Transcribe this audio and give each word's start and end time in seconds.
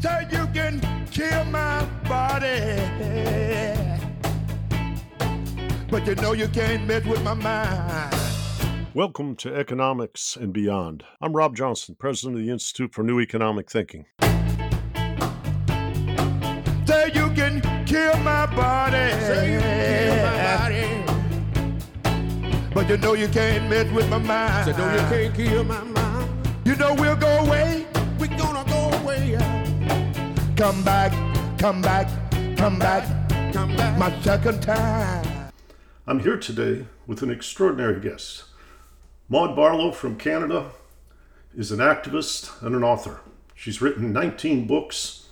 Say 0.00 0.26
you 0.30 0.46
can 0.54 0.80
kill 1.10 1.44
my 1.44 1.84
body. 2.08 2.78
But 5.90 6.06
you 6.06 6.14
know 6.14 6.32
you 6.32 6.48
can't 6.48 6.86
mess 6.86 7.04
with 7.04 7.22
my 7.22 7.34
mind. 7.34 8.16
Welcome 8.94 9.36
to 9.36 9.54
Economics 9.54 10.36
and 10.36 10.54
Beyond. 10.54 11.04
I'm 11.20 11.36
Rob 11.36 11.54
Johnson, 11.54 11.96
president 11.98 12.38
of 12.38 12.44
the 12.46 12.50
Institute 12.50 12.94
for 12.94 13.02
New 13.02 13.20
Economic 13.20 13.70
Thinking. 13.70 14.06
Say 16.86 17.10
you 17.12 17.28
can 17.34 17.60
kill 17.84 18.16
my 18.20 18.46
body. 18.56 19.10
Say 19.20 19.52
you 19.52 19.60
can 19.60 20.06
kill 20.06 20.16
my 20.24 20.56
body. 20.56 20.86
But 22.72 22.88
you 22.88 22.96
know 22.96 23.12
you 23.12 23.28
can't 23.28 23.68
mess 23.68 23.92
with 23.92 24.08
my 24.08 24.16
mind. 24.16 24.64
Say 24.64 24.72
no, 24.78 24.94
you 24.94 25.00
can't 25.10 25.34
kill 25.34 25.64
my 25.64 25.84
mind. 25.84 26.30
You 26.64 26.74
know 26.76 26.94
we'll 26.94 27.16
go 27.16 27.44
away. 27.44 27.86
Come 30.60 30.84
back, 30.84 31.58
come 31.58 31.80
back, 31.80 32.06
come 32.58 32.78
back. 32.78 33.30
Come 33.50 33.74
back. 33.78 33.98
My 33.98 34.20
second 34.20 34.62
time. 34.62 35.50
I'm 36.06 36.20
here 36.20 36.36
today 36.36 36.84
with 37.06 37.22
an 37.22 37.30
extraordinary 37.30 37.98
guest. 37.98 38.44
Maud 39.30 39.56
Barlow 39.56 39.90
from 39.90 40.18
Canada 40.18 40.72
is 41.56 41.72
an 41.72 41.78
activist 41.78 42.62
and 42.62 42.76
an 42.76 42.84
author. 42.84 43.22
She's 43.54 43.80
written 43.80 44.12
19 44.12 44.66
books 44.66 45.28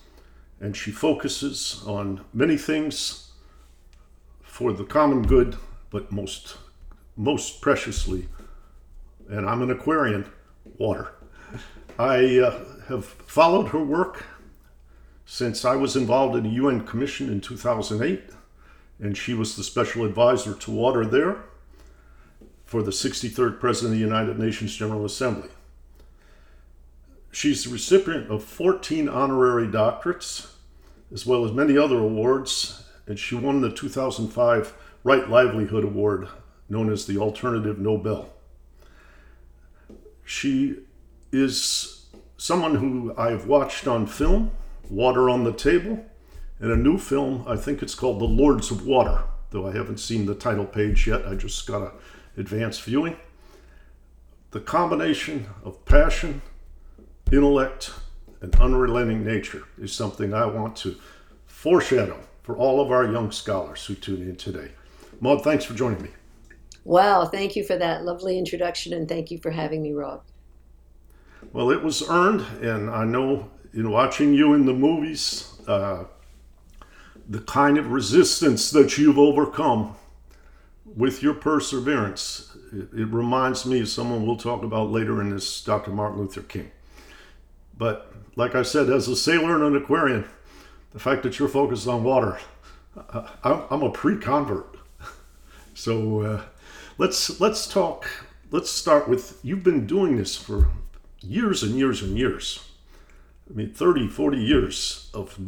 and 0.63 0.75
she 0.75 0.91
focuses 0.91 1.83
on 1.87 2.25
many 2.33 2.57
things 2.57 3.33
for 4.41 4.73
the 4.73 4.85
common 4.85 5.25
good, 5.25 5.57
but 5.91 6.11
most 6.11 6.57
most 7.19 7.61
preciously, 7.61 8.29
and 9.29 9.47
I'm 9.47 9.61
an 9.61 9.71
Aquarian, 9.71 10.25
water. 10.79 11.13
I 11.99 12.39
uh, 12.39 12.65
have 12.89 13.05
followed 13.05 13.69
her 13.69 13.85
work 13.85 14.25
since 15.31 15.63
I 15.63 15.77
was 15.77 15.95
involved 15.95 16.37
in 16.37 16.47
a 16.47 16.55
UN 16.55 16.87
commission 16.87 17.31
in 17.31 17.43
2008, 17.43 18.31
and 18.99 19.15
she 19.15 19.35
was 19.35 19.55
the 19.55 19.63
special 19.63 20.07
advisor 20.07 20.55
to 20.55 20.71
water 20.71 21.05
there 21.05 21.45
for 22.65 22.83
the 22.83 22.91
63rd 22.91 23.61
President 23.61 23.93
of 23.93 23.99
the 23.99 24.05
United 24.07 24.39
Nations 24.39 24.75
General 24.75 25.05
Assembly. 25.05 25.51
She's 27.31 27.65
the 27.65 27.71
recipient 27.71 28.31
of 28.31 28.43
14 28.43 29.07
honorary 29.07 29.67
doctorates, 29.67 30.51
as 31.13 31.27
well 31.27 31.45
as 31.45 31.53
many 31.53 31.77
other 31.77 31.99
awards, 31.99 32.87
and 33.07 33.19
she 33.19 33.35
won 33.35 33.61
the 33.61 33.71
2005 33.71 34.75
Right 35.05 35.29
Livelihood 35.29 35.85
Award, 35.85 36.29
known 36.71 36.91
as 36.91 37.05
the 37.05 37.19
Alternative 37.19 37.79
Nobel. 37.79 38.33
She 40.25 40.79
is 41.31 42.07
someone 42.39 42.77
who 42.77 43.15
I've 43.19 43.47
watched 43.47 43.87
on 43.87 44.07
film, 44.07 44.53
Water 44.91 45.29
on 45.29 45.45
the 45.45 45.53
Table, 45.53 46.05
and 46.61 46.73
a 46.73 46.77
new 46.77 46.99
film, 46.99 47.45
I 47.47 47.57
think 47.57 47.83
it's 47.83 47.95
called 47.95 48.21
The 48.21 48.25
Lords 48.25 48.71
of 48.71 48.87
Water, 48.87 49.23
though 49.51 49.67
I 49.67 49.73
haven't 49.73 50.01
seen 50.01 50.27
the 50.27 50.35
title 50.35 50.65
page 50.65 51.07
yet. 51.07 51.27
I 51.27 51.35
just 51.35 51.67
got 51.67 51.83
a 51.83 51.93
advanced 52.39 52.83
viewing. 52.83 53.17
The 54.53 54.61
combination 54.61 55.47
of 55.65 55.85
passion, 55.85 56.41
intellect, 57.31 57.93
and 58.41 58.55
unrelenting 58.57 59.25
nature 59.25 59.65
is 59.79 59.93
something 59.93 60.33
I 60.33 60.47
want 60.47 60.77
to 60.77 60.97
foreshadow 61.47 62.19
for 62.43 62.57
all 62.57 62.81
of 62.81 62.91
our 62.91 63.05
young 63.11 63.31
scholars 63.31 63.85
who 63.85 63.95
tune 63.95 64.23
in 64.23 64.37
today. 64.37 64.71
Maud, 65.21 65.43
thanks 65.43 65.65
for 65.65 65.75
joining 65.75 66.03
me. 66.03 66.11
Wow, 66.85 67.27
thank 67.27 67.57
you 67.57 67.65
for 67.65 67.77
that 67.77 68.05
lovely 68.05 68.39
introduction 68.39 68.95
and 68.95 69.09
thank 69.09 69.31
you 69.31 69.39
for 69.39 69.51
having 69.51 69.83
me, 69.83 69.93
Rob. 69.93 70.23
Well, 71.53 71.71
it 71.71 71.83
was 71.83 72.09
earned, 72.09 72.41
and 72.63 72.89
I 72.89 73.05
know 73.05 73.51
in 73.73 73.91
watching 73.91 74.35
you 74.35 74.55
in 74.55 74.67
the 74.67 74.73
movies, 74.73 75.53
uh, 75.67 76.05
the 77.29 77.41
kind 77.41 77.77
of 77.77 77.91
resistance 77.91 78.71
that 78.71 78.97
you've 78.97 79.19
overcome 79.19 79.95
with 80.97 81.23
your 81.23 81.35
perseverance, 81.35 82.57
it, 82.73 82.89
it, 82.93 83.09
reminds 83.09 83.67
me 83.67 83.81
of 83.81 83.89
someone 83.89 84.27
we'll 84.27 84.37
talk 84.37 84.63
about 84.63 84.91
later 84.91 85.21
in 85.21 85.31
this, 85.31 85.63
Dr. 85.63 85.91
Martin 85.91 86.19
Luther 86.19 86.43
King. 86.43 86.71
But 87.77 88.13
like 88.37 88.55
I 88.55 88.63
said, 88.63 88.89
as 88.89 89.09
a 89.09 89.17
sailor 89.17 89.55
and 89.55 89.77
an 89.77 89.83
Aquarian, 89.83 90.25
the 90.93 90.99
fact 90.99 91.23
that 91.23 91.39
you're 91.39 91.49
focused 91.49 91.87
on 91.87 92.03
water, 92.03 92.39
I, 92.97 93.67
I'm 93.71 93.83
a 93.83 93.91
pre-convert. 93.91 94.77
So 95.75 96.23
uh, 96.23 96.43
let's 96.99 97.39
let's 97.39 97.69
talk. 97.69 98.11
Let's 98.51 98.69
start 98.69 99.09
with 99.09 99.39
you've 99.45 99.63
been 99.63 99.87
doing 99.87 100.17
this 100.17 100.35
for 100.35 100.71
years 101.21 101.63
and 101.63 101.77
years 101.77 102.03
and 102.03 102.19
years. 102.19 102.68
I 103.49 103.55
mean, 103.55 103.73
30, 103.73 104.09
40 104.09 104.39
years 104.39 105.11
of 105.15 105.39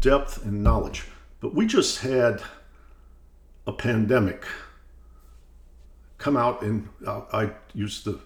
depth 0.00 0.44
and 0.44 0.62
knowledge. 0.62 1.04
But 1.40 1.54
we 1.54 1.66
just 1.66 2.00
had 2.00 2.42
a 3.66 3.72
pandemic 3.72 4.44
come 6.18 6.36
out 6.36 6.62
and 6.62 6.88
uh, 7.06 7.22
I 7.32 7.50
use 7.74 8.02
the 8.02 8.18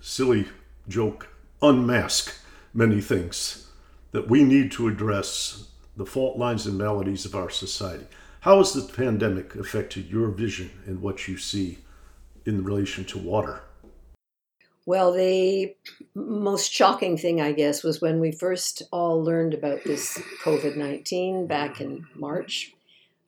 silly 0.00 0.48
joke 0.88 1.28
unmask 1.60 2.34
many 2.72 3.00
things 3.00 3.70
that 4.12 4.28
we 4.28 4.44
need 4.44 4.70
to 4.72 4.88
address 4.88 5.68
the 5.96 6.06
fault 6.06 6.38
lines 6.38 6.66
and 6.66 6.78
maladies 6.78 7.24
of 7.24 7.34
our 7.34 7.50
society. 7.50 8.06
How 8.40 8.58
has 8.58 8.72
the 8.72 8.92
pandemic 8.92 9.54
affected 9.56 10.10
your 10.10 10.28
vision 10.28 10.70
and 10.86 11.00
what 11.00 11.28
you 11.28 11.36
see 11.36 11.78
in 12.44 12.64
relation 12.64 13.04
to 13.06 13.18
water? 13.18 13.62
Well, 14.86 15.12
the 15.12 15.74
most 16.14 16.70
shocking 16.70 17.16
thing, 17.16 17.40
I 17.40 17.52
guess, 17.52 17.82
was 17.82 18.02
when 18.02 18.20
we 18.20 18.30
first 18.30 18.82
all 18.92 19.22
learned 19.22 19.54
about 19.54 19.82
this 19.84 20.20
COVID 20.42 20.76
19 20.76 21.46
back 21.46 21.80
in 21.80 22.06
March 22.14 22.74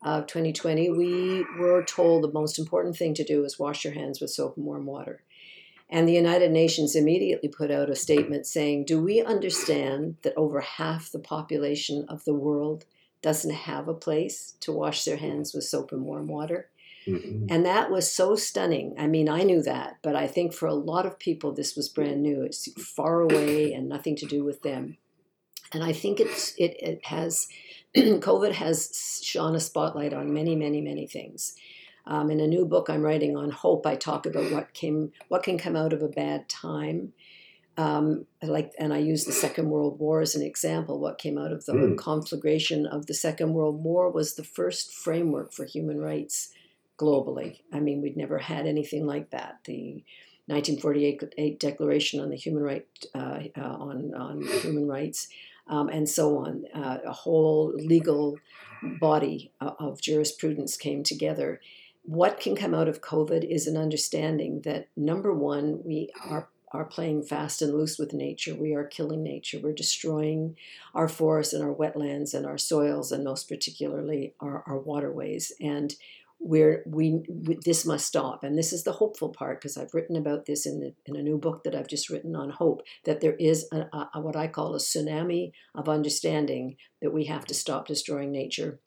of 0.03 0.27
2020. 0.27 0.91
We 0.91 1.47
were 1.59 1.83
told 1.83 2.23
the 2.23 2.33
most 2.33 2.59
important 2.59 2.97
thing 2.97 3.15
to 3.15 3.25
do 3.25 3.43
is 3.45 3.59
wash 3.59 3.85
your 3.85 3.95
hands 3.95 4.21
with 4.21 4.31
soap 4.31 4.59
and 4.59 4.67
warm 4.67 4.85
water. 4.85 5.23
And 5.89 6.07
the 6.07 6.13
United 6.13 6.51
Nations 6.51 6.95
immediately 6.95 7.49
put 7.49 7.71
out 7.71 7.89
a 7.89 7.97
statement 7.97 8.47
saying, 8.47 8.85
Do 8.85 9.01
we 9.01 9.23
understand 9.23 10.17
that 10.23 10.35
over 10.37 10.61
half 10.61 11.11
the 11.11 11.19
population 11.19 12.05
of 12.09 12.25
the 12.25 12.35
world 12.35 12.85
doesn't 13.23 13.55
have 13.55 13.89
a 13.89 13.95
place 13.95 14.57
to 14.61 14.73
wash 14.73 15.05
their 15.05 15.17
hands 15.17 15.55
with 15.55 15.65
soap 15.65 15.91
and 15.93 16.03
warm 16.03 16.27
water? 16.27 16.69
Mm-hmm. 17.07 17.47
And 17.51 17.65
that 17.65 17.91
was 17.91 18.13
so 18.13 18.35
stunning. 18.35 18.95
I 18.99 19.07
mean, 19.07 19.29
I 19.29 19.43
knew 19.43 19.63
that, 19.63 19.99
but 20.03 20.17
I 20.17 20.27
think 20.27 20.53
for 20.53 20.67
a 20.67 20.75
lot 20.75 21.07
of 21.07 21.19
people, 21.19 21.53
this 21.53 21.77
was 21.77 21.89
brand 21.89 22.23
new. 22.23 22.43
It's 22.43 22.69
far 22.83 23.21
away 23.21 23.73
and 23.73 23.89
nothing 23.89 24.17
to 24.17 24.27
do 24.27 24.45
with 24.45 24.63
them. 24.63 24.97
And 25.73 25.85
I 25.85 25.93
think 25.93 26.21
it's 26.21 26.55
it, 26.59 26.77
it 26.81 27.07
has 27.07 27.49
COVID 27.97 28.53
has 28.53 29.21
shone 29.23 29.55
a 29.55 29.61
spotlight 29.61 30.13
on 30.13 30.33
many, 30.33 30.57
many, 30.57 30.81
many 30.81 31.07
things. 31.07 31.55
Um, 32.07 32.31
in 32.31 32.41
a 32.41 32.47
new 32.47 32.65
book 32.65 32.89
I'm 32.89 33.03
writing 33.03 33.37
on 33.37 33.51
hope, 33.51 33.87
I 33.87 33.97
talk 33.97 34.27
about 34.27 34.53
what 34.53 34.73
came, 34.75 35.13
what 35.29 35.43
can 35.43 35.59
come 35.59 35.75
out 35.75 35.93
of 35.93 36.03
a 36.03 36.09
bad 36.09 36.49
time. 36.49 37.13
Um, 37.77 38.27
like, 38.43 38.73
and 38.79 38.95
I 38.95 38.99
use 38.99 39.25
the 39.25 39.33
Second 39.33 39.71
World 39.71 39.99
War 39.99 40.21
as 40.21 40.35
an 40.35 40.43
example. 40.43 40.99
What 41.01 41.19
came 41.19 41.37
out 41.37 41.53
of 41.53 41.67
the 41.67 41.73
mm. 41.73 41.99
conflagration 41.99 42.87
of 42.87 43.07
the 43.07 43.15
Second 43.15 43.55
World 43.55 43.83
War 43.83 44.11
was 44.11 44.35
the 44.35 44.45
first 44.45 44.95
framework 44.95 45.53
for 45.53 45.65
human 45.65 45.99
rights 45.99 46.55
globally. 46.99 47.61
I 47.73 47.81
mean, 47.81 48.03
we'd 48.03 48.17
never 48.17 48.39
had 48.39 48.67
anything 48.67 49.07
like 49.07 49.31
that. 49.31 49.61
The 49.65 50.05
1948 50.47 51.59
Declaration 51.59 52.21
on 52.21 52.31
the 52.31 52.37
Human 52.37 52.63
Right 52.63 52.87
uh, 53.15 53.41
uh, 53.57 53.61
on, 53.61 54.15
on 54.15 54.43
Human 54.61 54.87
Rights, 54.87 55.29
um, 55.67 55.89
and 55.89 56.09
so 56.09 56.39
on. 56.39 56.65
Uh, 56.75 56.99
a 57.05 57.13
whole 57.13 57.73
legal 57.75 58.39
body 59.01 59.51
of 59.61 60.01
jurisprudence 60.01 60.77
came 60.77 61.03
together. 61.03 61.61
What 62.03 62.39
can 62.39 62.55
come 62.55 62.75
out 62.75 62.89
of 62.89 63.01
COVID 63.01 63.43
is 63.45 63.67
an 63.67 63.77
understanding 63.77 64.61
that 64.61 64.89
number 64.97 65.33
one, 65.33 65.81
we 65.85 66.11
are 66.25 66.49
are 66.73 66.85
playing 66.85 67.23
fast 67.23 67.63
and 67.63 67.73
loose 67.73 67.99
with 67.99 68.13
nature. 68.13 68.55
We 68.55 68.75
are 68.75 68.85
killing 68.85 69.23
nature. 69.23 69.59
We're 69.63 69.73
destroying 69.73 70.57
our 70.95 71.09
forests 71.09 71.55
and 71.55 71.63
our 71.63 71.75
wetlands 71.75 72.35
and 72.35 72.45
our 72.45 72.59
soils, 72.59 73.13
and 73.13 73.25
most 73.25 73.49
particularly 73.49 74.35
our, 74.41 74.63
our 74.67 74.79
waterways. 74.79 75.53
And 75.61 75.95
where 76.39 76.83
we, 76.87 77.23
we, 77.29 77.59
this 77.65 77.85
must 77.85 78.07
stop. 78.07 78.45
And 78.45 78.57
this 78.57 78.73
is 78.73 78.85
the 78.85 78.93
hopeful 78.93 79.31
part 79.31 79.61
because 79.61 79.77
i've 79.77 79.95
written 79.95 80.17
about 80.17 80.47
this 80.47 80.67
in, 80.67 80.81
the, 80.81 80.95
in 81.07 81.17
a 81.17 81.23
new 81.23 81.39
book 81.39 81.65
that 81.65 81.75
i've 81.75 81.89
just 81.89 82.11
written 82.11 82.35
on 82.35 82.51
hope 82.51 82.83
that 83.05 83.21
there 83.21 83.35
is 83.35 83.69
a, 83.73 83.87
a, 84.15 84.21
what 84.21 84.37
i 84.37 84.47
call 84.47 84.75
a 84.75 84.79
tsunami 84.79 85.53
of 85.75 85.89
understanding 85.89 86.77
that 87.01 87.13
we 87.13 87.25
have 87.25 87.45
to 87.47 87.55
stop 87.55 87.87
destroying 87.87 88.33
nature 88.33 88.81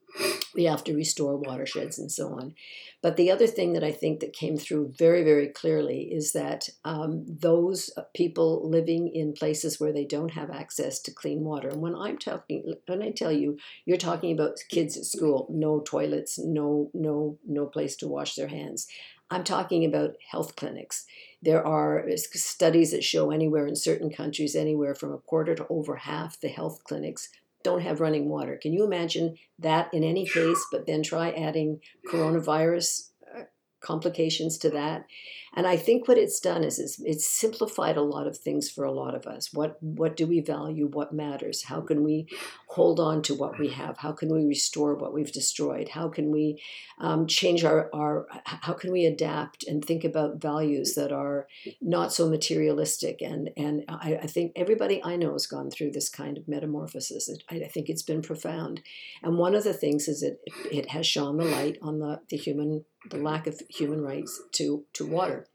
we 0.56 0.66
have 0.66 0.84
to 0.86 0.96
restore 0.96 1.38
watersheds 1.38 2.00
and 2.00 2.12
so 2.12 2.30
on. 2.30 2.56
But 3.02 3.16
the 3.16 3.32
other 3.32 3.48
thing 3.48 3.74
that 3.74 3.84
I 3.84 3.92
think 3.92 4.20
that 4.20 4.34
came 4.34 4.58
through 4.58 4.94
very, 4.98 5.24
very 5.24 5.48
clearly 5.48 6.10
is 6.12 6.34
that 6.34 6.70
um, 6.84 7.26
those 7.28 7.90
people 8.14 8.70
living 8.70 9.10
in 9.14 9.34
places 9.34 9.80
where 9.80 9.94
they 9.94 10.06
don't 10.06 10.34
have 10.34 10.50
access 10.50 11.00
to 11.02 11.14
clean 11.14 11.44
water, 11.44 11.70
and 11.70 11.82
when 11.82 11.96
I'm 11.96 12.18
talking, 12.18 12.74
when 12.88 13.02
I 13.02 13.12
tell 13.12 13.32
you, 13.32 13.58
you're 13.86 13.98
talking 13.98 14.34
about 14.34 14.58
kids 14.70 14.98
at 14.98 15.06
school, 15.06 15.48
no 15.50 15.80
toilets, 15.80 16.38
no, 16.38 16.92
no, 16.94 17.38
no 17.48 17.66
place 17.66 17.96
to 17.98 18.08
wash 18.08 18.36
their 18.36 18.50
hands. 18.50 18.88
I'm 19.32 19.44
talking 19.44 19.86
about 19.86 20.16
health 20.32 20.56
clinics. 20.56 21.06
There 21.42 21.66
are 21.66 22.06
studies 22.18 22.92
that 22.92 23.04
show 23.04 23.32
anywhere 23.32 23.68
in 23.68 23.76
certain 23.76 24.12
countries, 24.12 24.56
anywhere 24.56 24.96
from 24.96 25.14
a 25.14 25.20
quarter 25.20 25.56
to 25.56 25.68
over 25.70 25.98
half 25.98 26.40
the 26.42 26.50
health 26.50 26.84
clinics 26.84 27.30
don't 27.64 27.82
have 27.82 28.00
running 28.00 28.30
water. 28.30 28.58
Can 28.62 28.74
you 28.74 28.86
imagine 28.86 29.36
that 29.60 29.94
in 29.94 30.04
any 30.04 30.26
case? 30.26 30.66
But 30.72 30.86
then 30.86 31.04
try 31.04 31.32
adding 31.32 31.82
coronavirus 32.08 33.10
uh, 33.36 33.44
complications 33.82 34.58
to 34.60 34.70
that. 34.72 35.06
And 35.56 35.66
I 35.66 35.78
think 35.78 36.08
what 36.08 36.18
it's 36.18 36.40
done 36.40 36.64
is 36.64 36.80
it's, 36.80 37.00
it's 37.02 37.28
simplified 37.28 37.98
a 37.98 38.02
lot 38.02 38.28
of 38.28 38.38
things 38.38 38.70
for 38.70 38.84
a 38.84 38.92
lot 38.92 39.16
of 39.16 39.26
us. 39.26 39.54
What 39.54 39.82
what 39.82 40.16
do 40.16 40.28
we 40.28 40.42
value? 40.42 40.88
What 40.88 41.14
matters? 41.14 41.64
How 41.64 41.82
can 41.82 42.04
we 42.04 42.28
hold 42.68 43.00
on 43.00 43.22
to 43.24 43.34
what 43.34 43.60
we 43.60 43.70
have? 43.70 43.98
How 43.98 44.12
can 44.12 44.30
we 44.34 44.46
restore 44.46 44.96
what 44.96 45.14
we've 45.14 45.32
destroyed? 45.32 45.90
How 45.90 46.08
can 46.08 46.32
we 46.32 46.62
um, 47.00 47.28
change 47.28 47.64
our, 47.64 47.90
our 47.94 48.28
how 48.46 48.74
can 48.74 48.92
we 48.92 49.06
adapt 49.06 49.66
and 49.66 49.84
think 49.84 50.04
about 50.04 50.42
values 50.42 50.94
that 50.96 51.12
are 51.12 51.48
not 51.82 52.14
so 52.14 52.30
materialistic? 52.30 53.22
And 53.22 53.50
and 53.58 53.86
I, 53.90 54.20
I 54.24 54.28
think 54.28 54.54
everybody 54.56 55.04
I 55.04 55.16
know 55.16 55.34
has 55.34 55.48
gone 55.48 55.72
through 55.72 55.92
this 55.92 56.10
kind 56.10 56.38
of 56.38 56.48
metamorphosis. 56.48 57.30
I, 57.50 57.56
I 57.56 57.68
think 57.68 57.90
it's 57.90 58.04
been 58.04 58.22
profound. 58.22 58.82
And 59.24 59.38
one 59.38 59.56
of 59.56 59.64
the 59.64 59.74
things 59.74 60.08
is 60.08 60.24
it, 60.24 60.40
it 60.72 60.90
has 60.90 61.08
shone 61.08 61.38
the 61.38 61.46
light 61.46 61.78
on 61.82 62.00
the, 62.00 62.22
the 62.30 62.38
human 62.38 62.86
the 63.10 63.18
lack 63.18 63.48
of 63.48 63.62
human 63.70 64.02
rights 64.02 64.42
to 64.54 64.84
to 64.94 65.06
water 65.06 65.48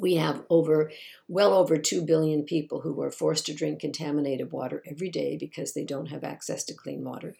we 0.00 0.14
have 0.14 0.42
over 0.50 0.90
well 1.28 1.54
over 1.54 1.78
2 1.78 2.02
billion 2.02 2.42
people 2.42 2.80
who 2.80 3.00
are 3.02 3.10
forced 3.10 3.46
to 3.46 3.54
drink 3.54 3.80
contaminated 3.80 4.52
water 4.52 4.82
every 4.90 5.10
day 5.10 5.36
because 5.38 5.72
they 5.72 5.84
don't 5.84 6.10
have 6.10 6.24
access 6.24 6.64
to 6.64 6.74
clean 6.74 7.04
water. 7.04 7.34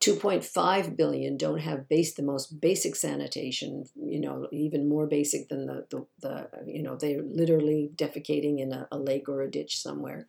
2.5 0.00 0.96
billion 0.96 1.36
don't 1.36 1.60
have 1.60 1.88
base 1.88 2.14
the 2.14 2.22
most 2.22 2.60
basic 2.60 2.94
sanitation 2.94 3.84
you 3.96 4.20
know 4.20 4.48
even 4.52 4.88
more 4.88 5.06
basic 5.06 5.48
than 5.48 5.66
the, 5.66 5.86
the, 5.88 6.04
the 6.20 6.48
you 6.66 6.82
know 6.82 6.96
they're 6.96 7.22
literally 7.22 7.90
defecating 7.94 8.60
in 8.60 8.72
a, 8.72 8.86
a 8.90 8.98
lake 8.98 9.28
or 9.28 9.40
a 9.40 9.50
ditch 9.50 9.78
somewhere. 9.78 10.26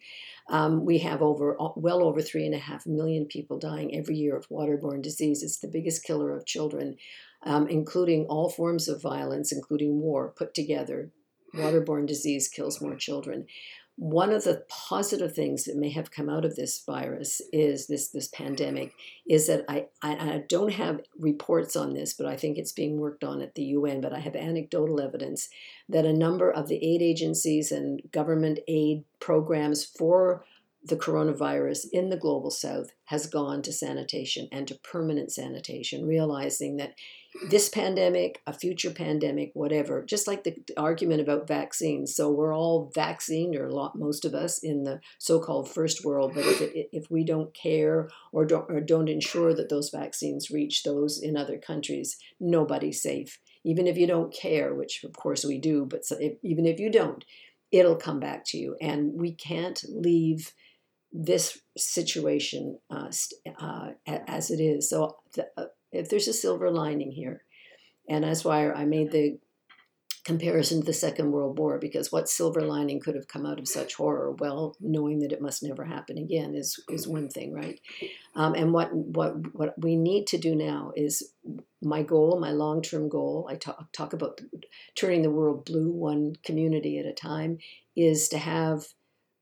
Um, 0.49 0.85
we 0.85 0.99
have 0.99 1.21
over 1.21 1.57
well 1.75 2.03
over 2.03 2.21
three 2.21 2.45
and 2.45 2.55
a 2.55 2.59
half 2.59 2.85
million 2.85 3.25
people 3.25 3.57
dying 3.57 3.95
every 3.95 4.15
year 4.15 4.37
of 4.37 4.47
waterborne 4.49 5.01
disease. 5.01 5.43
It's 5.43 5.59
the 5.59 5.67
biggest 5.67 6.05
killer 6.05 6.31
of 6.31 6.45
children 6.45 6.97
um, 7.45 7.67
including 7.67 8.25
all 8.25 8.49
forms 8.49 8.87
of 8.87 9.01
violence 9.01 9.51
including 9.51 9.99
war 9.99 10.33
put 10.35 10.53
together 10.53 11.11
waterborne 11.55 12.07
disease 12.07 12.47
kills 12.47 12.81
more 12.81 12.95
children. 12.95 13.47
One 13.97 14.33
of 14.33 14.43
the 14.43 14.65
positive 14.67 15.33
things 15.33 15.63
that 15.63 15.77
may 15.77 15.89
have 15.91 16.11
come 16.11 16.29
out 16.29 16.43
of 16.43 16.57
this 16.57 16.83
virus 16.85 17.41
is 17.53 17.87
this 17.87 18.09
this 18.09 18.27
pandemic 18.27 18.91
is 19.25 19.47
that 19.47 19.63
I, 19.69 19.87
I, 20.01 20.11
I 20.15 20.43
don't 20.49 20.73
have 20.73 20.99
reports 21.17 21.77
on 21.77 21.93
this, 21.93 22.13
but 22.13 22.27
I 22.27 22.35
think 22.35 22.57
it's 22.57 22.73
being 22.73 22.99
worked 22.99 23.23
on 23.23 23.41
at 23.41 23.55
the 23.55 23.63
UN. 23.63 24.01
But 24.01 24.11
I 24.11 24.19
have 24.19 24.35
anecdotal 24.35 24.99
evidence 24.99 25.47
that 25.87 26.05
a 26.05 26.11
number 26.11 26.51
of 26.51 26.67
the 26.67 26.75
aid 26.75 27.01
agencies 27.01 27.71
and 27.71 28.01
government 28.11 28.59
aid 28.67 29.05
programs 29.21 29.85
for 29.85 30.43
the 30.85 30.95
coronavirus 30.95 31.87
in 31.91 32.09
the 32.09 32.17
global 32.17 32.51
south 32.51 32.91
has 33.05 33.27
gone 33.27 33.61
to 33.63 33.73
sanitation 33.73 34.47
and 34.51 34.67
to 34.67 34.75
permanent 34.75 35.31
sanitation, 35.31 36.05
realizing 36.05 36.77
that 36.77 36.95
this 37.49 37.69
pandemic, 37.69 38.41
a 38.47 38.53
future 38.53 38.91
pandemic, 38.91 39.51
whatever, 39.53 40.03
just 40.03 40.27
like 40.27 40.43
the, 40.43 40.55
argument 40.77 41.21
about 41.21 41.47
vaccines. 41.47 42.15
So 42.15 42.31
we're 42.31 42.55
all 42.55 42.91
vaccinated, 42.93 43.59
or 43.59 43.69
lot, 43.69 43.97
most 43.97 44.25
of 44.25 44.33
us, 44.33 44.59
in 44.59 44.83
the 44.83 44.99
so-called 45.19 45.69
first 45.69 46.05
world. 46.05 46.33
But 46.33 46.45
if 46.45 46.61
it, 46.61 46.89
if 46.91 47.11
we 47.11 47.23
don't 47.23 47.53
care 47.53 48.09
or 48.31 48.45
don't 48.45 48.69
or 48.69 48.81
don't 48.81 49.09
ensure 49.09 49.53
that 49.53 49.69
those 49.69 49.89
vaccines 49.89 50.51
reach 50.51 50.83
those 50.83 51.21
in 51.21 51.35
other 51.35 51.57
countries, 51.57 52.17
nobody's 52.39 53.01
safe. 53.01 53.39
Even 53.63 53.87
if 53.87 53.97
you 53.97 54.07
don't 54.07 54.33
care, 54.33 54.73
which 54.73 55.03
of 55.03 55.13
course 55.13 55.43
we 55.43 55.57
do, 55.59 55.85
but 55.85 56.05
so 56.05 56.15
if, 56.19 56.33
even 56.43 56.65
if 56.65 56.79
you 56.79 56.91
don't, 56.91 57.25
it'll 57.71 57.95
come 57.95 58.19
back 58.19 58.45
to 58.45 58.57
you, 58.57 58.75
and 58.79 59.13
we 59.13 59.33
can't 59.33 59.83
leave 59.89 60.53
this 61.11 61.59
situation 61.77 62.77
uh, 62.89 63.09
uh, 63.59 63.91
as 64.05 64.51
it 64.51 64.59
is. 64.59 64.89
So 64.89 65.17
the, 65.35 65.47
uh, 65.57 65.65
if 65.95 66.09
there's 66.09 66.27
a 66.27 66.33
silver 66.33 66.69
lining 66.71 67.11
here, 67.11 67.43
and 68.09 68.23
that's 68.23 68.45
why 68.45 68.71
I 68.71 68.85
made 68.85 69.11
the 69.11 69.37
comparison 70.25 70.79
to 70.79 70.85
the 70.87 70.93
Second 70.93 71.31
World 71.31 71.59
War, 71.59 71.77
because 71.77 72.11
what 72.11 72.27
silver 72.27 72.61
lining 72.61 72.99
could 72.99 73.13
have 73.13 73.27
come 73.27 73.45
out 73.45 73.59
of 73.59 73.67
such 73.67 73.93
horror? 73.93 74.31
Well, 74.31 74.75
knowing 74.81 75.19
that 75.19 75.31
it 75.31 75.41
must 75.41 75.63
never 75.63 75.85
happen 75.85 76.17
again 76.17 76.55
is 76.55 76.83
is 76.89 77.07
one 77.07 77.29
thing, 77.29 77.53
right? 77.53 77.79
Um, 78.35 78.55
and 78.55 78.73
what 78.73 78.93
what 78.93 79.55
what 79.55 79.75
we 79.77 79.95
need 79.95 80.27
to 80.27 80.37
do 80.37 80.55
now 80.55 80.91
is 80.95 81.31
my 81.81 82.01
goal, 82.01 82.39
my 82.39 82.51
long 82.51 82.81
term 82.81 83.07
goal. 83.07 83.47
I 83.49 83.55
talk 83.55 83.91
talk 83.93 84.13
about 84.13 84.41
turning 84.95 85.21
the 85.21 85.31
world 85.31 85.63
blue, 85.63 85.91
one 85.91 86.35
community 86.43 86.97
at 86.97 87.05
a 87.05 87.13
time, 87.13 87.59
is 87.95 88.27
to 88.29 88.39
have 88.39 88.87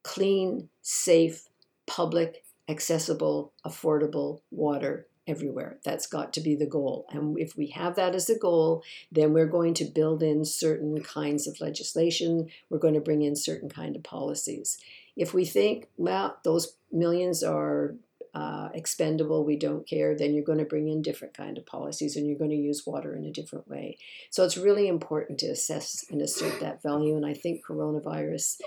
clean, 0.04 0.70
safe 0.82 1.48
public, 1.88 2.44
accessible, 2.68 3.54
affordable 3.66 4.42
water 4.52 5.08
everywhere. 5.28 5.78
That's 5.84 6.08
got 6.08 6.34
to 6.34 6.42
be 6.42 6.56
the 6.56 6.66
goal. 6.66 7.06
And 7.10 7.38
if 7.40 7.56
we 7.56 7.68
have 7.68 7.96
that 7.96 8.16
as 8.16 8.30
a 8.30 8.38
goal, 8.38 8.84
then 9.12 9.34
we're 9.34 9.46
going 9.46 9.74
to 9.76 9.86
build 9.86 10.22
in 10.22 10.46
certain 10.46 11.02
kinds 11.02 11.48
of 11.48 11.62
legislation. 11.62 12.50
We're 12.70 12.80
going 12.80 12.94
to 12.96 13.02
bring 13.02 13.22
in 13.22 13.36
certain 13.36 13.70
kind 13.70 13.96
of 13.96 14.04
policies. 14.04 14.78
If 15.16 15.34
we 15.34 15.46
think, 15.46 15.88
well, 15.98 16.38
those 16.44 16.76
millions 16.92 17.44
are 17.44 17.96
uh, 18.34 18.70
expendable, 18.74 19.46
we 19.46 19.56
don't 19.58 19.88
care, 19.88 20.16
then 20.18 20.34
you're 20.34 20.44
going 20.44 20.58
to 20.58 20.66
bring 20.66 20.88
in 20.88 21.04
different 21.04 21.36
kind 21.36 21.58
of 21.58 21.66
policies 21.66 22.16
and 22.16 22.28
you're 22.28 22.38
going 22.38 22.50
to 22.50 22.56
use 22.56 22.86
water 22.86 23.16
in 23.16 23.26
a 23.26 23.32
different 23.32 23.68
way. 23.68 23.98
So 24.32 24.44
it's 24.44 24.58
really 24.58 24.88
important 24.88 25.40
to 25.40 25.48
assess 25.48 26.04
and 26.10 26.22
assert 26.22 26.60
that 26.60 26.82
value. 26.82 27.16
And 27.16 27.26
I 27.26 27.36
think 27.36 27.64
coronavirus 27.66 28.60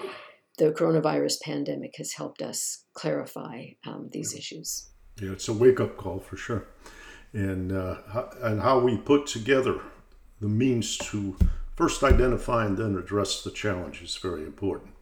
the 0.59 0.73
coronavirus 0.73 1.43
pandemic 1.43 1.97
has 1.99 2.15
helped 2.15 2.41
us 2.41 2.85
clarify 2.95 3.67
um, 3.85 4.09
these 4.13 4.35
issues. 4.35 4.89
Yeah, 5.21 5.33
it's 5.33 5.49
a 5.49 5.53
wake 5.53 5.81
up 5.81 5.97
call 5.97 6.19
for 6.19 6.37
sure. 6.37 6.67
And, 7.33 7.73
uh, 7.73 7.97
and 8.43 8.61
how 8.61 8.79
we 8.79 8.97
put 8.97 9.27
together 9.27 9.81
the 10.41 10.49
means 10.49 10.99
to 10.99 11.37
first 11.75 12.03
identify 12.03 12.67
and 12.67 12.77
then 12.77 12.97
address 12.97 13.43
the 13.43 13.51
challenge 13.51 14.03
is 14.03 14.17
very 14.17 14.43
important. 14.43 14.93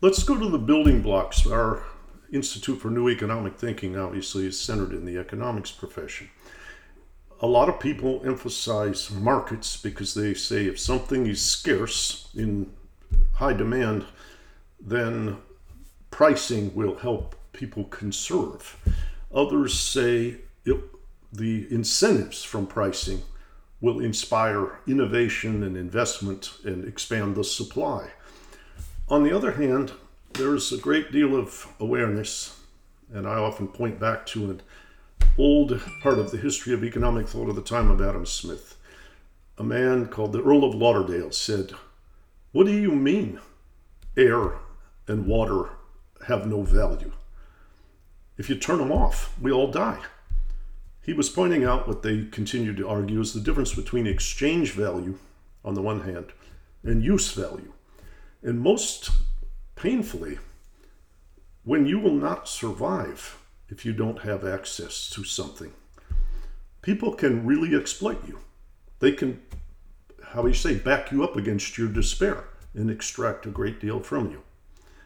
Let's 0.00 0.22
go 0.22 0.38
to 0.38 0.48
the 0.48 0.58
building 0.58 1.02
blocks. 1.02 1.46
Our 1.46 1.84
Institute 2.32 2.80
for 2.80 2.88
New 2.88 3.10
Economic 3.10 3.58
Thinking 3.58 3.98
obviously 3.98 4.46
is 4.46 4.58
centered 4.58 4.92
in 4.92 5.04
the 5.04 5.18
economics 5.18 5.70
profession. 5.70 6.30
A 7.40 7.46
lot 7.46 7.68
of 7.68 7.78
people 7.78 8.22
emphasize 8.24 9.10
markets 9.10 9.76
because 9.76 10.14
they 10.14 10.32
say 10.32 10.64
if 10.64 10.80
something 10.80 11.26
is 11.26 11.42
scarce 11.42 12.30
in 12.34 12.72
high 13.34 13.52
demand, 13.52 14.06
then 14.80 15.36
pricing 16.10 16.74
will 16.74 16.96
help 16.96 17.36
people 17.52 17.84
conserve. 17.84 18.76
Others 19.34 19.78
say 19.78 20.36
it, 20.64 20.78
the 21.32 21.66
incentives 21.70 22.42
from 22.42 22.66
pricing 22.66 23.22
will 23.80 24.00
inspire 24.00 24.78
innovation 24.86 25.62
and 25.62 25.76
investment 25.76 26.52
and 26.64 26.86
expand 26.86 27.34
the 27.34 27.44
supply. 27.44 28.10
On 29.08 29.24
the 29.24 29.36
other 29.36 29.52
hand, 29.52 29.92
there's 30.34 30.72
a 30.72 30.78
great 30.78 31.12
deal 31.12 31.36
of 31.36 31.66
awareness, 31.80 32.60
and 33.12 33.26
I 33.26 33.34
often 33.34 33.68
point 33.68 33.98
back 33.98 34.24
to 34.26 34.50
an 34.50 34.62
old 35.36 35.80
part 36.02 36.18
of 36.18 36.30
the 36.30 36.36
history 36.36 36.72
of 36.72 36.84
economic 36.84 37.26
thought 37.28 37.48
of 37.48 37.56
the 37.56 37.62
time 37.62 37.90
of 37.90 38.00
Adam 38.00 38.26
Smith. 38.26 38.76
A 39.58 39.64
man 39.64 40.06
called 40.06 40.32
the 40.32 40.42
Earl 40.42 40.64
of 40.64 40.74
Lauderdale 40.74 41.32
said, 41.32 41.72
what 42.52 42.66
do 42.66 42.72
you 42.72 42.92
mean 42.92 43.40
air 44.16 44.52
and 45.08 45.26
water 45.26 45.70
have 46.26 46.46
no 46.46 46.62
value? 46.62 47.12
If 48.38 48.48
you 48.48 48.56
turn 48.56 48.78
them 48.78 48.92
off, 48.92 49.34
we 49.40 49.52
all 49.52 49.70
die. 49.70 50.00
He 51.02 51.12
was 51.12 51.28
pointing 51.28 51.64
out 51.64 51.88
what 51.88 52.02
they 52.02 52.26
continue 52.26 52.74
to 52.74 52.88
argue 52.88 53.20
is 53.20 53.32
the 53.32 53.40
difference 53.40 53.74
between 53.74 54.06
exchange 54.06 54.72
value 54.72 55.18
on 55.64 55.74
the 55.74 55.82
one 55.82 56.02
hand 56.02 56.32
and 56.82 57.04
use 57.04 57.32
value. 57.32 57.72
And 58.42 58.60
most 58.60 59.10
painfully, 59.74 60.38
when 61.64 61.86
you 61.86 61.98
will 61.98 62.14
not 62.14 62.48
survive 62.48 63.38
if 63.68 63.84
you 63.84 63.92
don't 63.92 64.22
have 64.22 64.44
access 64.44 65.08
to 65.10 65.24
something, 65.24 65.72
people 66.82 67.14
can 67.14 67.46
really 67.46 67.76
exploit 67.76 68.26
you. 68.26 68.38
They 69.00 69.12
can 69.12 69.40
how 70.32 70.46
you 70.46 70.54
say, 70.54 70.74
back 70.74 71.12
you 71.12 71.22
up 71.22 71.36
against 71.36 71.76
your 71.76 71.88
despair 71.88 72.44
and 72.74 72.90
extract 72.90 73.44
a 73.44 73.50
great 73.50 73.80
deal 73.80 74.00
from 74.00 74.30
you. 74.30 74.42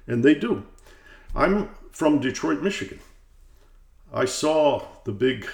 And 0.06 0.24
they 0.24 0.34
do. 0.34 0.64
I'm 1.34 1.70
from 1.90 2.20
Detroit, 2.20 2.62
Michigan. 2.62 3.00
I 4.16 4.24
saw 4.24 4.82
the 5.04 5.12
big 5.12 5.46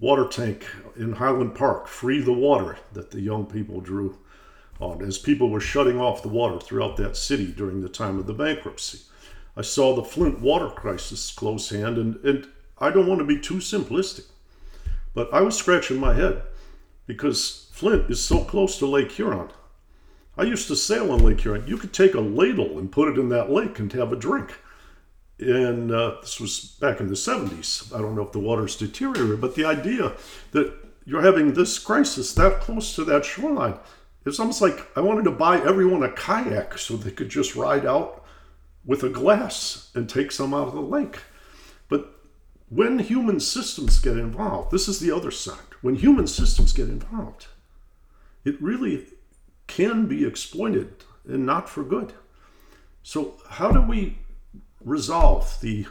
water 0.00 0.26
tank 0.26 0.64
in 0.96 1.12
Highland 1.12 1.54
Park 1.54 1.86
free 1.86 2.22
the 2.22 2.32
water 2.32 2.78
that 2.94 3.10
the 3.10 3.20
young 3.20 3.44
people 3.44 3.82
drew 3.82 4.16
on 4.80 5.02
as 5.02 5.18
people 5.18 5.50
were 5.50 5.60
shutting 5.60 6.00
off 6.00 6.22
the 6.22 6.30
water 6.30 6.58
throughout 6.58 6.96
that 6.96 7.14
city 7.14 7.52
during 7.52 7.82
the 7.82 7.90
time 7.90 8.18
of 8.18 8.26
the 8.26 8.32
bankruptcy. 8.32 9.00
I 9.54 9.60
saw 9.60 9.94
the 9.94 10.02
Flint 10.02 10.40
water 10.40 10.70
crisis 10.70 11.30
close 11.30 11.68
hand, 11.68 11.98
and, 11.98 12.16
and 12.24 12.48
I 12.78 12.88
don't 12.88 13.06
want 13.06 13.18
to 13.18 13.26
be 13.26 13.38
too 13.38 13.56
simplistic, 13.56 14.24
but 15.12 15.28
I 15.30 15.42
was 15.42 15.54
scratching 15.54 16.00
my 16.00 16.14
head 16.14 16.44
because 17.04 17.68
Flint 17.72 18.10
is 18.10 18.24
so 18.24 18.44
close 18.44 18.78
to 18.78 18.86
Lake 18.86 19.12
Huron. 19.12 19.50
I 20.38 20.44
used 20.44 20.68
to 20.68 20.74
sail 20.74 21.12
on 21.12 21.22
Lake 21.22 21.42
Huron. 21.42 21.66
You 21.66 21.76
could 21.76 21.92
take 21.92 22.14
a 22.14 22.20
ladle 22.20 22.78
and 22.78 22.90
put 22.90 23.10
it 23.10 23.18
in 23.18 23.28
that 23.28 23.50
lake 23.50 23.78
and 23.78 23.92
have 23.92 24.10
a 24.10 24.16
drink. 24.16 24.54
And 25.42 25.92
uh, 25.92 26.16
this 26.20 26.40
was 26.40 26.76
back 26.80 27.00
in 27.00 27.08
the 27.08 27.14
70s. 27.14 27.94
I 27.94 28.00
don't 28.00 28.14
know 28.14 28.22
if 28.22 28.32
the 28.32 28.38
water's 28.38 28.76
deteriorated, 28.76 29.40
but 29.40 29.54
the 29.54 29.64
idea 29.64 30.12
that 30.52 30.72
you're 31.04 31.22
having 31.22 31.54
this 31.54 31.78
crisis 31.78 32.32
that 32.34 32.60
close 32.60 32.94
to 32.96 33.04
that 33.04 33.24
shoreline, 33.24 33.78
it's 34.24 34.38
almost 34.38 34.62
like 34.62 34.86
I 34.96 35.00
wanted 35.00 35.24
to 35.24 35.32
buy 35.32 35.58
everyone 35.60 36.02
a 36.02 36.12
kayak 36.12 36.78
so 36.78 36.96
they 36.96 37.10
could 37.10 37.28
just 37.28 37.56
ride 37.56 37.84
out 37.84 38.24
with 38.84 39.02
a 39.02 39.08
glass 39.08 39.90
and 39.94 40.08
take 40.08 40.32
some 40.32 40.54
out 40.54 40.68
of 40.68 40.74
the 40.74 40.80
lake. 40.80 41.18
But 41.88 42.14
when 42.68 43.00
human 43.00 43.40
systems 43.40 43.98
get 43.98 44.16
involved, 44.16 44.70
this 44.70 44.88
is 44.88 45.00
the 45.00 45.10
other 45.10 45.30
side. 45.30 45.58
When 45.82 45.96
human 45.96 46.26
systems 46.26 46.72
get 46.72 46.88
involved, 46.88 47.46
it 48.44 48.60
really 48.62 49.06
can 49.66 50.06
be 50.06 50.24
exploited 50.24 51.04
and 51.26 51.46
not 51.46 51.68
for 51.68 51.82
good. 51.82 52.12
So, 53.02 53.34
how 53.48 53.72
do 53.72 53.80
we 53.80 54.18
resolve 54.84 55.58
the 55.60 55.86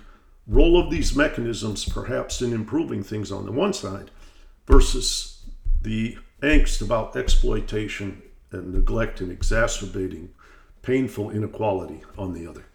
role 0.47 0.79
of 0.79 0.89
these 0.89 1.15
mechanisms, 1.15 1.85
perhaps 1.85 2.41
in 2.41 2.53
improving 2.53 3.03
things 3.03 3.31
on 3.31 3.45
the 3.45 3.51
one 3.51 3.73
side, 3.73 4.11
versus 4.67 5.43
the 5.81 6.17
angst 6.41 6.81
about 6.81 7.15
exploitation 7.15 8.21
and 8.51 8.73
neglect 8.73 9.21
and 9.21 9.31
exacerbating 9.31 10.29
painful 10.81 11.29
inequality 11.29 12.01
on 12.17 12.33
the 12.33 12.47
other? 12.47 12.65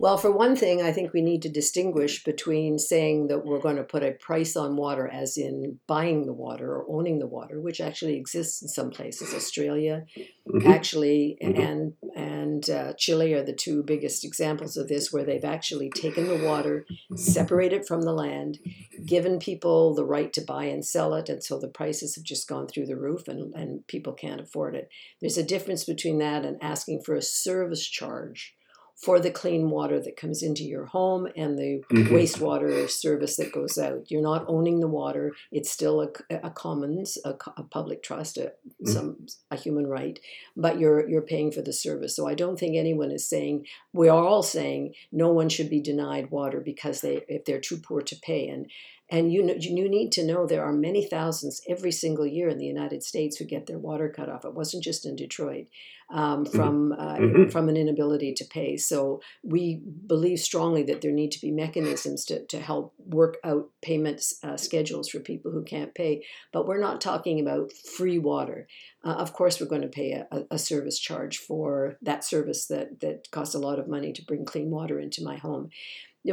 Well, 0.00 0.16
for 0.16 0.30
one 0.30 0.54
thing, 0.54 0.80
I 0.80 0.92
think 0.92 1.12
we 1.12 1.22
need 1.22 1.42
to 1.42 1.48
distinguish 1.48 2.22
between 2.22 2.78
saying 2.78 3.26
that 3.28 3.44
we're 3.44 3.58
going 3.58 3.76
to 3.76 3.82
put 3.82 4.04
a 4.04 4.12
price 4.12 4.54
on 4.54 4.76
water, 4.76 5.08
as 5.08 5.36
in 5.36 5.80
buying 5.88 6.24
the 6.24 6.32
water 6.32 6.72
or 6.72 6.86
owning 6.88 7.18
the 7.18 7.26
water, 7.26 7.60
which 7.60 7.80
actually 7.80 8.16
exists 8.16 8.62
in 8.62 8.68
some 8.68 8.90
places. 8.90 9.34
Australia, 9.34 10.04
mm-hmm. 10.16 10.70
actually, 10.70 11.36
mm-hmm. 11.42 11.60
and 11.60 11.92
and 12.14 12.70
uh, 12.70 12.92
Chile 12.96 13.34
are 13.34 13.42
the 13.42 13.52
two 13.52 13.82
biggest 13.82 14.24
examples 14.24 14.76
of 14.76 14.86
this, 14.86 15.12
where 15.12 15.24
they've 15.24 15.44
actually 15.44 15.90
taken 15.90 16.28
the 16.28 16.46
water, 16.46 16.86
separated 17.16 17.84
from 17.84 18.02
the 18.02 18.12
land, 18.12 18.58
given 19.04 19.40
people 19.40 19.96
the 19.96 20.04
right 20.04 20.32
to 20.32 20.40
buy 20.40 20.66
and 20.66 20.84
sell 20.84 21.12
it, 21.14 21.28
and 21.28 21.42
so 21.42 21.58
the 21.58 21.66
prices 21.66 22.14
have 22.14 22.24
just 22.24 22.48
gone 22.48 22.68
through 22.68 22.86
the 22.86 22.96
roof, 22.96 23.26
and 23.26 23.52
and 23.52 23.84
people 23.88 24.12
can't 24.12 24.40
afford 24.40 24.76
it. 24.76 24.88
There's 25.20 25.38
a 25.38 25.42
difference 25.42 25.84
between 25.84 26.18
that 26.18 26.44
and 26.44 26.56
asking 26.62 27.02
for 27.04 27.16
a 27.16 27.22
service 27.22 27.84
charge 27.84 28.54
for 28.98 29.20
the 29.20 29.30
clean 29.30 29.70
water 29.70 30.00
that 30.00 30.16
comes 30.16 30.42
into 30.42 30.64
your 30.64 30.86
home 30.86 31.28
and 31.36 31.56
the 31.56 31.82
mm-hmm. 31.90 32.12
wastewater 32.12 32.90
service 32.90 33.36
that 33.36 33.52
goes 33.52 33.78
out. 33.78 34.10
You're 34.10 34.20
not 34.20 34.44
owning 34.48 34.80
the 34.80 34.88
water; 34.88 35.34
it's 35.52 35.70
still 35.70 36.02
a, 36.02 36.34
a 36.42 36.50
commons, 36.50 37.16
a, 37.24 37.34
a, 37.56 37.62
public 37.62 38.02
trust, 38.02 38.36
a, 38.38 38.40
mm-hmm. 38.40 38.90
some 38.90 39.26
a 39.52 39.56
human 39.56 39.86
right, 39.86 40.18
but 40.56 40.80
you're 40.80 41.08
you're 41.08 41.22
paying 41.22 41.52
for 41.52 41.62
the 41.62 41.72
service. 41.72 42.16
So 42.16 42.26
I 42.26 42.34
don't 42.34 42.58
think 42.58 42.76
anyone 42.76 43.12
is 43.12 43.28
saying 43.28 43.66
we 43.92 44.08
are 44.08 44.24
all 44.24 44.42
saying 44.42 44.94
no 45.12 45.32
one 45.32 45.48
should 45.48 45.70
be 45.70 45.80
denied 45.80 46.32
water 46.32 46.60
because 46.60 47.00
they 47.00 47.24
if 47.28 47.44
they're 47.44 47.60
too 47.60 47.76
poor 47.78 48.02
to 48.02 48.16
pay 48.16 48.48
and 48.48 48.66
and 49.10 49.32
you 49.32 49.42
know, 49.42 49.54
you 49.58 49.88
need 49.88 50.12
to 50.12 50.26
know 50.26 50.46
there 50.46 50.64
are 50.64 50.72
many 50.72 51.06
thousands 51.06 51.62
every 51.68 51.92
single 51.92 52.26
year 52.26 52.48
in 52.48 52.58
the 52.58 52.66
United 52.66 53.02
States 53.02 53.36
who 53.36 53.44
get 53.44 53.66
their 53.66 53.78
water 53.78 54.12
cut 54.14 54.28
off. 54.28 54.44
It 54.44 54.54
wasn't 54.54 54.84
just 54.84 55.06
in 55.06 55.16
Detroit 55.16 55.68
um, 56.10 56.44
mm-hmm. 56.44 56.56
from 56.56 56.92
uh, 56.92 57.16
mm-hmm. 57.16 57.50
from 57.50 57.68
an 57.68 57.76
inability 57.76 58.32
to 58.34 58.44
pay. 58.44 58.76
So 58.76 59.20
we 59.42 59.82
believe 60.06 60.40
strongly 60.40 60.82
that 60.84 61.00
there 61.00 61.12
need 61.12 61.32
to 61.32 61.40
be 61.40 61.50
mechanisms 61.50 62.24
to, 62.26 62.46
to 62.46 62.60
help 62.60 62.94
work 62.98 63.36
out 63.44 63.70
payment 63.82 64.22
uh, 64.42 64.56
schedules 64.56 65.08
for 65.08 65.20
people 65.20 65.50
who 65.50 65.62
can't 65.64 65.94
pay. 65.94 66.24
But 66.52 66.66
we're 66.66 66.80
not 66.80 67.00
talking 67.00 67.40
about 67.40 67.72
free 67.72 68.18
water. 68.18 68.68
Uh, 69.04 69.14
of 69.14 69.32
course, 69.32 69.60
we're 69.60 69.66
going 69.66 69.82
to 69.82 69.88
pay 69.88 70.12
a, 70.12 70.44
a, 70.50 70.58
service 70.58 70.98
charge 70.98 71.38
for 71.38 71.96
that 72.02 72.24
service 72.24 72.66
that 72.66 73.00
that 73.00 73.30
costs 73.30 73.54
a 73.54 73.60
lot 73.60 73.78
of 73.78 73.88
money 73.88 74.12
to 74.12 74.24
bring 74.24 74.44
clean 74.44 74.70
water 74.70 74.98
into 74.98 75.22
my 75.22 75.36
home 75.36 75.70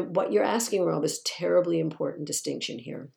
what 0.01 0.31
you're 0.31 0.43
asking, 0.43 0.83
Rob, 0.83 1.03
is 1.03 1.19
terribly 1.19 1.79
important 1.79 2.27
distinction 2.27 2.79
here. 2.79 3.09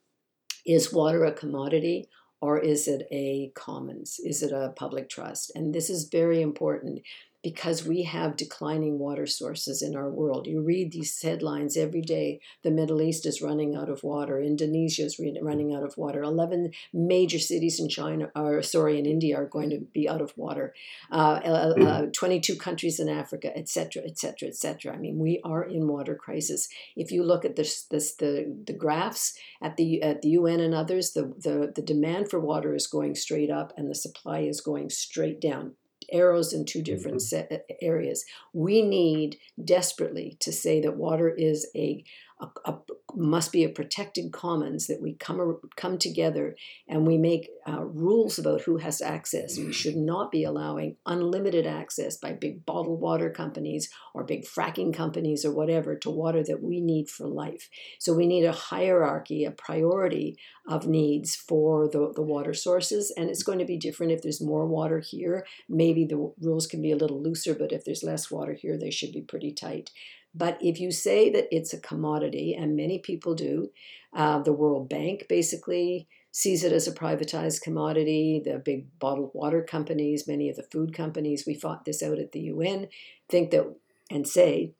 Is 0.66 0.92
water 0.92 1.24
a 1.24 1.32
commodity 1.32 2.08
or 2.40 2.58
is 2.58 2.86
it 2.88 3.06
a 3.10 3.50
commons? 3.54 4.20
Is 4.24 4.42
it 4.42 4.52
a 4.52 4.72
public 4.76 5.08
trust? 5.08 5.52
And 5.54 5.74
this 5.74 5.90
is 5.90 6.08
very 6.10 6.40
important 6.40 7.00
because 7.48 7.82
we 7.86 8.02
have 8.02 8.36
declining 8.36 8.98
water 8.98 9.26
sources 9.26 9.80
in 9.80 9.96
our 9.96 10.10
world. 10.10 10.46
You 10.46 10.60
read 10.60 10.92
these 10.92 11.22
headlines 11.22 11.78
every 11.78 12.02
day. 12.02 12.40
The 12.62 12.70
Middle 12.70 13.00
East 13.00 13.24
is 13.24 13.40
running 13.40 13.74
out 13.74 13.88
of 13.88 14.04
water. 14.04 14.38
Indonesia 14.38 15.04
is 15.04 15.18
running 15.18 15.74
out 15.74 15.82
of 15.82 15.96
water. 15.96 16.22
11 16.22 16.72
major 16.92 17.38
cities 17.38 17.80
in 17.80 17.88
China, 17.88 18.30
or 18.36 18.60
sorry, 18.60 18.98
in 18.98 19.06
India 19.06 19.34
are 19.34 19.46
going 19.46 19.70
to 19.70 19.78
be 19.78 20.06
out 20.06 20.20
of 20.20 20.36
water. 20.36 20.74
Uh, 21.10 21.40
uh, 21.42 21.74
uh, 21.82 22.06
22 22.12 22.56
countries 22.56 23.00
in 23.00 23.08
Africa, 23.08 23.56
etc., 23.56 24.02
etc., 24.04 24.50
etc. 24.50 24.92
I 24.92 24.98
mean, 24.98 25.18
we 25.18 25.40
are 25.42 25.62
in 25.62 25.88
water 25.88 26.14
crisis. 26.14 26.68
If 26.96 27.10
you 27.10 27.24
look 27.24 27.46
at 27.46 27.56
this, 27.56 27.84
this 27.84 28.14
the, 28.14 28.54
the 28.66 28.74
graphs 28.74 29.38
at 29.62 29.78
the 29.78 30.02
at 30.02 30.20
the 30.20 30.28
UN 30.40 30.60
and 30.60 30.74
others, 30.74 31.12
the, 31.12 31.32
the, 31.38 31.72
the 31.74 31.82
demand 31.82 32.28
for 32.28 32.40
water 32.40 32.74
is 32.74 32.86
going 32.86 33.14
straight 33.14 33.50
up 33.50 33.72
and 33.78 33.88
the 33.88 33.94
supply 33.94 34.40
is 34.40 34.60
going 34.60 34.90
straight 34.90 35.40
down 35.40 35.76
arrows 36.12 36.52
in 36.52 36.64
two 36.64 36.82
different 36.82 37.18
mm-hmm. 37.18 37.72
areas. 37.80 38.24
We 38.52 38.82
need 38.82 39.38
desperately 39.62 40.36
to 40.40 40.52
say 40.52 40.80
that 40.80 40.96
water 40.96 41.28
is 41.28 41.68
a 41.74 42.04
a, 42.40 42.48
a, 42.64 42.78
must 43.14 43.52
be 43.52 43.64
a 43.64 43.68
protected 43.68 44.32
commons 44.32 44.86
that 44.86 45.02
we 45.02 45.14
come 45.14 45.58
come 45.76 45.98
together 45.98 46.54
and 46.88 47.06
we 47.06 47.18
make 47.18 47.48
uh, 47.66 47.84
rules 47.84 48.38
about 48.38 48.62
who 48.62 48.76
has 48.76 49.00
access. 49.02 49.58
We 49.58 49.72
should 49.72 49.96
not 49.96 50.30
be 50.30 50.44
allowing 50.44 50.96
unlimited 51.06 51.66
access 51.66 52.16
by 52.16 52.32
big 52.32 52.64
bottled 52.64 53.00
water 53.00 53.30
companies 53.30 53.90
or 54.14 54.24
big 54.24 54.44
fracking 54.44 54.94
companies 54.94 55.44
or 55.44 55.52
whatever 55.52 55.96
to 55.96 56.10
water 56.10 56.42
that 56.44 56.62
we 56.62 56.80
need 56.80 57.08
for 57.08 57.26
life. 57.26 57.68
So 57.98 58.14
we 58.14 58.26
need 58.26 58.44
a 58.44 58.52
hierarchy, 58.52 59.44
a 59.44 59.50
priority 59.50 60.36
of 60.68 60.86
needs 60.86 61.34
for 61.34 61.88
the, 61.88 62.12
the 62.14 62.22
water 62.22 62.54
sources, 62.54 63.12
and 63.16 63.30
it's 63.30 63.42
going 63.42 63.58
to 63.58 63.64
be 63.64 63.78
different 63.78 64.12
if 64.12 64.22
there's 64.22 64.40
more 64.40 64.66
water 64.66 65.00
here. 65.00 65.46
Maybe 65.68 66.04
the 66.04 66.32
rules 66.40 66.66
can 66.66 66.82
be 66.82 66.92
a 66.92 66.96
little 66.96 67.22
looser, 67.22 67.54
but 67.54 67.72
if 67.72 67.84
there's 67.84 68.02
less 68.02 68.30
water 68.30 68.52
here, 68.52 68.78
they 68.78 68.90
should 68.90 69.12
be 69.12 69.22
pretty 69.22 69.52
tight. 69.52 69.90
But 70.34 70.58
if 70.60 70.78
you 70.78 70.90
say 70.92 71.30
that 71.30 71.48
it's 71.50 71.72
a 71.72 71.80
commodity, 71.80 72.54
and 72.54 72.76
many 72.76 72.98
people 72.98 73.34
do, 73.34 73.70
uh, 74.14 74.40
the 74.40 74.52
World 74.52 74.88
Bank 74.88 75.26
basically 75.28 76.08
sees 76.30 76.62
it 76.62 76.72
as 76.72 76.86
a 76.86 76.92
privatized 76.92 77.62
commodity. 77.62 78.40
The 78.44 78.58
big 78.58 78.98
bottled 78.98 79.32
water 79.34 79.62
companies, 79.62 80.28
many 80.28 80.48
of 80.48 80.56
the 80.56 80.62
food 80.62 80.94
companies, 80.94 81.44
we 81.46 81.54
fought 81.54 81.84
this 81.84 82.02
out 82.02 82.18
at 82.18 82.32
the 82.32 82.40
UN, 82.40 82.88
think 83.28 83.50
that 83.50 83.74
and 84.10 84.26
say 84.26 84.72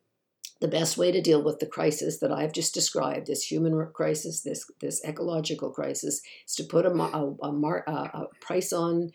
the 0.60 0.68
best 0.68 0.96
way 0.96 1.12
to 1.12 1.20
deal 1.20 1.42
with 1.42 1.60
the 1.60 1.66
crisis 1.66 2.18
that 2.18 2.32
I've 2.32 2.52
just 2.52 2.74
described, 2.74 3.26
this 3.26 3.50
human 3.50 3.90
crisis, 3.92 4.40
this 4.42 4.70
this 4.80 5.04
ecological 5.04 5.70
crisis, 5.70 6.20
is 6.46 6.54
to 6.56 6.64
put 6.64 6.84
a, 6.84 6.90
a, 6.90 7.34
a, 7.42 7.90
a 7.90 8.26
price 8.40 8.72
on 8.72 9.10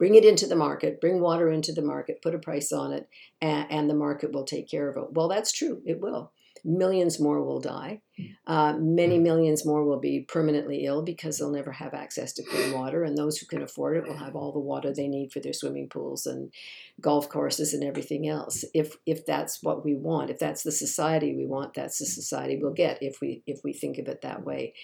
bring 0.00 0.14
it 0.14 0.24
into 0.24 0.46
the 0.46 0.56
market, 0.56 1.00
bring 1.00 1.20
water 1.20 1.50
into 1.50 1.72
the 1.72 1.82
market, 1.82 2.22
put 2.22 2.34
a 2.34 2.38
price 2.38 2.72
on 2.72 2.92
it, 2.92 3.06
and, 3.42 3.66
and, 3.70 3.90
the 3.90 3.94
market 3.94 4.32
will 4.32 4.44
take 4.44 4.68
care 4.68 4.88
of 4.88 4.96
it. 4.96 5.12
Well, 5.12 5.28
that's 5.28 5.52
true, 5.52 5.82
it 5.84 6.00
will. 6.00 6.32
Millions 6.64 7.20
more 7.20 7.42
will 7.42 7.60
die. 7.60 8.00
Uh, 8.46 8.74
many 8.78 9.18
millions 9.18 9.64
more 9.64 9.84
will 9.84 10.00
be 10.00 10.20
permanently 10.20 10.84
ill 10.84 11.02
because 11.02 11.38
they'll 11.38 11.50
never 11.50 11.72
have 11.72 11.94
access 11.94 12.32
to 12.34 12.42
clean 12.42 12.72
water. 12.72 13.02
And 13.02 13.16
those 13.16 13.38
who 13.38 13.46
can 13.46 13.62
afford 13.62 13.96
it 13.96 14.06
will 14.06 14.18
have 14.18 14.36
all 14.36 14.52
the 14.52 14.58
water 14.58 14.92
they 14.92 15.08
need 15.08 15.32
for 15.32 15.40
their 15.40 15.54
swimming 15.54 15.88
pools 15.88 16.26
and 16.26 16.52
golf 17.00 17.28
courses 17.28 17.72
and 17.72 17.82
everything 17.82 18.28
else. 18.28 18.64
If 18.74 18.96
if 19.06 19.24
that's 19.24 19.62
what 19.62 19.84
we 19.84 19.94
want, 19.94 20.30
if 20.30 20.38
that's 20.38 20.62
the 20.62 20.72
society 20.72 21.34
we 21.34 21.46
want, 21.46 21.72
that's 21.72 21.98
the 21.98 22.06
society 22.06 22.58
we'll 22.60 22.74
get. 22.74 23.02
If 23.02 23.22
we 23.22 23.42
if 23.46 23.60
we 23.64 23.72
think 23.72 23.96
of 23.96 24.08
it 24.08 24.20
that 24.20 24.44
way, 24.44 24.74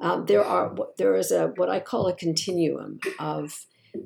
um, 0.00 0.26
there 0.26 0.44
are 0.44 0.74
there 0.98 1.14
is 1.16 1.30
a 1.30 1.48
what 1.56 1.70
I 1.70 1.80
call 1.80 2.08
a 2.08 2.14
continuum 2.14 2.98
of 3.18 3.64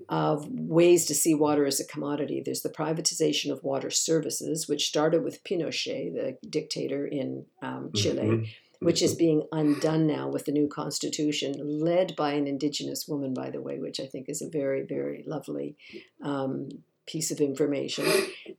of 0.09 0.49
ways 0.50 1.07
to 1.07 1.14
see 1.14 1.35
water 1.35 1.66
as 1.66 1.81
a 1.81 1.87
commodity. 1.87 2.43
There's 2.45 2.62
the 2.62 2.69
privatization 2.69 3.50
of 3.50 3.62
water 3.64 3.90
services, 3.90 4.69
which 4.69 4.88
started 4.88 5.23
with 5.23 5.45
Pinochet, 5.45 6.12
the 6.14 6.38
dictator 6.49 7.07
in 7.07 7.47
um, 7.62 7.90
Chile. 7.95 8.23
Mm-hmm. 8.23 8.45
Which 8.81 9.00
is 9.00 9.12
mm-hmm. 9.12 9.19
being 9.19 9.49
undone 9.52 10.07
now 10.07 10.28
with 10.28 10.45
the 10.45 10.52
new 10.52 10.69
constitution, 10.69 11.55
led 11.59 12.14
by 12.14 12.33
an 12.33 12.47
indigenous 12.47 13.09
woman, 13.09 13.33
by 13.33 13.49
the 13.49 13.62
way, 13.62 13.78
which 13.78 13.99
I 14.00 14.05
think 14.05 14.28
is 14.28 14.43
a 14.43 14.50
very, 14.50 14.83
very 14.83 15.25
lovely 15.26 15.78
um, 16.23 16.69
piece 17.07 17.31
of 17.31 17.40
information. 17.40 18.05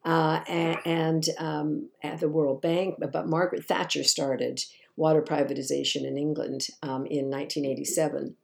Uh, 0.04 0.40
and, 0.48 0.78
and 0.86 1.26
um, 1.38 1.90
at 2.02 2.20
the 2.20 2.30
World 2.30 2.64
Bank, 2.64 2.96
but 2.98 3.28
Margaret 3.28 3.66
Thatcher 3.66 4.04
started 4.04 4.64
water 4.96 5.22
privatization 5.22 6.06
in 6.06 6.18
England 6.18 6.68
um, 6.82 7.06
in 7.06 7.30
1987. 7.30 8.36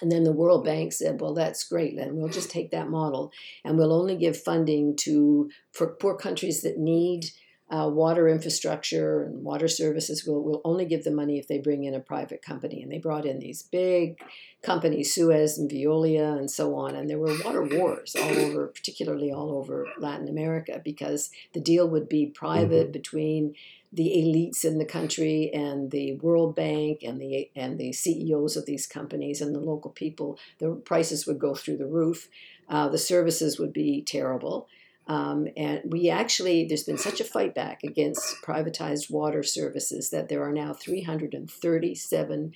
And 0.00 0.10
then 0.10 0.24
the 0.24 0.32
World 0.32 0.64
Bank 0.64 0.92
said, 0.92 1.20
well, 1.20 1.34
that's 1.34 1.64
great. 1.64 1.96
Then 1.96 2.16
we'll 2.16 2.28
just 2.28 2.50
take 2.50 2.70
that 2.70 2.88
model 2.88 3.32
and 3.64 3.76
we'll 3.76 3.92
only 3.92 4.16
give 4.16 4.40
funding 4.40 4.96
to 4.98 5.50
for 5.72 5.88
poor 5.88 6.16
countries 6.16 6.62
that 6.62 6.78
need 6.78 7.26
uh, 7.70 7.88
water 7.88 8.28
infrastructure 8.28 9.22
and 9.22 9.44
water 9.44 9.68
services. 9.68 10.24
We'll, 10.26 10.42
we'll 10.42 10.60
only 10.64 10.84
give 10.84 11.04
the 11.04 11.12
money 11.12 11.38
if 11.38 11.46
they 11.46 11.58
bring 11.58 11.84
in 11.84 11.94
a 11.94 12.00
private 12.00 12.42
company. 12.42 12.82
And 12.82 12.90
they 12.90 12.98
brought 12.98 13.24
in 13.24 13.38
these 13.38 13.62
big 13.62 14.18
companies, 14.62 15.14
Suez 15.14 15.56
and 15.56 15.70
Veolia 15.70 16.36
and 16.36 16.50
so 16.50 16.74
on. 16.74 16.96
And 16.96 17.08
there 17.08 17.18
were 17.18 17.36
water 17.44 17.62
wars 17.62 18.16
all 18.20 18.36
over, 18.36 18.66
particularly 18.66 19.30
all 19.30 19.52
over 19.52 19.86
Latin 19.98 20.28
America, 20.28 20.80
because 20.84 21.30
the 21.52 21.60
deal 21.60 21.88
would 21.88 22.08
be 22.08 22.26
private 22.26 22.86
mm-hmm. 22.86 22.92
between 22.92 23.54
the 23.92 24.08
elites 24.08 24.64
in 24.64 24.78
the 24.78 24.84
country 24.84 25.50
and 25.52 25.90
the 25.90 26.14
World 26.16 26.54
Bank 26.54 27.00
and 27.02 27.20
the 27.20 27.50
and 27.56 27.78
the 27.78 27.92
CEOs 27.92 28.56
of 28.56 28.66
these 28.66 28.86
companies 28.86 29.40
and 29.40 29.54
the 29.54 29.60
local 29.60 29.90
people, 29.90 30.38
the 30.58 30.70
prices 30.84 31.26
would 31.26 31.38
go 31.38 31.54
through 31.54 31.78
the 31.78 31.86
roof. 31.86 32.28
Uh, 32.68 32.88
the 32.88 32.98
services 32.98 33.58
would 33.58 33.72
be 33.72 34.02
terrible. 34.02 34.68
Um, 35.08 35.48
and 35.56 35.80
we 35.86 36.08
actually, 36.08 36.66
there's 36.66 36.84
been 36.84 36.98
such 36.98 37.20
a 37.20 37.24
fight 37.24 37.52
back 37.52 37.82
against 37.82 38.36
privatized 38.44 39.10
water 39.10 39.42
services 39.42 40.10
that 40.10 40.28
there 40.28 40.44
are 40.44 40.52
now 40.52 40.72
337 40.72 42.52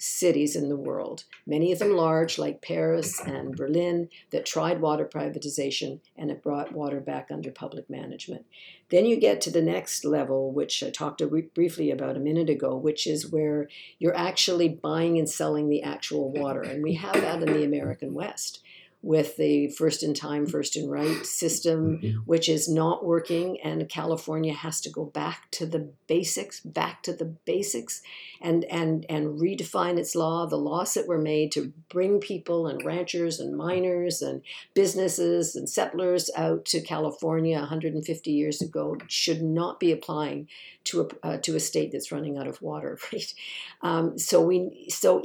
cities 0.00 0.56
in 0.56 0.68
the 0.68 0.76
world, 0.76 1.24
many 1.46 1.72
of 1.72 1.78
them 1.78 1.92
large, 1.92 2.38
like 2.38 2.62
Paris 2.62 3.20
and 3.20 3.54
Berlin, 3.54 4.08
that 4.30 4.46
tried 4.46 4.80
water 4.80 5.04
privatization 5.04 6.00
and 6.16 6.30
have 6.30 6.42
brought 6.42 6.72
water 6.72 7.00
back 7.00 7.28
under 7.30 7.50
public 7.50 7.90
management. 7.90 8.46
Then 8.90 9.04
you 9.04 9.16
get 9.16 9.40
to 9.42 9.50
the 9.50 9.62
next 9.62 10.04
level, 10.04 10.52
which 10.52 10.82
I 10.82 10.90
talked 10.90 11.22
briefly 11.54 11.90
about 11.90 12.16
a 12.16 12.20
minute 12.20 12.48
ago, 12.48 12.74
which 12.76 13.06
is 13.06 13.30
where 13.30 13.68
you're 13.98 14.16
actually 14.16 14.68
buying 14.68 15.18
and 15.18 15.28
selling 15.28 15.68
the 15.68 15.82
actual 15.82 16.30
water. 16.30 16.62
And 16.62 16.82
we 16.82 16.94
have 16.94 17.14
that 17.14 17.42
in 17.42 17.52
the 17.52 17.64
American 17.64 18.14
West 18.14 18.62
with 19.02 19.36
the 19.36 19.68
first 19.68 20.02
in 20.02 20.12
time, 20.12 20.46
first 20.46 20.76
in 20.76 20.88
right 20.88 21.24
system, 21.24 21.98
mm-hmm. 21.98 22.18
which 22.26 22.48
is 22.50 22.68
not 22.68 23.04
working. 23.04 23.58
And 23.62 23.88
California 23.88 24.52
has 24.52 24.80
to 24.82 24.90
go 24.90 25.04
back 25.04 25.50
to 25.52 25.64
the 25.64 25.90
basics, 26.06 26.60
back 26.60 27.02
to 27.04 27.14
the 27.14 27.24
basics, 27.24 28.02
and, 28.42 28.64
and, 28.64 29.06
and 29.08 29.40
redefine 29.40 29.98
its 29.98 30.14
law. 30.14 30.46
The 30.46 30.56
laws 30.56 30.94
that 30.94 31.08
were 31.08 31.18
made 31.18 31.50
to 31.52 31.72
bring 31.88 32.20
people 32.20 32.66
and 32.66 32.84
ranchers 32.84 33.40
and 33.40 33.56
miners 33.56 34.20
and 34.20 34.42
businesses 34.74 35.56
and 35.56 35.68
settlers 35.68 36.30
out 36.36 36.66
to 36.66 36.82
California 36.82 37.58
150 37.58 38.30
years 38.30 38.60
ago 38.60 38.98
should 39.08 39.42
not 39.42 39.80
be 39.80 39.92
applying 39.92 40.46
to 40.84 41.02
a 41.02 41.26
uh, 41.26 41.36
to 41.38 41.56
a 41.56 41.60
state 41.60 41.92
that's 41.92 42.10
running 42.10 42.38
out 42.38 42.46
of 42.46 42.60
water, 42.62 42.98
right? 43.12 43.34
Um, 43.82 44.18
so 44.18 44.40
we 44.40 44.86
so 44.88 45.22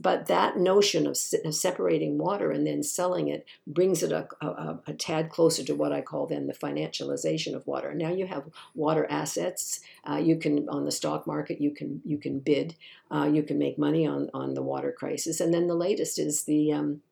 but 0.00 0.26
that 0.26 0.56
notion 0.56 1.06
of, 1.06 1.18
of, 1.44 1.54
separating 1.54 2.18
water 2.18 2.50
and 2.50 2.66
then 2.66 2.82
selling 2.82 3.28
it 3.28 3.46
brings 3.66 4.02
it 4.02 4.12
a, 4.12 4.28
a, 4.40 4.78
a, 4.86 4.92
tad 4.94 5.30
closer 5.30 5.64
to 5.64 5.74
what 5.74 5.92
I 5.92 6.00
call 6.00 6.26
then 6.26 6.46
the 6.46 6.54
financialization 6.54 7.54
of 7.54 7.66
water. 7.66 7.94
Now 7.94 8.10
you 8.10 8.26
have 8.26 8.44
water 8.74 9.06
assets. 9.10 9.80
Uh, 10.08 10.16
you 10.16 10.36
can 10.36 10.68
on 10.68 10.84
the 10.84 10.92
stock 10.92 11.26
market 11.26 11.60
you 11.60 11.70
can 11.70 12.00
you 12.04 12.18
can 12.18 12.40
bid. 12.40 12.74
Uh, 13.10 13.28
you 13.32 13.42
can 13.42 13.58
make 13.58 13.78
money 13.78 14.06
on 14.06 14.30
on 14.32 14.54
the 14.54 14.62
water 14.62 14.92
crisis. 14.92 15.40
And 15.40 15.52
then 15.52 15.66
the 15.66 15.74
latest 15.74 16.18
is 16.18 16.44
the 16.44 16.72
um, 16.72 17.02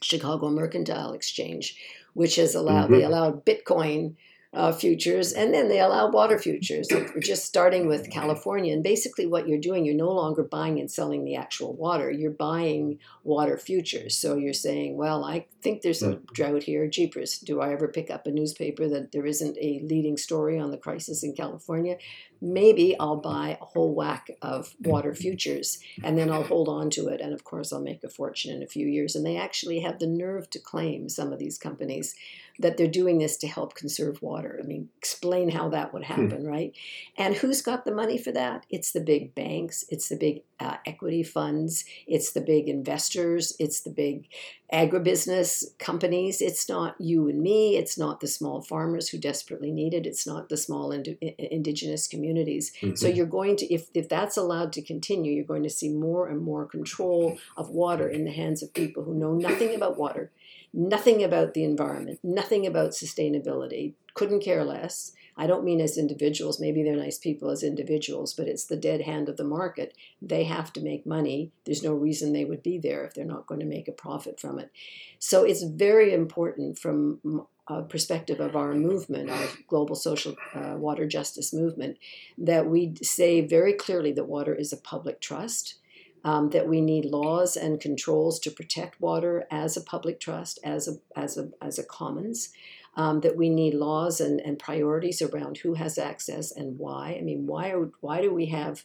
Chicago 0.00 0.50
Mercantile 0.50 1.12
Exchange, 1.12 1.76
which 2.14 2.36
has 2.36 2.54
allowed 2.54 2.84
mm-hmm. 2.84 2.94
they 2.94 3.04
allowed 3.04 3.44
Bitcoin 3.44 4.14
uh, 4.54 4.70
futures, 4.70 5.32
and 5.32 5.54
then 5.54 5.68
they 5.68 5.80
allow 5.80 6.10
water 6.10 6.38
futures. 6.38 6.86
We're 6.90 7.20
just 7.20 7.46
starting 7.46 7.86
with 7.86 8.10
California, 8.10 8.74
and 8.74 8.82
basically 8.82 9.26
what 9.26 9.48
you're 9.48 9.58
doing, 9.58 9.84
you're 9.84 9.94
no 9.94 10.10
longer 10.10 10.42
buying 10.42 10.78
and 10.78 10.90
selling 10.90 11.24
the 11.24 11.36
actual 11.36 11.72
water. 11.72 12.10
You're 12.10 12.30
buying 12.30 12.98
water 13.24 13.56
futures. 13.56 14.16
So 14.16 14.36
you're 14.36 14.52
saying, 14.52 14.98
well, 14.98 15.24
I 15.24 15.46
think 15.62 15.80
there's 15.80 16.02
a 16.02 16.16
drought 16.34 16.64
here. 16.64 16.86
Jeepers, 16.86 17.38
do 17.38 17.60
I 17.62 17.72
ever 17.72 17.88
pick 17.88 18.10
up 18.10 18.26
a 18.26 18.30
newspaper 18.30 18.88
that 18.88 19.12
there 19.12 19.24
isn't 19.24 19.56
a 19.58 19.80
leading 19.84 20.18
story 20.18 20.58
on 20.58 20.70
the 20.70 20.76
crisis 20.76 21.22
in 21.22 21.34
California? 21.34 21.96
Maybe 22.42 22.98
I'll 22.98 23.20
buy 23.20 23.56
a 23.58 23.64
whole 23.64 23.94
whack 23.94 24.28
of 24.42 24.74
water 24.80 25.14
futures, 25.14 25.78
and 26.02 26.18
then 26.18 26.30
I'll 26.30 26.42
hold 26.42 26.68
on 26.68 26.90
to 26.90 27.06
it, 27.06 27.22
and 27.22 27.32
of 27.32 27.44
course 27.44 27.72
I'll 27.72 27.80
make 27.80 28.04
a 28.04 28.10
fortune 28.10 28.54
in 28.54 28.62
a 28.62 28.66
few 28.66 28.86
years. 28.86 29.14
And 29.14 29.24
they 29.24 29.38
actually 29.38 29.80
have 29.80 29.98
the 29.98 30.06
nerve 30.06 30.50
to 30.50 30.58
claim 30.58 31.08
some 31.08 31.32
of 31.32 31.38
these 31.38 31.56
companies 31.56 32.14
that 32.62 32.76
they're 32.76 32.86
doing 32.86 33.18
this 33.18 33.36
to 33.38 33.46
help 33.46 33.74
conserve 33.74 34.22
water. 34.22 34.58
I 34.62 34.66
mean, 34.66 34.88
explain 34.96 35.50
how 35.50 35.68
that 35.70 35.92
would 35.92 36.04
hmm. 36.04 36.12
happen, 36.12 36.42
hmm. 36.42 36.46
right? 36.46 36.74
And 37.16 37.34
who's 37.34 37.62
got 37.62 37.84
the 37.84 37.94
money 37.94 38.18
for 38.18 38.32
that? 38.32 38.66
It's 38.70 38.92
the 38.92 39.00
big 39.00 39.34
banks, 39.34 39.84
it's 39.88 40.08
the 40.08 40.16
big 40.16 40.42
uh, 40.58 40.76
equity 40.86 41.22
funds, 41.22 41.84
it's 42.06 42.32
the 42.32 42.40
big 42.40 42.68
investors, 42.68 43.54
it's 43.58 43.80
the 43.80 43.90
big 43.90 44.28
agribusiness 44.72 45.64
companies. 45.78 46.40
It's 46.40 46.68
not 46.68 46.94
you 46.98 47.28
and 47.28 47.42
me, 47.42 47.76
it's 47.76 47.98
not 47.98 48.20
the 48.20 48.26
small 48.26 48.62
farmers 48.62 49.10
who 49.10 49.18
desperately 49.18 49.70
need 49.70 49.92
it, 49.92 50.06
it's 50.06 50.26
not 50.26 50.48
the 50.48 50.56
small 50.56 50.92
ind- 50.92 51.18
indigenous 51.20 52.06
communities. 52.06 52.72
Mm-hmm. 52.80 52.94
So 52.94 53.08
you're 53.08 53.26
going 53.26 53.56
to, 53.56 53.72
if, 53.72 53.88
if 53.92 54.08
that's 54.08 54.36
allowed 54.36 54.72
to 54.74 54.82
continue, 54.82 55.32
you're 55.32 55.44
going 55.44 55.64
to 55.64 55.70
see 55.70 55.90
more 55.90 56.28
and 56.28 56.40
more 56.40 56.64
control 56.64 57.38
of 57.56 57.70
water 57.70 58.08
in 58.08 58.24
the 58.24 58.32
hands 58.32 58.62
of 58.62 58.72
people 58.72 59.04
who 59.04 59.14
know 59.14 59.34
nothing 59.34 59.74
about 59.74 59.98
water 59.98 60.30
nothing 60.72 61.22
about 61.22 61.54
the 61.54 61.64
environment, 61.64 62.18
nothing 62.22 62.66
about 62.66 62.90
sustainability, 62.90 63.94
couldn't 64.14 64.40
care 64.40 64.64
less. 64.64 65.12
I 65.36 65.46
don't 65.46 65.64
mean 65.64 65.80
as 65.80 65.96
individuals, 65.96 66.60
maybe 66.60 66.82
they're 66.82 66.96
nice 66.96 67.18
people 67.18 67.50
as 67.50 67.62
individuals, 67.62 68.34
but 68.34 68.48
it's 68.48 68.66
the 68.66 68.76
dead 68.76 69.02
hand 69.02 69.28
of 69.28 69.38
the 69.38 69.44
market. 69.44 69.94
They 70.20 70.44
have 70.44 70.72
to 70.74 70.82
make 70.82 71.06
money. 71.06 71.52
There's 71.64 71.82
no 71.82 71.94
reason 71.94 72.32
they 72.32 72.44
would 72.44 72.62
be 72.62 72.78
there 72.78 73.04
if 73.04 73.14
they're 73.14 73.24
not 73.24 73.46
going 73.46 73.60
to 73.60 73.66
make 73.66 73.88
a 73.88 73.92
profit 73.92 74.38
from 74.38 74.58
it. 74.58 74.70
So 75.18 75.44
it's 75.44 75.62
very 75.62 76.12
important 76.12 76.78
from 76.78 77.46
a 77.66 77.82
perspective 77.82 78.40
of 78.40 78.56
our 78.56 78.74
movement, 78.74 79.30
our 79.30 79.48
global 79.68 79.94
social 79.94 80.36
uh, 80.54 80.74
water 80.76 81.06
justice 81.06 81.52
movement, 81.54 81.96
that 82.36 82.66
we 82.66 82.94
say 83.02 83.40
very 83.40 83.72
clearly 83.72 84.12
that 84.12 84.24
water 84.24 84.54
is 84.54 84.72
a 84.72 84.76
public 84.76 85.20
trust 85.20 85.76
um, 86.24 86.50
that 86.50 86.68
we 86.68 86.80
need 86.80 87.04
laws 87.06 87.56
and 87.56 87.80
controls 87.80 88.38
to 88.40 88.50
protect 88.50 89.00
water 89.00 89.46
as 89.50 89.76
a 89.76 89.80
public 89.80 90.20
trust, 90.20 90.58
as 90.62 90.88
a, 90.88 90.94
as 91.18 91.36
a, 91.36 91.50
as 91.60 91.78
a 91.78 91.84
commons, 91.84 92.50
um, 92.96 93.20
that 93.20 93.36
we 93.36 93.48
need 93.48 93.74
laws 93.74 94.20
and, 94.20 94.40
and 94.40 94.58
priorities 94.58 95.22
around 95.22 95.58
who 95.58 95.74
has 95.74 95.98
access 95.98 96.52
and 96.52 96.78
why. 96.78 97.16
I 97.18 97.22
mean, 97.22 97.46
why, 97.46 97.72
why 98.00 98.20
do 98.20 98.32
we 98.32 98.46
have 98.46 98.84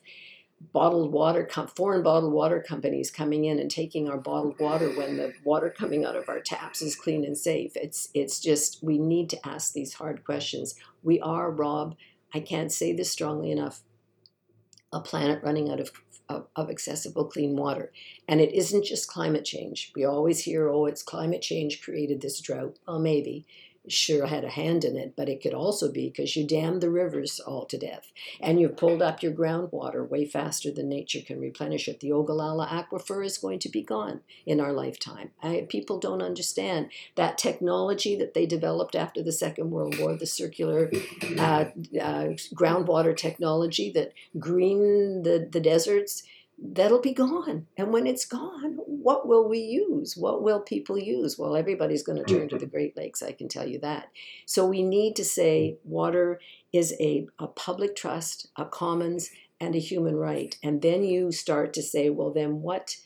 bottled 0.73 1.11
water, 1.11 1.47
foreign 1.75 2.01
bottled 2.01 2.33
water 2.33 2.63
companies 2.67 3.11
coming 3.11 3.45
in 3.45 3.59
and 3.59 3.69
taking 3.69 4.09
our 4.09 4.17
bottled 4.17 4.59
water 4.59 4.89
when 4.89 5.17
the 5.17 5.33
water 5.43 5.69
coming 5.69 6.03
out 6.03 6.15
of 6.15 6.29
our 6.29 6.39
taps 6.39 6.81
is 6.81 6.95
clean 6.95 7.23
and 7.23 7.37
safe? 7.37 7.73
It's, 7.75 8.09
it's 8.13 8.39
just, 8.39 8.83
we 8.83 8.97
need 8.97 9.29
to 9.31 9.47
ask 9.47 9.73
these 9.73 9.95
hard 9.95 10.23
questions. 10.23 10.73
We 11.03 11.19
are, 11.19 11.51
Rob, 11.51 11.95
I 12.33 12.39
can't 12.39 12.71
say 12.71 12.93
this 12.93 13.11
strongly 13.11 13.51
enough, 13.51 13.81
a 14.91 14.99
planet 14.99 15.43
running 15.43 15.69
out 15.69 15.79
of 15.79 15.91
of, 16.29 16.47
of 16.55 16.69
accessible 16.69 17.25
clean 17.25 17.55
water. 17.55 17.91
And 18.27 18.41
it 18.41 18.53
isn't 18.53 18.85
just 18.85 19.07
climate 19.07 19.45
change. 19.45 19.91
We 19.95 20.03
always 20.03 20.43
hear, 20.43 20.69
oh, 20.69 20.85
it's 20.85 21.03
climate 21.03 21.41
change 21.41 21.81
created 21.81 22.21
this 22.21 22.39
drought. 22.39 22.77
Well, 22.87 22.99
maybe 22.99 23.45
sure 23.87 24.27
had 24.27 24.43
a 24.43 24.49
hand 24.49 24.83
in 24.83 24.95
it, 24.95 25.13
but 25.15 25.29
it 25.29 25.41
could 25.41 25.53
also 25.53 25.91
be 25.91 26.09
because 26.09 26.35
you 26.35 26.45
dammed 26.45 26.81
the 26.81 26.89
rivers 26.89 27.39
all 27.39 27.65
to 27.65 27.77
death 27.77 28.11
and 28.39 28.59
you've 28.59 28.77
pulled 28.77 29.01
up 29.01 29.21
your 29.21 29.31
groundwater 29.31 30.07
way 30.07 30.25
faster 30.25 30.71
than 30.71 30.89
nature 30.89 31.21
can 31.25 31.39
replenish 31.39 31.87
it. 31.87 31.99
The 31.99 32.11
Ogallala 32.11 32.67
Aquifer 32.67 33.25
is 33.25 33.37
going 33.37 33.59
to 33.59 33.69
be 33.69 33.81
gone 33.81 34.21
in 34.45 34.59
our 34.59 34.73
lifetime. 34.73 35.31
I, 35.41 35.65
people 35.69 35.99
don't 35.99 36.21
understand 36.21 36.89
that 37.15 37.37
technology 37.37 38.15
that 38.15 38.33
they 38.33 38.45
developed 38.45 38.95
after 38.95 39.23
the 39.23 39.31
Second 39.31 39.71
World 39.71 39.97
War, 39.99 40.15
the 40.15 40.25
circular 40.25 40.91
uh, 41.37 41.65
uh, 42.01 42.33
groundwater 42.53 43.15
technology 43.15 43.91
that 43.91 44.13
greened 44.39 45.25
the, 45.25 45.47
the 45.49 45.59
deserts 45.59 46.23
that'll 46.57 47.01
be 47.01 47.13
gone. 47.13 47.67
And 47.77 47.93
when 47.93 48.07
it's 48.07 48.25
gone, 48.25 48.77
what 48.85 49.27
will 49.27 49.47
we 49.47 49.59
use? 49.59 50.17
What 50.17 50.41
will 50.41 50.59
people 50.59 50.97
use? 50.97 51.37
Well, 51.37 51.55
everybody's 51.55 52.03
going 52.03 52.17
to 52.17 52.23
turn 52.23 52.49
to 52.49 52.55
mm-hmm. 52.55 52.63
the 52.63 52.69
Great 52.69 52.97
Lakes, 52.97 53.21
I 53.21 53.31
can 53.31 53.47
tell 53.47 53.67
you 53.67 53.79
that. 53.79 54.09
So 54.45 54.65
we 54.65 54.83
need 54.83 55.15
to 55.17 55.25
say 55.25 55.77
mm-hmm. 55.77 55.89
water 55.89 56.39
is 56.73 56.95
a, 56.99 57.27
a 57.39 57.47
public 57.47 57.95
trust, 57.95 58.47
a 58.55 58.65
commons, 58.65 59.29
and 59.59 59.75
a 59.75 59.79
human 59.79 60.15
right. 60.15 60.55
And 60.63 60.81
then 60.81 61.03
you 61.03 61.31
start 61.31 61.73
to 61.73 61.83
say, 61.83 62.09
well, 62.09 62.31
then 62.31 62.61
what 62.61 62.97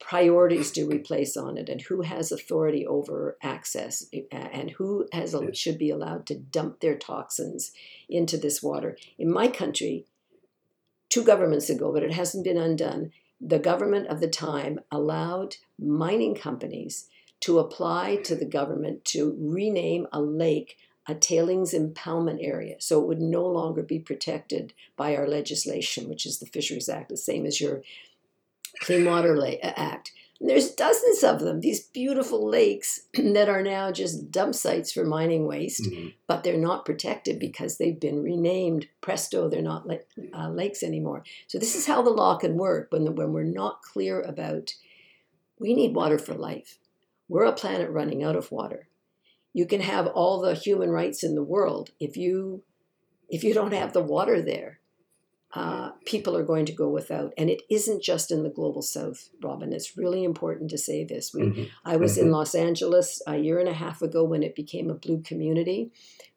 priorities 0.00 0.70
do 0.70 0.88
we 0.88 0.98
place 0.98 1.36
on 1.36 1.58
it 1.58 1.68
and 1.68 1.82
who 1.82 2.00
has 2.00 2.32
authority 2.32 2.86
over 2.86 3.36
access 3.42 4.06
and 4.32 4.70
who 4.70 5.06
has 5.12 5.36
should 5.52 5.76
be 5.76 5.90
allowed 5.90 6.26
to 6.26 6.34
dump 6.34 6.80
their 6.80 6.96
toxins 6.96 7.72
into 8.08 8.38
this 8.38 8.62
water 8.62 8.96
in 9.18 9.30
my 9.30 9.46
country 9.46 10.06
two 11.10 11.22
governments 11.22 11.68
ago, 11.68 11.92
but 11.92 12.02
it 12.02 12.12
hasn't 12.12 12.44
been 12.44 12.56
undone. 12.56 13.12
The 13.40 13.58
government 13.58 14.08
of 14.08 14.20
the 14.20 14.28
time 14.28 14.80
allowed 14.90 15.56
mining 15.78 16.34
companies 16.34 17.08
to 17.40 17.58
apply 17.58 18.16
to 18.24 18.34
the 18.34 18.44
government 18.44 19.04
to 19.06 19.36
rename 19.38 20.06
a 20.12 20.20
lake 20.20 20.76
a 21.10 21.14
tailings 21.14 21.72
impoundment 21.74 22.38
area. 22.40 22.76
So 22.78 23.00
it 23.00 23.06
would 23.06 23.20
no 23.20 23.44
longer 23.44 23.82
be 23.82 23.98
protected 23.98 24.72
by 24.96 25.16
our 25.16 25.26
legislation, 25.26 26.08
which 26.08 26.24
is 26.24 26.38
the 26.38 26.46
Fisheries 26.46 26.88
Act, 26.88 27.08
the 27.08 27.16
same 27.16 27.46
as 27.46 27.60
your 27.60 27.82
Clean 28.80 29.04
Water 29.04 29.36
Act. 29.62 30.12
There's 30.42 30.70
dozens 30.70 31.22
of 31.22 31.40
them, 31.40 31.60
these 31.60 31.80
beautiful 31.80 32.48
lakes 32.48 33.02
that 33.14 33.50
are 33.50 33.62
now 33.62 33.92
just 33.92 34.30
dump 34.30 34.54
sites 34.54 34.90
for 34.90 35.04
mining 35.04 35.46
waste, 35.46 35.84
mm-hmm. 35.84 36.08
but 36.26 36.42
they're 36.42 36.56
not 36.56 36.86
protected 36.86 37.38
because 37.38 37.76
they've 37.76 38.00
been 38.00 38.22
renamed. 38.22 38.88
Presto, 39.02 39.50
they're 39.50 39.60
not 39.60 39.86
uh, 40.32 40.48
lakes 40.48 40.82
anymore. 40.82 41.24
So 41.46 41.58
this 41.58 41.76
is 41.76 41.86
how 41.86 42.00
the 42.00 42.10
law 42.10 42.38
can 42.38 42.54
work 42.54 42.88
when, 42.90 43.04
the, 43.04 43.12
when 43.12 43.32
we're 43.32 43.42
not 43.44 43.82
clear 43.82 44.22
about 44.22 44.74
we 45.58 45.74
need 45.74 45.94
water 45.94 46.18
for 46.18 46.34
life. 46.34 46.78
We're 47.28 47.44
a 47.44 47.52
planet 47.52 47.90
running 47.90 48.24
out 48.24 48.34
of 48.34 48.50
water. 48.50 48.88
You 49.52 49.66
can 49.66 49.82
have 49.82 50.06
all 50.06 50.40
the 50.40 50.54
human 50.54 50.88
rights 50.88 51.22
in 51.22 51.34
the 51.34 51.42
world 51.42 51.90
if 52.00 52.16
you 52.16 52.62
if 53.28 53.44
you 53.44 53.54
don't 53.54 53.72
have 53.72 53.92
the 53.92 54.02
water 54.02 54.42
there, 54.42 54.79
uh, 55.52 55.90
people 56.04 56.36
are 56.36 56.44
going 56.44 56.64
to 56.66 56.72
go 56.72 56.88
without. 56.88 57.32
And 57.36 57.50
it 57.50 57.62
isn't 57.68 58.02
just 58.02 58.30
in 58.30 58.44
the 58.44 58.50
global 58.50 58.82
south, 58.82 59.30
Robin. 59.42 59.72
It's 59.72 59.96
really 59.96 60.22
important 60.22 60.70
to 60.70 60.78
say 60.78 61.02
this. 61.02 61.34
We, 61.34 61.42
Mhm. 61.42 61.68
I 61.84 61.96
was 61.96 62.16
in 62.16 62.28
Mhm. 62.28 62.32
Los 62.32 62.54
Angeles 62.54 63.20
a 63.26 63.36
year 63.36 63.58
and 63.58 63.68
a 63.68 63.72
half 63.72 64.00
ago 64.00 64.22
when 64.22 64.42
it 64.44 64.54
became 64.54 64.90
a 64.90 64.94
blue 64.94 65.20
community, 65.22 65.90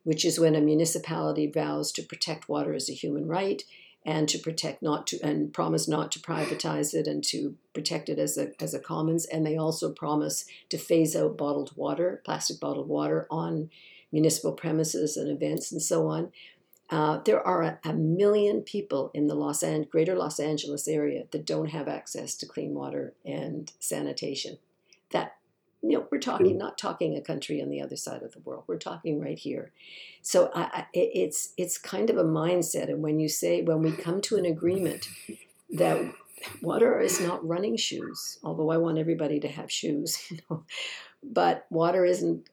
which 0.03 0.25
is 0.25 0.39
when 0.39 0.55
a 0.55 0.61
municipality 0.61 1.45
vows 1.45 1.91
to 1.93 2.01
protect 2.03 2.49
water 2.49 2.73
as 2.73 2.89
a 2.89 2.93
human 2.93 3.27
right 3.27 3.63
and 4.05 4.27
to 4.29 4.37
protect 4.39 4.81
not 4.81 5.07
to 5.07 5.19
and 5.21 5.53
promise 5.53 5.87
not 5.87 6.11
to 6.11 6.19
privatize 6.19 6.93
it 6.93 7.07
and 7.07 7.23
to 7.23 7.55
protect 7.73 8.09
it 8.09 8.19
as 8.19 8.37
a 8.37 8.51
as 8.61 8.73
a 8.73 8.79
commons 8.79 9.25
and 9.25 9.45
they 9.45 9.55
also 9.55 9.91
promise 9.93 10.43
to 10.69 10.77
phase 10.77 11.15
out 11.15 11.37
bottled 11.37 11.71
water 11.77 12.21
plastic 12.25 12.59
bottled 12.59 12.89
water 12.89 13.25
on 13.31 13.69
municipal 14.11 14.51
premises 14.51 15.15
and 15.15 15.29
events 15.31 15.71
and 15.71 15.81
so 15.81 16.07
on 16.07 16.31
uh, 16.93 17.19
there 17.25 17.41
are 17.45 17.63
a, 17.63 17.79
a 17.83 17.91
million 17.91 18.61
people 18.61 19.09
in 19.15 19.25
the 19.25 19.33
Los 19.33 19.63
An- 19.63 19.87
greater 19.89 20.15
Los 20.15 20.39
Angeles 20.39 20.87
area 20.87 21.23
that 21.31 21.43
don't 21.43 21.71
have 21.71 21.87
access 21.87 22.35
to 22.35 22.45
clean 22.45 22.75
water 22.75 23.15
and 23.25 23.71
sanitation. 23.79 24.59
That 25.09 25.37
you 25.81 25.97
know, 25.97 26.07
we're 26.11 26.19
talking 26.19 26.55
not 26.55 26.77
talking 26.77 27.17
a 27.17 27.21
country 27.21 27.63
on 27.63 27.69
the 27.69 27.81
other 27.81 27.95
side 27.95 28.21
of 28.21 28.33
the 28.33 28.41
world. 28.41 28.65
We're 28.67 28.77
talking 28.77 29.19
right 29.19 29.39
here. 29.39 29.71
So 30.21 30.51
I, 30.53 30.61
I, 30.61 30.85
it's 30.93 31.53
it's 31.57 31.79
kind 31.79 32.11
of 32.11 32.17
a 32.17 32.23
mindset. 32.23 32.89
And 32.89 33.01
when 33.01 33.19
you 33.19 33.27
say 33.27 33.63
when 33.63 33.81
we 33.81 33.91
come 33.91 34.21
to 34.21 34.37
an 34.37 34.45
agreement 34.45 35.07
that 35.71 36.13
water 36.61 36.99
is 36.99 37.19
not 37.19 37.45
running 37.45 37.75
shoes, 37.75 38.37
although 38.43 38.69
I 38.69 38.77
want 38.77 38.99
everybody 38.99 39.39
to 39.39 39.47
have 39.47 39.71
shoes, 39.71 40.19
you 40.29 40.37
know, 40.47 40.63
but 41.23 41.65
water 41.71 42.05
isn't 42.05 42.47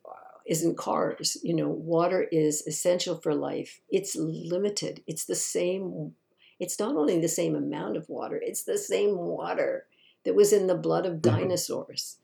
isn't 0.46 0.76
cars. 0.76 1.36
You 1.42 1.54
know, 1.54 1.68
water 1.68 2.26
is 2.30 2.66
essential 2.66 3.16
for 3.16 3.34
life. 3.34 3.80
It's 3.88 4.16
limited. 4.16 5.02
It's 5.06 5.24
the 5.24 5.34
same. 5.34 6.14
It's 6.58 6.78
not 6.78 6.96
only 6.96 7.20
the 7.20 7.28
same 7.28 7.54
amount 7.54 7.96
of 7.96 8.08
water. 8.08 8.40
It's 8.42 8.64
the 8.64 8.78
same 8.78 9.16
water 9.16 9.86
that 10.24 10.34
was 10.34 10.52
in 10.52 10.66
the 10.66 10.74
blood 10.74 11.06
of 11.06 11.14
mm-hmm. 11.14 11.36
dinosaurs. 11.38 12.18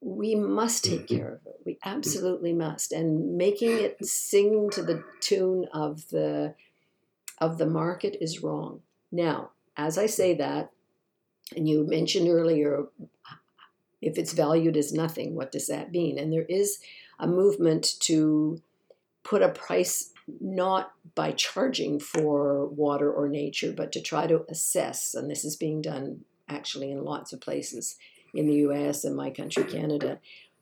We 0.00 0.34
must 0.34 0.84
take 0.84 1.06
mm-hmm. 1.06 1.16
care 1.16 1.28
of 1.28 1.46
it. 1.46 1.60
We 1.64 1.74
mm-hmm. 1.74 1.88
absolutely 1.88 2.52
must. 2.52 2.92
And 2.92 3.36
making 3.36 3.70
it 3.70 4.04
sing 4.04 4.70
to 4.70 4.82
the 4.82 5.02
tune 5.20 5.66
of 5.72 6.08
the 6.08 6.54
of 7.38 7.58
the 7.58 7.66
market 7.66 8.16
is 8.20 8.42
wrong. 8.42 8.80
Now, 9.10 9.50
as 9.76 9.98
I 9.98 10.06
say 10.06 10.34
that, 10.34 10.70
and 11.54 11.68
you 11.68 11.84
mentioned 11.86 12.28
earlier, 12.28 12.84
if 14.00 14.18
it's 14.18 14.32
valued 14.32 14.76
as 14.76 14.92
nothing, 14.92 15.34
what 15.34 15.50
does 15.50 15.66
that 15.66 15.90
mean? 15.90 16.18
And 16.18 16.32
there 16.32 16.46
is 16.48 16.78
a 17.18 17.26
movement 17.26 17.94
to 18.00 18.60
put 19.22 19.42
a 19.42 19.48
price 19.48 20.10
not 20.40 20.92
by 21.14 21.32
charging 21.32 22.00
for 22.00 22.66
water 22.66 23.12
or 23.12 23.28
nature, 23.28 23.72
but 23.72 23.92
to 23.92 24.00
try 24.00 24.26
to 24.26 24.44
assess, 24.48 25.14
and 25.14 25.30
this 25.30 25.44
is 25.44 25.56
being 25.56 25.82
done 25.82 26.24
actually 26.48 26.90
in 26.90 27.04
lots 27.04 27.32
of 27.32 27.40
places 27.40 27.96
in 28.32 28.46
the 28.46 28.56
US 28.68 29.04
and 29.04 29.16
my 29.16 29.30
country, 29.30 29.64
Canada, 29.64 30.18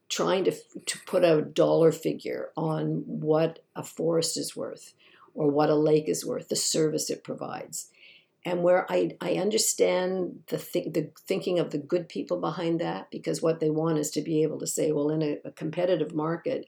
trying 0.09 0.45
to, 0.45 0.53
to 0.87 0.99
put 1.07 1.25
a 1.25 1.43
dollar 1.43 1.91
figure 1.91 2.51
on 2.57 3.03
what 3.07 3.61
a 3.75 3.83
forest 3.83 4.37
is 4.37 4.55
worth 4.55 4.95
or 5.35 5.49
what 5.49 5.71
a 5.71 5.75
lake 5.75 6.09
is 6.09 6.27
worth, 6.27 6.49
the 6.49 6.57
service 6.57 7.09
it 7.09 7.25
provides. 7.25 7.89
And 8.45 8.65
where 8.65 8.91
I, 8.91 9.13
I 9.21 9.35
understand 9.35 10.41
the, 10.49 10.59
th- 10.59 10.93
the 10.93 11.11
thinking 11.29 11.61
of 11.61 11.71
the 11.71 11.79
good 11.79 12.09
people 12.09 12.41
behind 12.41 12.81
that, 12.81 13.09
because 13.11 13.41
what 13.41 13.61
they 13.61 13.71
want 13.71 13.99
is 13.99 14.11
to 14.13 14.21
be 14.21 14.43
able 14.43 14.59
to 14.59 14.67
say, 14.67 14.91
well, 14.91 15.11
in 15.11 15.23
a, 15.23 15.39
a 15.45 15.51
competitive 15.53 16.13
market, 16.13 16.67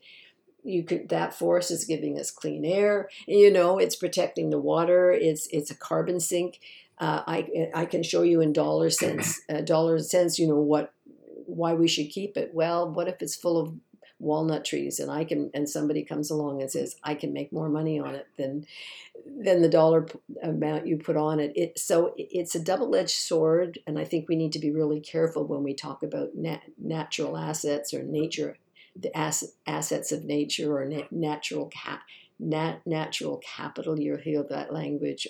you 0.63 0.83
could 0.85 1.09
that 1.11 1.35
forest 1.35 1.71
is 1.71 1.85
giving 1.85 2.19
us 2.19 2.31
clean 2.31 2.65
air. 2.65 3.09
You 3.27 3.53
know, 3.53 3.79
it's 3.79 3.97
protecting 3.97 4.51
the 4.51 4.59
water. 4.59 5.11
It's 5.11 5.47
it's 5.49 5.71
a 5.71 5.77
carbon 5.77 6.21
sink. 6.21 6.61
Uh, 6.99 7.23
I 7.27 7.69
I 7.75 7.85
can 7.87 8.03
show 8.03 8.23
you 8.23 8.41
in 8.41 8.53
dollar 8.53 8.89
cents, 8.89 9.43
uh, 9.49 9.61
dollar 9.61 9.99
cents. 9.99 10.39
You 10.39 10.47
know 10.47 10.61
what, 10.61 10.95
why 11.47 11.75
we 11.75 11.89
should 11.89 12.09
keep 12.09 12.37
it. 12.37 12.53
Well, 12.55 12.91
what 12.91 13.09
if 13.09 13.21
it's 13.21 13.37
full 13.37 13.61
of 13.61 13.75
walnut 14.19 14.65
trees 14.65 15.01
and 15.01 15.11
I 15.11 15.25
can 15.25 15.51
and 15.55 15.69
somebody 15.69 16.03
comes 16.03 16.31
along 16.31 16.63
and 16.63 16.71
says 16.71 16.97
I 17.03 17.15
can 17.15 17.33
make 17.33 17.53
more 17.53 17.69
money 17.69 17.99
on 17.99 18.15
it 18.15 18.27
than 18.39 18.67
than 19.27 19.63
the 19.63 19.69
dollar 19.69 20.07
amount 20.43 20.87
you 20.87 20.97
put 20.97 21.17
on 21.17 21.41
it. 21.41 21.53
It 21.55 21.79
so 21.79 22.15
it's 22.17 22.55
a 22.55 22.61
double-edged 22.61 23.11
sword, 23.11 23.79
and 23.87 23.99
I 23.99 24.05
think 24.05 24.29
we 24.29 24.37
need 24.37 24.53
to 24.53 24.59
be 24.59 24.71
really 24.71 25.01
careful 25.01 25.45
when 25.47 25.63
we 25.63 25.75
talk 25.75 26.03
about 26.03 26.35
nat- 26.35 26.63
natural 26.79 27.37
assets 27.37 27.93
or 27.95 28.03
nature, 28.03 28.59
the 28.97 29.17
ass- 29.17 29.55
assets 29.67 30.13
of 30.13 30.25
nature 30.25 30.77
or 30.77 30.85
na- 30.85 31.09
natural 31.11 31.71
ca- 31.73 32.03
nat- 32.39 32.81
natural 32.87 33.39
capital. 33.39 33.99
you'll 33.99 34.19
hear 34.19 34.43
that 34.43 34.73
language. 34.73 35.29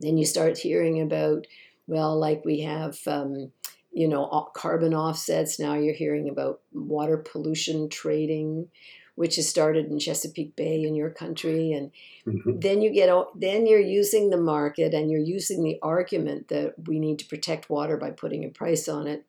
Then 0.00 0.18
you 0.18 0.26
start 0.26 0.58
hearing 0.58 1.00
about 1.00 1.46
well, 1.86 2.18
like 2.18 2.44
we 2.44 2.60
have. 2.60 2.98
Um, 3.06 3.52
you 3.92 4.08
know, 4.08 4.50
carbon 4.54 4.94
offsets. 4.94 5.58
Now 5.58 5.74
you're 5.74 5.94
hearing 5.94 6.28
about 6.28 6.60
water 6.72 7.16
pollution 7.18 7.88
trading, 7.88 8.70
which 9.16 9.36
has 9.36 9.48
started 9.48 9.86
in 9.86 9.98
Chesapeake 9.98 10.56
Bay 10.56 10.82
in 10.82 10.94
your 10.94 11.10
country, 11.10 11.72
and 11.72 11.90
Mhm. 12.26 12.62
then 12.62 12.80
you 12.82 12.90
get 12.90 13.10
then 13.34 13.66
you're 13.66 13.80
using 13.80 14.30
the 14.30 14.38
market 14.38 14.94
and 14.94 15.10
you're 15.10 15.20
using 15.20 15.62
the 15.62 15.78
argument 15.82 16.48
that 16.48 16.74
we 16.86 16.98
need 16.98 17.18
to 17.18 17.26
protect 17.26 17.68
water 17.70 17.96
by 17.96 18.10
putting 18.10 18.44
a 18.44 18.48
price 18.48 18.88
on 18.88 19.06
it. 19.06 19.24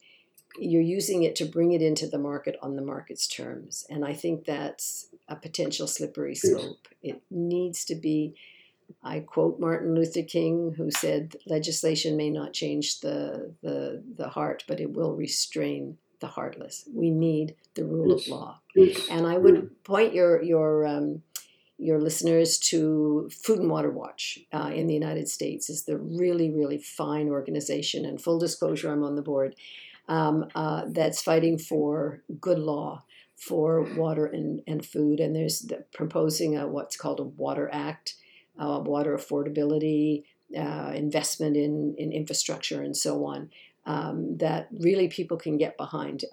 You're 0.59 0.81
using 0.81 1.23
it 1.23 1.35
to 1.37 1.45
bring 1.45 1.71
it 1.73 1.81
into 1.81 2.07
the 2.07 2.19
market 2.19 2.57
on 2.61 2.75
the 2.75 2.81
market's 2.83 3.27
terms, 3.27 3.85
and 3.89 4.05
I 4.05 4.13
think 4.13 4.45
that's 4.45 5.09
a 5.27 5.35
potential 5.35 5.87
slippery 5.87 6.35
slope. 6.35 6.87
It 7.01 7.21
needs 7.31 7.85
to 7.85 7.95
be. 7.95 8.35
I 9.03 9.19
quote 9.21 9.59
Martin 9.59 9.95
Luther 9.95 10.23
King, 10.23 10.73
who 10.77 10.89
said, 10.91 11.35
"Legislation 11.45 12.15
may 12.17 12.29
not 12.29 12.53
change 12.53 12.99
the 13.01 13.53
the 13.61 14.03
the 14.17 14.29
heart, 14.29 14.63
but 14.67 14.79
it 14.79 14.91
will 14.93 15.13
restrain 15.15 15.97
the 16.19 16.27
heartless." 16.27 16.87
We 16.93 17.09
need 17.09 17.55
the 17.75 17.85
rule 17.85 18.11
Yes. 18.17 18.25
of 18.27 18.31
law. 18.31 18.59
Yes. 18.75 19.07
And 19.09 19.27
I 19.27 19.37
would 19.37 19.83
point 19.83 20.13
your 20.13 20.41
your 20.41 20.85
um, 20.85 21.23
your 21.77 21.99
listeners 21.99 22.57
to 22.59 23.29
Food 23.43 23.59
and 23.59 23.69
Water 23.69 23.91
Watch 23.91 24.39
uh, 24.53 24.71
in 24.73 24.87
the 24.87 24.93
United 24.93 25.27
States 25.27 25.69
is 25.69 25.83
the 25.83 25.97
really 25.97 26.49
really 26.51 26.77
fine 26.77 27.27
organization. 27.29 28.05
And 28.05 28.21
full 28.21 28.39
disclosure, 28.39 28.91
I'm 28.91 29.03
on 29.03 29.15
the 29.15 29.21
board 29.21 29.55
um, 30.07 30.45
uh, 30.55 30.83
that's 30.87 31.21
fighting 31.21 31.57
for 31.57 32.21
good 32.39 32.59
law 32.59 33.03
for 33.35 33.81
water 33.97 34.25
and, 34.25 34.61
and 34.67 34.85
food. 34.85 35.19
And 35.19 35.35
there's 35.35 35.59
the, 35.61 35.83
proposing 35.93 36.55
a, 36.57 36.67
what's 36.67 36.95
called 36.95 37.19
a 37.19 37.23
Water 37.23 37.69
Act, 37.73 38.15
uh, 38.57 38.79
water 38.83 39.15
affordability, 39.15 40.23
uh, 40.57 40.91
investment 40.95 41.55
in 41.55 41.95
in 41.97 42.11
infrastructure, 42.11 42.81
and 42.81 42.95
so 42.95 43.25
on. 43.25 43.49
Um, 43.85 44.37
that 44.37 44.69
really 44.79 45.09
people 45.09 45.35
can 45.35 45.57
get 45.57 45.77
behind. 45.77 46.23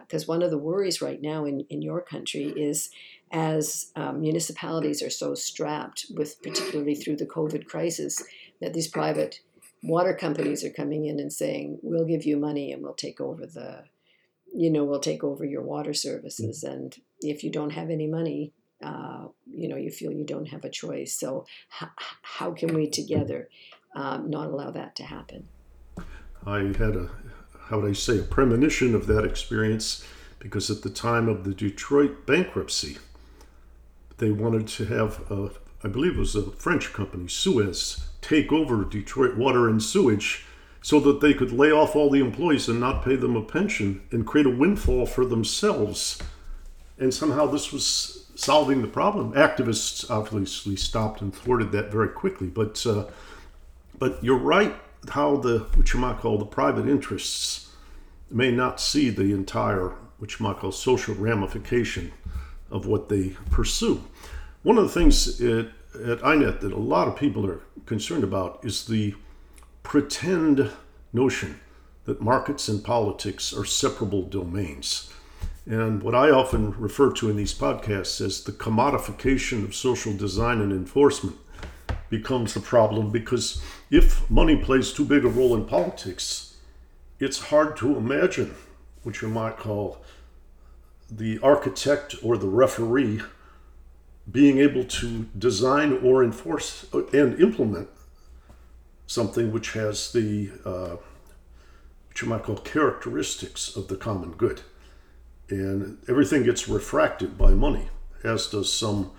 Because 0.00 0.28
one 0.28 0.42
of 0.42 0.50
the 0.50 0.58
worries 0.58 1.00
right 1.00 1.20
now 1.20 1.44
in, 1.44 1.60
in 1.70 1.80
your 1.80 2.00
country 2.00 2.44
is 2.44 2.90
as 3.30 3.90
um, 3.96 4.20
municipalities 4.20 5.02
are 5.02 5.10
so 5.10 5.34
strapped 5.34 6.06
with, 6.14 6.42
particularly 6.42 6.94
through 6.94 7.16
the 7.16 7.26
COVID 7.26 7.66
crisis, 7.66 8.22
that 8.60 8.74
these 8.74 8.88
private 8.88 9.40
water 9.82 10.14
companies 10.14 10.64
are 10.64 10.70
coming 10.70 11.04
in 11.06 11.18
and 11.18 11.32
saying, 11.32 11.78
we'll 11.82 12.06
give 12.06 12.24
you 12.24 12.36
money 12.36 12.72
and 12.72 12.82
we'll 12.82 12.94
take 12.94 13.20
over 13.20 13.44
the, 13.44 13.84
you 14.54 14.70
know, 14.70 14.84
we'll 14.84 15.00
take 15.00 15.24
over 15.24 15.44
your 15.44 15.62
water 15.62 15.92
services. 15.92 16.62
And 16.62 16.96
if 17.20 17.42
you 17.44 17.50
don't 17.50 17.70
have 17.70 17.90
any 17.90 18.06
money, 18.06 18.52
uh, 18.84 19.28
you 19.50 19.68
know, 19.68 19.76
you 19.76 19.90
feel 19.90 20.12
you 20.12 20.24
don't 20.24 20.48
have 20.48 20.64
a 20.64 20.70
choice. 20.70 21.18
So, 21.18 21.46
h- 21.80 21.88
how 22.22 22.52
can 22.52 22.74
we 22.74 22.88
together 22.88 23.48
um, 23.96 24.30
not 24.30 24.48
allow 24.48 24.70
that 24.70 24.94
to 24.96 25.04
happen? 25.04 25.48
I 26.46 26.58
had 26.58 26.96
a, 26.96 27.10
how 27.68 27.80
would 27.80 27.90
I 27.90 27.94
say, 27.94 28.18
a 28.18 28.22
premonition 28.22 28.94
of 28.94 29.06
that 29.06 29.24
experience 29.24 30.04
because 30.38 30.70
at 30.70 30.82
the 30.82 30.90
time 30.90 31.28
of 31.28 31.44
the 31.44 31.54
Detroit 31.54 32.26
bankruptcy, 32.26 32.98
they 34.18 34.30
wanted 34.30 34.68
to 34.68 34.84
have, 34.84 35.20
a, 35.30 35.50
I 35.82 35.88
believe 35.88 36.16
it 36.16 36.18
was 36.18 36.36
a 36.36 36.50
French 36.50 36.92
company, 36.92 37.28
Suez, 37.28 38.06
take 38.20 38.52
over 38.52 38.84
Detroit 38.84 39.36
Water 39.36 39.68
and 39.68 39.82
Sewage 39.82 40.44
so 40.82 41.00
that 41.00 41.22
they 41.22 41.32
could 41.32 41.50
lay 41.50 41.72
off 41.72 41.96
all 41.96 42.10
the 42.10 42.20
employees 42.20 42.68
and 42.68 42.78
not 42.78 43.02
pay 43.02 43.16
them 43.16 43.36
a 43.36 43.42
pension 43.42 44.02
and 44.10 44.26
create 44.26 44.46
a 44.46 44.50
windfall 44.50 45.06
for 45.06 45.24
themselves. 45.24 46.20
And 46.98 47.12
somehow 47.12 47.46
this 47.46 47.72
was 47.72 48.23
solving 48.34 48.82
the 48.82 48.88
problem. 48.88 49.32
Activists 49.32 50.10
obviously 50.10 50.76
stopped 50.76 51.20
and 51.20 51.34
thwarted 51.34 51.72
that 51.72 51.90
very 51.90 52.08
quickly, 52.08 52.48
but 52.48 52.84
uh, 52.86 53.06
but 53.98 54.22
you're 54.22 54.38
right 54.38 54.74
how 55.10 55.36
the 55.36 55.60
what 55.74 55.92
you 55.92 56.00
might 56.00 56.18
call 56.18 56.38
the 56.38 56.44
private 56.44 56.88
interests 56.88 57.72
may 58.30 58.50
not 58.50 58.80
see 58.80 59.10
the 59.10 59.32
entire 59.32 59.90
what 60.18 60.38
you 60.38 60.46
might 60.46 60.56
call 60.56 60.72
social 60.72 61.14
ramification 61.14 62.12
of 62.70 62.86
what 62.86 63.08
they 63.08 63.30
pursue. 63.50 64.02
One 64.62 64.78
of 64.78 64.84
the 64.84 64.90
things 64.90 65.40
at, 65.40 65.66
at 65.94 66.20
INET 66.20 66.60
that 66.60 66.72
a 66.72 66.76
lot 66.76 67.08
of 67.08 67.16
people 67.16 67.46
are 67.46 67.60
concerned 67.86 68.24
about 68.24 68.60
is 68.62 68.86
the 68.86 69.14
pretend 69.82 70.70
notion 71.12 71.60
that 72.04 72.20
markets 72.20 72.68
and 72.68 72.82
politics 72.82 73.52
are 73.52 73.64
separable 73.64 74.22
domains. 74.22 75.12
And 75.66 76.02
what 76.02 76.14
I 76.14 76.30
often 76.30 76.72
refer 76.78 77.10
to 77.12 77.30
in 77.30 77.36
these 77.36 77.54
podcasts 77.54 78.20
as 78.20 78.44
the 78.44 78.52
commodification 78.52 79.64
of 79.64 79.74
social 79.74 80.12
design 80.12 80.60
and 80.60 80.72
enforcement 80.72 81.36
becomes 82.10 82.52
the 82.52 82.60
problem 82.60 83.10
because 83.10 83.62
if 83.90 84.28
money 84.30 84.56
plays 84.56 84.92
too 84.92 85.04
big 85.04 85.24
a 85.24 85.28
role 85.28 85.54
in 85.54 85.64
politics, 85.64 86.56
it's 87.18 87.48
hard 87.48 87.76
to 87.78 87.96
imagine 87.96 88.54
what 89.02 89.22
you 89.22 89.28
might 89.28 89.56
call 89.56 90.02
the 91.10 91.38
architect 91.40 92.14
or 92.22 92.36
the 92.36 92.48
referee 92.48 93.22
being 94.30 94.58
able 94.58 94.84
to 94.84 95.26
design 95.38 95.98
or 96.02 96.24
enforce 96.24 96.86
and 97.12 97.40
implement 97.40 97.88
something 99.06 99.52
which 99.52 99.72
has 99.72 100.12
the 100.12 100.50
uh, 100.64 100.96
what 102.06 102.22
you 102.22 102.28
might 102.28 102.42
call 102.42 102.56
characteristics 102.56 103.76
of 103.76 103.88
the 103.88 103.96
common 103.96 104.32
good 104.32 104.62
and 105.50 105.98
everything 106.08 106.42
gets 106.42 106.68
refracted 106.68 107.36
by 107.36 107.50
money 107.50 107.88
as 108.22 108.46
does 108.46 108.72
some 108.72 109.10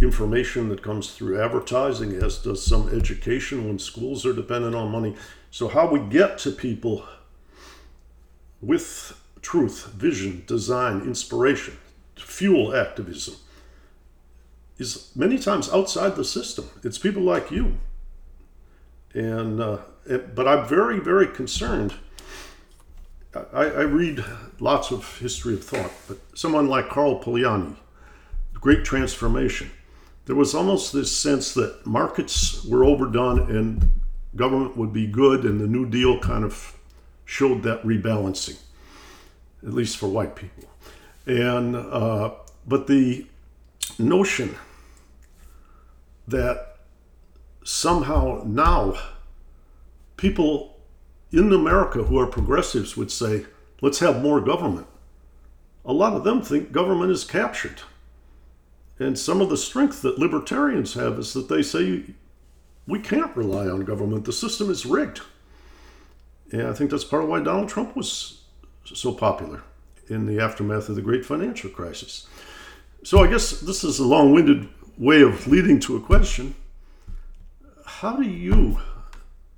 information 0.00 0.68
that 0.68 0.82
comes 0.82 1.12
through 1.12 1.40
advertising 1.40 2.12
as 2.12 2.38
does 2.38 2.64
some 2.64 2.88
education 2.94 3.66
when 3.66 3.78
schools 3.78 4.26
are 4.26 4.32
dependent 4.32 4.74
on 4.74 4.90
money 4.90 5.14
so 5.50 5.68
how 5.68 5.86
we 5.88 6.00
get 6.00 6.38
to 6.38 6.50
people 6.50 7.04
with 8.60 9.18
truth 9.42 9.86
vision 9.92 10.42
design 10.46 11.00
inspiration 11.02 11.76
fuel 12.16 12.74
activism 12.74 13.34
is 14.78 15.10
many 15.14 15.38
times 15.38 15.70
outside 15.70 16.16
the 16.16 16.24
system. 16.24 16.68
It's 16.82 16.98
people 16.98 17.22
like 17.22 17.50
you. 17.50 17.78
And, 19.14 19.60
uh, 19.60 19.78
it, 20.04 20.34
but 20.34 20.46
I'm 20.46 20.68
very, 20.68 21.00
very 21.00 21.26
concerned. 21.26 21.94
I, 23.52 23.64
I, 23.64 23.82
read 23.82 24.24
lots 24.60 24.90
of 24.90 25.18
history 25.18 25.54
of 25.54 25.64
thought, 25.64 25.90
but 26.08 26.18
someone 26.34 26.68
like 26.68 26.88
Karl 26.88 27.22
Polanyi, 27.22 27.76
Great 28.54 28.84
Transformation, 28.84 29.70
there 30.26 30.36
was 30.36 30.54
almost 30.54 30.92
this 30.92 31.16
sense 31.16 31.54
that 31.54 31.86
markets 31.86 32.64
were 32.64 32.84
overdone 32.84 33.50
and 33.50 33.90
government 34.34 34.76
would 34.76 34.92
be 34.92 35.06
good, 35.06 35.44
and 35.44 35.60
the 35.60 35.66
New 35.66 35.86
Deal 35.86 36.20
kind 36.20 36.44
of 36.44 36.76
showed 37.24 37.62
that 37.62 37.82
rebalancing, 37.82 38.58
at 39.62 39.72
least 39.72 39.96
for 39.96 40.08
white 40.08 40.36
people. 40.36 40.64
And 41.26 41.74
uh, 41.74 42.30
but 42.66 42.86
the 42.86 43.26
notion 43.98 44.56
that 46.28 46.76
somehow 47.64 48.42
now 48.44 48.94
people 50.16 50.75
in 51.36 51.52
America 51.52 52.04
who 52.04 52.18
are 52.18 52.26
progressives 52.26 52.96
would 52.96 53.10
say, 53.10 53.46
let's 53.82 53.98
have 53.98 54.22
more 54.22 54.40
government. 54.40 54.86
A 55.84 55.92
lot 55.92 56.14
of 56.14 56.24
them 56.24 56.42
think 56.42 56.72
government 56.72 57.12
is 57.12 57.24
captured. 57.24 57.82
And 58.98 59.18
some 59.18 59.40
of 59.40 59.50
the 59.50 59.56
strength 59.56 60.02
that 60.02 60.18
libertarians 60.18 60.94
have 60.94 61.18
is 61.18 61.34
that 61.34 61.48
they 61.48 61.62
say 61.62 62.04
we 62.86 62.98
can't 62.98 63.36
rely 63.36 63.68
on 63.68 63.84
government. 63.84 64.24
The 64.24 64.32
system 64.32 64.70
is 64.70 64.86
rigged. 64.86 65.20
And 66.50 66.62
I 66.62 66.72
think 66.72 66.90
that's 66.90 67.04
part 67.04 67.24
of 67.24 67.28
why 67.28 67.40
Donald 67.40 67.68
Trump 67.68 67.94
was 67.94 68.42
so 68.84 69.12
popular 69.12 69.62
in 70.08 70.26
the 70.26 70.40
aftermath 70.40 70.88
of 70.88 70.94
the 70.94 71.02
great 71.02 71.24
financial 71.24 71.68
crisis. 71.68 72.26
So 73.02 73.22
I 73.22 73.26
guess 73.26 73.60
this 73.60 73.84
is 73.84 73.98
a 73.98 74.06
long 74.06 74.32
winded 74.32 74.68
way 74.96 75.20
of 75.22 75.46
leading 75.46 75.80
to 75.80 75.96
a 75.96 76.00
question. 76.00 76.54
How 77.84 78.16
do 78.16 78.22
you 78.22 78.80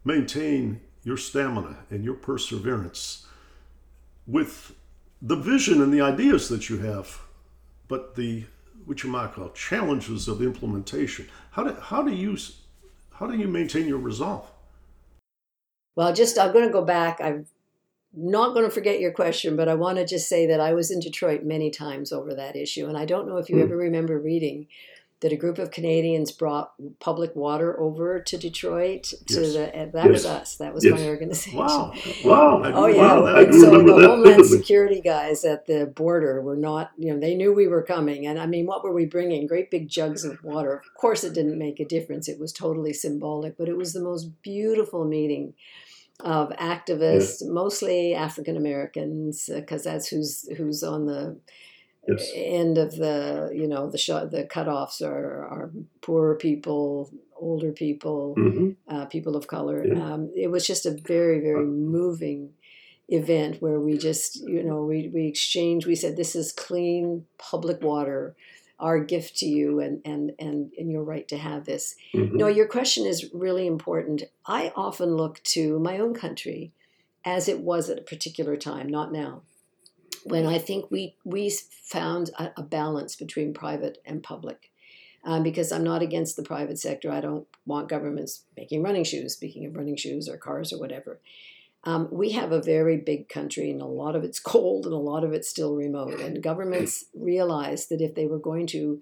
maintain 0.05 0.81
your 1.05 1.17
stamina 1.17 1.79
and 1.91 2.05
your 2.05 2.15
perseverance 2.15 3.27
with 4.27 4.75
the 5.21 5.37
vision 5.37 5.83
and 5.83 5.93
the 5.93 6.01
ideas 6.01 6.49
that 6.49 6.69
you 6.69 6.79
have, 6.79 7.21
but 7.89 8.15
the 8.15 8.45
what 8.85 9.03
you 9.03 9.11
might 9.11 9.33
call 9.33 9.51
challenges 9.51 10.29
of 10.29 10.41
implementation? 10.41 11.29
How 11.51 11.65
do, 11.65 11.77
how 11.81 12.03
do 12.03 12.13
you 12.13 12.37
how 13.15 13.27
do 13.27 13.37
you 13.37 13.49
maintain 13.49 13.87
your 13.87 13.99
resolve? 13.99 14.49
Well, 15.97 16.13
just 16.15 16.39
I'm 16.39 16.53
going 16.53 16.67
to 16.67 16.73
go 16.73 16.85
back. 16.85 17.21
I'm 17.21 17.47
not 18.15 18.55
going 18.55 18.65
to 18.65 18.71
forget 18.71 19.01
your 19.01 19.13
question, 19.13 19.57
but 19.57 19.69
I 19.69 19.75
want 19.75 19.99
to 19.99 20.07
just 20.07 20.29
say 20.29 20.47
that 20.47 20.61
I 20.61 20.73
was 20.73 20.91
in 20.91 21.01
Detroit 21.01 21.43
many 21.43 21.71
times 21.71 22.13
over 22.13 22.35
that 22.35 22.57
issue, 22.57 22.87
and 22.87 22.97
I 22.97 23.05
don't 23.05 23.27
know 23.27 23.39
if 23.39 23.51
you 23.51 23.57
mm. 23.57 23.63
ever 23.63 23.77
remember 23.77 24.19
reading 24.19 24.69
that 25.21 25.33
a 25.33 25.37
group 25.37 25.59
of 25.59 25.71
Canadians 25.71 26.31
brought 26.31 26.73
public 27.01 27.35
water 27.35 27.79
over 27.81 28.21
to 28.21 28.39
Detroit. 28.39 29.13
To 29.27 29.41
yes. 29.41 29.53
the 29.53 29.91
that 29.93 30.05
yes. 30.05 30.07
was 30.07 30.27
us. 30.27 30.57
That 30.57 30.75
was 30.75 30.85
yes. 30.85 30.99
my 30.99 31.09
organization. 31.09 31.59
Wow! 31.59 31.93
Wow! 32.25 32.63
Oh 32.65 32.87
yeah. 32.87 33.19
Wow. 33.19 33.37
And 33.37 33.55
so 33.55 33.83
the 33.83 34.07
Homeland 34.07 34.47
Security 34.47 35.01
guys 35.01 35.45
at 35.45 35.67
the 35.67 35.87
border 35.87 36.41
were 36.41 36.57
not. 36.57 36.91
You 36.97 37.13
know, 37.13 37.21
they 37.21 37.35
knew 37.35 37.53
we 37.53 37.67
were 37.67 37.83
coming, 37.83 38.27
and 38.27 38.39
I 38.39 38.47
mean, 38.47 38.67
what 38.67 38.85
were 38.85 38.93
we 38.93 39.07
bringing? 39.07 39.47
Great 39.47 39.71
big 39.71 39.89
jugs 39.89 40.25
of 40.25 40.43
water. 40.45 40.75
Of 40.75 41.01
course, 41.01 41.25
it 41.25 41.35
didn't 41.35 41.59
make 41.59 41.81
a 41.81 41.85
difference. 41.85 42.29
It 42.29 42.39
was 42.39 42.53
totally 42.53 42.93
symbolic, 42.93 43.57
but 43.59 43.69
it 43.69 43.77
was 43.77 43.93
the 43.93 44.03
most 44.03 44.43
beautiful 44.43 45.05
meeting 45.05 45.55
of 46.21 46.51
activists, 46.51 47.43
yeah. 47.43 47.51
mostly 47.51 48.15
African 48.15 48.57
Americans, 48.57 49.49
because 49.53 49.87
uh, 49.87 49.93
that's 49.93 50.09
who's 50.09 50.49
who's 50.57 50.83
on 50.83 51.07
the 51.07 51.37
yes. 52.09 52.31
end 52.35 52.79
of 52.79 52.97
the 52.97 53.51
you 53.55 53.69
know 53.69 53.91
the 53.91 53.99
shot 53.99 54.31
the 54.31 54.45
cutoffs 54.45 55.03
are 55.03 55.47
are 55.47 55.71
poorer 56.01 56.35
people 56.35 57.11
older 57.37 57.73
people 57.73 58.35
mm-hmm. 58.37 58.71
uh, 58.95 59.05
people 59.07 59.37
of 59.37 59.47
color 59.47 59.87
yeah. 59.87 60.03
um, 60.03 60.31
it 60.37 60.51
was 60.51 60.67
just 60.67 60.87
a 60.87 60.97
very 61.07 61.41
very 61.41 61.65
moving 61.65 62.51
event 63.09 63.63
where 63.63 63.81
we 63.81 63.97
just 63.97 64.37
you 64.47 64.63
know 64.63 64.83
we, 64.83 65.09
we 65.09 65.27
exchanged 65.27 65.87
we 65.87 65.95
said 65.95 66.17
this 66.17 66.37
is 66.37 66.53
clean 66.53 67.25
public 67.39 67.81
water 67.83 68.35
our 68.79 69.01
gift 69.01 69.37
to 69.37 69.47
you 69.47 69.81
and 69.81 70.01
and 70.05 70.33
and, 70.39 70.73
and 70.79 70.91
your 70.91 71.03
right 71.03 71.27
to 71.29 71.39
have 71.39 71.65
this 71.65 71.95
mm-hmm. 72.15 72.37
no 72.37 72.47
your 72.47 72.67
question 72.67 73.07
is 73.07 73.31
really 73.33 73.67
important 73.67 74.23
i 74.47 74.73
often 74.77 75.17
look 75.17 75.43
to 75.43 75.79
my 75.79 75.99
own 75.99 76.15
country 76.15 76.73
as 77.25 77.49
it 77.49 77.61
was 77.61 77.89
at 77.89 77.99
a 77.99 78.03
particular 78.03 78.57
time 78.57 78.89
not 78.89 79.11
now 79.11 79.43
when 80.25 80.47
I 80.47 80.59
think 80.59 80.91
we 80.91 81.17
we 81.25 81.51
found 81.51 82.31
a, 82.39 82.51
a 82.57 82.63
balance 82.63 83.17
between 83.17 83.55
private 83.55 83.99
and 84.05 84.23
public. 84.23 84.71
Um, 85.25 85.43
because 85.43 85.73
I'm 85.73 85.83
not 85.83 86.01
against 86.01 86.37
the 86.37 86.45
private 86.45 86.79
sector. 86.79 87.11
I 87.11 87.21
don't 87.21 87.47
want 87.67 87.89
governments 87.89 88.45
making 88.57 88.85
running 88.85 89.03
shoes, 89.03 89.35
speaking 89.35 89.67
of 89.67 89.75
running 89.75 89.97
shoes 89.97 90.29
or 90.29 90.37
cars 90.37 90.73
or 90.73 90.79
whatever. 90.79 91.19
Um, 91.85 92.09
we 92.11 92.31
have 92.31 92.53
a 92.53 92.63
very 92.63 92.97
big 92.97 93.29
country 93.29 93.71
and 93.71 93.81
a 93.81 93.87
lot 93.87 94.17
of 94.17 94.25
it's 94.25 94.39
cold 94.55 94.85
and 94.85 94.95
a 94.95 94.99
lot 94.99 95.25
of 95.25 95.33
it's 95.33 95.49
still 95.49 95.75
remote. 95.75 96.21
And 96.21 96.43
governments 96.43 97.07
realized 97.15 97.89
that 97.91 98.01
if 98.01 98.15
they 98.15 98.27
were 98.27 98.39
going 98.39 98.67
to 98.69 99.01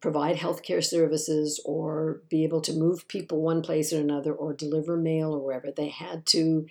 provide 0.00 0.36
healthcare 0.36 0.84
services 0.84 1.60
or 1.64 2.22
be 2.28 2.44
able 2.44 2.60
to 2.62 2.72
move 2.72 3.08
people 3.08 3.42
one 3.42 3.62
place 3.62 3.92
or 3.92 4.00
another 4.00 4.32
or 4.32 4.52
deliver 4.52 4.96
mail 4.96 5.34
or 5.34 5.44
wherever, 5.44 5.70
they 5.70 5.88
had 5.88 6.24
to 6.26 6.66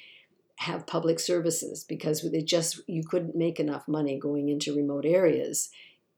have 0.57 0.87
public 0.87 1.19
services 1.19 1.83
because 1.83 2.27
they 2.31 2.41
just 2.41 2.81
you 2.87 3.03
couldn't 3.03 3.35
make 3.35 3.59
enough 3.59 3.87
money 3.87 4.17
going 4.17 4.49
into 4.49 4.75
remote 4.75 5.05
areas 5.05 5.69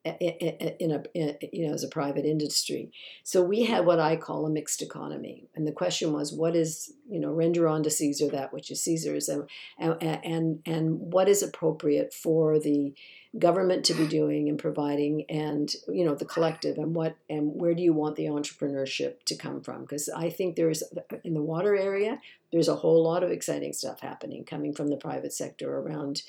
in 0.05 0.91
a 0.91 1.03
in, 1.13 1.37
you 1.51 1.67
know 1.67 1.73
as 1.73 1.83
a 1.83 1.89
private 1.89 2.25
industry. 2.25 2.91
So 3.23 3.41
we 3.41 3.65
had 3.65 3.85
what 3.85 3.99
i 3.99 4.15
call 4.15 4.45
a 4.45 4.49
mixed 4.49 4.81
economy. 4.81 5.47
And 5.55 5.67
the 5.67 5.73
question 5.73 6.13
was 6.13 6.31
what 6.31 6.55
is 6.55 6.93
you 7.09 7.19
know 7.19 7.31
render 7.31 7.67
unto 7.67 7.89
caesar 7.89 8.29
that 8.29 8.53
which 8.53 8.71
is 8.71 8.81
caesar's 8.83 9.27
and 9.27 9.47
and 9.77 9.97
and, 10.01 10.59
and 10.65 10.99
what 10.99 11.27
is 11.27 11.43
appropriate 11.43 12.13
for 12.13 12.59
the 12.59 12.93
government 13.37 13.85
to 13.85 13.93
be 13.93 14.07
doing 14.07 14.49
and 14.49 14.57
providing 14.57 15.25
and 15.29 15.75
you 15.89 16.05
know 16.05 16.15
the 16.15 16.25
collective? 16.25 16.77
And 16.77 16.95
what 16.95 17.17
and 17.29 17.51
where 17.53 17.73
do 17.73 17.81
you 17.81 17.93
want 17.93 18.15
the 18.15 18.25
entrepreneurship 18.25 19.23
to 19.25 19.35
come 19.35 19.61
from? 19.61 19.81
Because 19.81 20.07
i 20.09 20.29
think 20.29 20.55
there's 20.55 20.81
in 21.23 21.33
the 21.33 21.43
water 21.43 21.75
area 21.75 22.19
there's 22.51 22.69
a 22.69 22.75
whole 22.75 23.03
lot 23.03 23.23
of 23.23 23.31
exciting 23.31 23.73
stuff 23.73 23.99
happening 23.99 24.43
coming 24.45 24.73
from 24.73 24.87
the 24.87 24.97
private 24.97 25.33
sector 25.33 25.77
around 25.77 26.23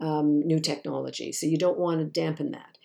um, 0.00 0.46
new 0.46 0.60
technology. 0.60 1.32
So 1.32 1.46
you 1.46 1.56
don't 1.56 1.78
want 1.78 2.00
to 2.00 2.04
dampen 2.04 2.52
that 2.52 2.75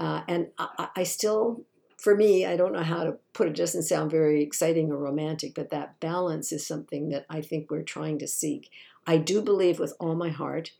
uh, 0.00 0.22
and 0.26 0.48
I, 0.58 0.88
I 0.96 1.02
still 1.04 1.64
for 2.00 2.16
me, 2.16 2.46
I 2.46 2.56
don't 2.56 2.72
know 2.72 2.82
how 2.82 3.04
to 3.04 3.18
put 3.34 3.46
it. 3.46 3.54
Doesn't 3.54 3.82
sound 3.82 4.10
very 4.10 4.42
exciting 4.42 4.90
or 4.90 4.96
romantic, 4.96 5.54
but 5.54 5.68
that 5.68 6.00
balance 6.00 6.50
is 6.50 6.66
something 6.66 7.10
that 7.10 7.26
I 7.28 7.42
think 7.42 7.70
we're 7.70 7.82
trying 7.82 8.18
to 8.20 8.26
seek. 8.26 8.70
I 9.06 9.18
do 9.18 9.42
believe 9.42 9.78
with 9.78 9.92
all 10.00 10.14
my 10.14 10.30
heart 10.30 10.72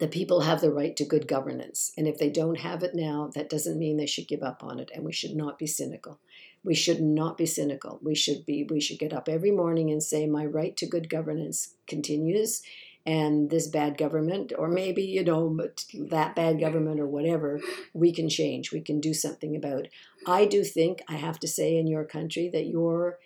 that 0.00 0.10
people 0.10 0.42
have 0.42 0.60
the 0.60 0.70
right 0.70 0.94
to 0.96 1.04
good 1.04 1.26
governance. 1.26 1.92
And 1.96 2.06
if 2.06 2.18
they 2.18 2.28
don't 2.28 2.60
have 2.60 2.82
it 2.82 2.94
now, 2.94 3.30
that 3.34 3.48
doesn't 3.48 3.78
mean 3.78 3.96
they 3.96 4.06
should 4.06 4.28
give 4.28 4.42
up 4.42 4.62
on 4.62 4.78
it. 4.78 4.90
And 4.94 5.02
we 5.02 5.12
should 5.12 5.34
not 5.34 5.58
be 5.58 5.66
cynical. 5.66 6.20
We 6.62 6.74
should 6.74 7.00
not 7.00 7.38
be 7.38 7.46
cynical. 7.46 7.98
We 8.02 8.14
should 8.14 8.44
be 8.44 8.64
we 8.68 8.80
should 8.80 8.98
get 8.98 9.14
up 9.14 9.28
every 9.28 9.50
morning 9.50 9.90
and 9.90 10.02
say 10.02 10.26
my 10.26 10.44
right 10.44 10.76
to 10.76 10.86
good 10.86 11.08
governance 11.08 11.74
continues 11.86 12.62
and 13.08 13.50
this 13.50 13.68
bad 13.68 13.96
government 13.96 14.52
or 14.58 14.68
maybe 14.68 15.02
you 15.02 15.24
know 15.24 15.56
that 15.94 16.34
bad 16.36 16.60
government 16.60 17.00
or 17.00 17.06
whatever 17.06 17.60
we 17.94 18.12
can 18.12 18.28
change 18.28 18.72
we 18.72 18.80
can 18.80 19.00
do 19.00 19.14
something 19.14 19.56
about 19.56 19.86
i 20.26 20.44
do 20.44 20.62
think 20.62 21.00
i 21.08 21.14
have 21.14 21.38
to 21.38 21.48
say 21.48 21.76
in 21.76 21.86
your 21.86 22.04
country 22.04 22.48
that 22.52 22.66
your 22.66 23.18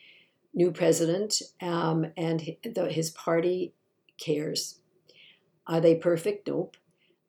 new 0.54 0.70
president 0.70 1.40
um, 1.60 2.06
and 2.16 2.42
his 2.90 3.10
party 3.10 3.72
cares 4.18 4.78
are 5.66 5.80
they 5.80 5.94
perfect? 5.94 6.48
Nope. 6.48 6.76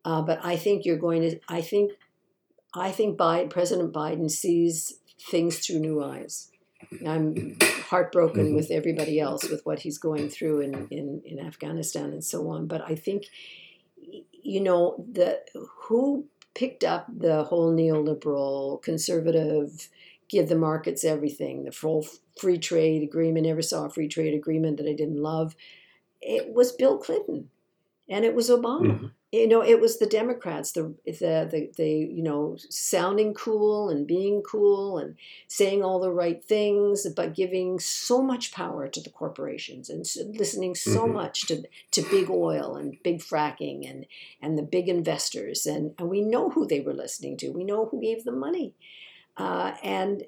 Uh, 0.05 0.21
but 0.21 0.39
I 0.43 0.55
think 0.57 0.85
you're 0.85 0.97
going 0.97 1.21
to. 1.21 1.39
I 1.47 1.61
think, 1.61 1.93
I 2.73 2.91
think 2.91 3.17
Biden, 3.17 3.49
President 3.49 3.93
Biden 3.93 4.29
sees 4.29 4.99
things 5.29 5.59
through 5.59 5.79
new 5.79 6.03
eyes. 6.03 6.51
I'm 7.07 7.57
heartbroken 7.93 8.45
Mhm. 8.51 8.55
with 8.55 8.71
everybody 8.71 9.19
else 9.19 9.43
with 9.49 9.63
what 9.67 9.79
he's 9.79 9.99
going 9.99 10.27
through 10.35 10.57
in, 10.61 10.71
in, 10.89 11.21
in 11.31 11.37
Afghanistan 11.39 12.07
and 12.11 12.23
so 12.23 12.47
on. 12.49 12.65
But 12.67 12.81
I 12.91 12.95
think, 12.95 13.21
you 14.51 14.61
know, 14.67 14.81
the 15.11 15.29
who 15.85 16.25
picked 16.55 16.83
up 16.83 17.05
the 17.27 17.43
whole 17.43 17.71
neoliberal, 17.81 18.81
conservative, 18.81 19.89
give 20.27 20.49
the 20.49 20.55
markets 20.69 21.03
everything, 21.03 21.63
the 21.65 21.71
full 21.71 22.05
free 22.41 22.57
trade 22.57 23.03
agreement, 23.03 23.45
never 23.45 23.61
saw 23.61 23.85
a 23.85 23.89
free 23.89 24.07
trade 24.07 24.33
agreement 24.33 24.77
that 24.77 24.87
I 24.89 24.93
didn't 24.93 25.21
love. 25.21 25.55
It 26.21 26.53
was 26.53 26.71
Bill 26.71 26.97
Clinton 26.97 27.49
and 28.09 28.25
it 28.25 28.33
was 28.33 28.49
Obama. 28.49 28.81
Mhm. 28.99 29.11
You 29.33 29.47
know, 29.47 29.63
it 29.63 29.81
was 29.81 29.97
the 29.97 30.05
Democrats, 30.05 30.73
the, 30.73 30.93
the 31.07 31.47
the 31.51 31.71
the 31.75 31.89
you 31.89 32.21
know 32.21 32.55
sounding 32.69 33.33
cool 33.33 33.89
and 33.89 34.05
being 34.05 34.43
cool 34.43 34.99
and 34.99 35.15
saying 35.47 35.83
all 35.83 35.99
the 35.99 36.11
right 36.11 36.43
things, 36.45 37.07
but 37.15 37.33
giving 37.33 37.79
so 37.79 38.21
much 38.21 38.51
power 38.51 38.87
to 38.87 39.01
the 39.01 39.09
corporations 39.09 39.89
and 39.89 40.01
listening 40.37 40.75
so 40.75 41.07
Mhm. 41.07 41.13
much 41.13 41.47
to 41.47 41.63
to 41.95 42.01
big 42.11 42.29
oil 42.29 42.75
and 42.75 43.01
big 43.01 43.21
fracking 43.21 43.89
and 43.89 44.05
and 44.39 44.55
the 44.55 44.61
big 44.61 44.87
investors 44.87 45.65
and 45.65 45.95
and 45.97 46.09
we 46.11 46.21
know 46.21 46.51
who 46.51 46.67
they 46.67 46.81
were 46.81 46.93
listening 46.93 47.35
to. 47.37 47.49
We 47.49 47.63
know 47.63 47.85
who 47.87 47.99
gave 47.99 48.25
them 48.25 48.37
money, 48.37 48.75
uh, 49.35 49.73
and 49.83 50.23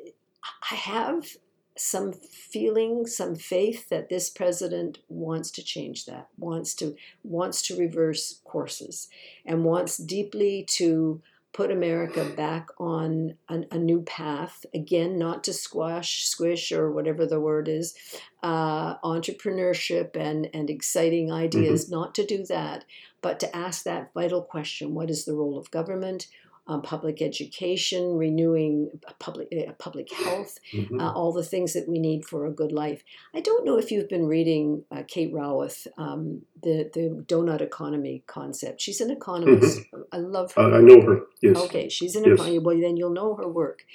I 0.72 0.76
have 0.76 1.38
some 1.78 2.14
feeling, 2.14 3.06
some 3.06 3.36
faith 3.36 3.90
that 3.90 4.10
this 4.10 4.30
president 4.30 5.00
wants 5.10 5.52
to 5.52 5.64
change 5.64 6.06
that, 6.06 6.28
wants 6.38 6.74
to 6.76 6.96
wants 7.24 7.62
to 7.64 7.78
reverse 7.78 8.40
courses, 8.44 9.10
and 9.46 9.66
wants 9.66 9.98
deeply 9.98 10.64
to 10.70 11.22
put 11.56 11.72
America 11.72 12.26
back 12.36 12.68
on 12.80 13.34
an, 13.48 13.66
a 13.72 13.78
new 13.78 14.02
path. 14.02 14.66
Again, 14.74 15.18
not 15.18 15.42
to 15.46 15.54
squash, 15.54 16.26
squish, 16.26 16.74
or 16.74 16.92
whatever 16.92 17.26
the 17.26 17.40
word 17.40 17.70
is, 17.70 17.96
uh, 18.44 18.98
entrepreneurship 18.98 20.18
and, 20.18 20.50
and 20.54 20.70
exciting 20.70 21.32
ideas, 21.32 21.90
not 21.90 22.14
to 22.16 22.26
do 22.26 22.46
that, 22.48 22.84
but 23.22 23.40
to 23.40 23.56
ask 23.56 23.84
that 23.84 24.14
vital 24.14 24.42
question 24.42 24.94
what 24.94 25.10
is 25.10 25.24
the 25.24 25.34
role 25.34 25.58
of 25.58 25.72
government? 25.72 26.28
Um, 26.68 26.82
public 26.82 27.22
education, 27.22 28.18
renewing 28.18 28.90
public 29.20 29.50
uh, 29.56 29.74
public 29.74 30.12
health, 30.12 30.58
Mhm. 30.74 31.00
uh, 31.00 31.12
all 31.14 31.32
the 31.32 31.44
things 31.44 31.74
that 31.74 31.88
we 31.88 32.00
need 32.00 32.26
for 32.26 32.48
a 32.48 32.52
good 32.52 32.72
life. 32.72 33.04
I 33.36 33.42
don't 33.42 33.66
know 33.66 33.78
if 33.78 33.92
you've 33.92 34.10
been 34.10 34.26
reading 34.26 34.84
uh, 34.90 35.04
Kate 35.08 35.32
Raworth, 35.32 35.86
um, 35.96 36.42
the 36.64 36.90
the 36.92 37.24
donut 37.28 37.62
economy 37.62 38.24
concept. 38.26 38.82
She's 38.82 39.00
an 39.00 39.12
economist. 39.12 39.82
I 40.12 40.18
love 40.18 40.54
her. 40.54 40.64
I, 40.74 40.78
I 40.80 40.82
know 40.82 41.02
her. 41.02 41.18
Yes. 41.44 41.56
Okay, 41.66 41.88
she's 41.88 42.16
an 42.16 42.24
Yes. 42.26 42.34
economy. 42.34 42.58
Well, 42.58 42.80
then 42.82 42.98
you'll 42.98 43.12
know 43.22 43.36
her 43.36 43.48
work. 43.48 43.86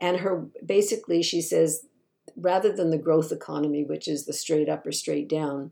And 0.00 0.16
her 0.16 0.48
basically, 0.66 1.22
she 1.22 1.40
says, 1.40 1.86
rather 2.36 2.72
than 2.72 2.90
the 2.90 2.98
growth 2.98 3.30
economy, 3.30 3.84
which 3.84 4.08
is 4.08 4.26
the 4.26 4.32
straight 4.32 4.68
up 4.68 4.84
or 4.84 4.90
straight 4.92 5.28
down, 5.28 5.70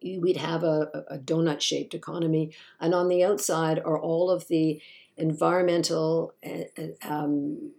we'd 0.00 0.36
have 0.36 0.62
a, 0.62 1.04
a 1.10 1.18
donut 1.18 1.60
shaped 1.60 1.92
economy, 1.92 2.52
and 2.78 2.94
on 2.94 3.08
the 3.08 3.24
outside 3.24 3.78
are 3.80 3.98
all 3.98 4.30
of 4.30 4.46
the 4.46 4.80
environmental 5.16 6.34
uh, 6.44 6.82
uh, 6.82 7.08
um, 7.08 7.72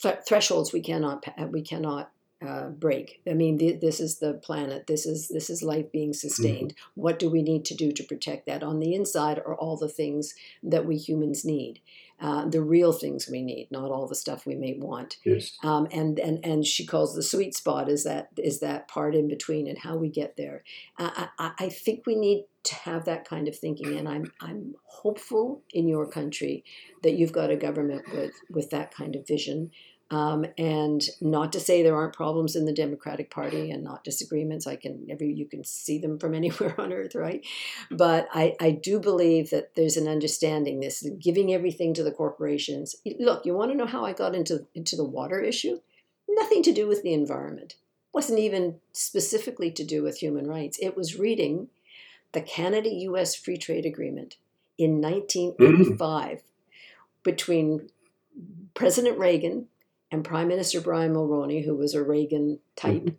th- 0.00 0.18
thresholds 0.26 0.72
we 0.72 0.80
cannot 0.80 1.24
we 1.50 1.62
cannot 1.62 2.12
uh, 2.46 2.68
break. 2.68 3.20
I 3.28 3.34
mean, 3.34 3.58
th- 3.58 3.80
this 3.80 4.00
is 4.00 4.18
the 4.18 4.34
planet. 4.34 4.86
This 4.86 5.04
is 5.04 5.28
this 5.28 5.50
is 5.50 5.62
life 5.62 5.92
being 5.92 6.14
sustained. 6.14 6.74
What 6.94 7.18
do 7.18 7.28
we 7.28 7.42
need 7.42 7.64
to 7.66 7.74
do 7.74 7.92
to 7.92 8.02
protect 8.02 8.46
that? 8.46 8.62
On 8.62 8.80
the 8.80 8.94
inside 8.94 9.38
are 9.38 9.54
all 9.54 9.76
the 9.76 9.88
things 9.88 10.34
that 10.62 10.86
we 10.86 10.96
humans 10.96 11.44
need, 11.44 11.80
uh, 12.20 12.46
the 12.46 12.62
real 12.62 12.92
things 12.92 13.28
we 13.30 13.42
need, 13.42 13.68
not 13.70 13.90
all 13.90 14.06
the 14.06 14.14
stuff 14.14 14.44
we 14.44 14.54
may 14.54 14.76
want. 14.78 15.16
Yes. 15.24 15.56
Um, 15.62 15.88
and 15.90 16.18
and 16.18 16.44
and 16.44 16.66
she 16.66 16.84
calls 16.84 17.14
the 17.14 17.22
sweet 17.22 17.54
spot 17.54 17.88
is 17.88 18.04
that 18.04 18.28
is 18.36 18.60
that 18.60 18.88
part 18.88 19.14
in 19.14 19.28
between 19.28 19.66
and 19.66 19.78
how 19.78 19.96
we 19.96 20.08
get 20.10 20.36
there. 20.36 20.62
I, 20.98 21.28
I, 21.38 21.50
I 21.58 21.68
think 21.68 22.06
we 22.06 22.16
need 22.16 22.44
to 22.62 22.74
have 22.74 23.06
that 23.06 23.26
kind 23.26 23.48
of 23.48 23.56
thinking, 23.56 23.96
and 23.96 24.08
I'm 24.08 24.32
I'm 24.40 24.74
hopeful 24.84 25.62
in 25.72 25.88
your 25.88 26.06
country 26.06 26.64
that 27.02 27.14
you've 27.14 27.32
got 27.32 27.50
a 27.50 27.56
government 27.56 28.02
with 28.12 28.32
with 28.50 28.70
that 28.70 28.94
kind 28.94 29.16
of 29.16 29.26
vision. 29.26 29.70
Um, 30.10 30.44
and 30.58 31.02
not 31.20 31.52
to 31.52 31.60
say 31.60 31.82
there 31.82 31.94
aren't 31.94 32.14
problems 32.14 32.56
in 32.56 32.64
the 32.64 32.72
Democratic 32.72 33.30
Party 33.30 33.70
and 33.70 33.84
not 33.84 34.02
disagreements. 34.02 34.66
I 34.66 34.74
can 34.74 35.06
every 35.08 35.32
you 35.32 35.46
can 35.46 35.62
see 35.62 35.98
them 35.98 36.18
from 36.18 36.34
anywhere 36.40 36.74
on 36.80 36.92
earth, 36.92 37.14
right? 37.14 37.46
But 37.90 38.28
I, 38.32 38.56
I 38.60 38.72
do 38.72 38.98
believe 38.98 39.50
that 39.50 39.76
there's 39.76 39.96
an 39.96 40.08
understanding. 40.08 40.80
This 40.80 41.08
giving 41.20 41.52
everything 41.52 41.94
to 41.94 42.02
the 42.02 42.10
corporations. 42.10 42.96
Look, 43.18 43.46
you 43.46 43.54
want 43.54 43.70
to 43.70 43.76
know 43.76 43.86
how 43.86 44.04
I 44.04 44.12
got 44.12 44.34
into 44.34 44.66
into 44.74 44.96
the 44.96 45.04
water 45.04 45.40
issue? 45.40 45.80
Nothing 46.28 46.62
to 46.64 46.72
do 46.72 46.88
with 46.88 47.02
the 47.02 47.12
environment. 47.12 47.76
wasn't 48.12 48.38
even 48.40 48.80
specifically 48.92 49.70
to 49.70 49.84
do 49.84 50.02
with 50.02 50.18
human 50.18 50.48
rights. 50.48 50.78
It 50.80 50.96
was 50.96 51.18
reading 51.18 51.68
the 52.32 52.40
Canada-U.S. 52.40 53.34
Free 53.34 53.56
Trade 53.56 53.86
Agreement 53.86 54.36
in 54.78 55.00
1985 55.00 56.42
between 57.22 57.90
President 58.74 59.18
Reagan 59.18 59.66
and 60.10 60.24
Prime 60.24 60.48
Minister 60.48 60.80
Brian 60.80 61.14
Mulroney, 61.14 61.64
who 61.64 61.76
was 61.76 61.94
a 61.94 62.02
Reagan 62.02 62.58
type. 62.76 63.02
Mm-hmm. 63.02 63.14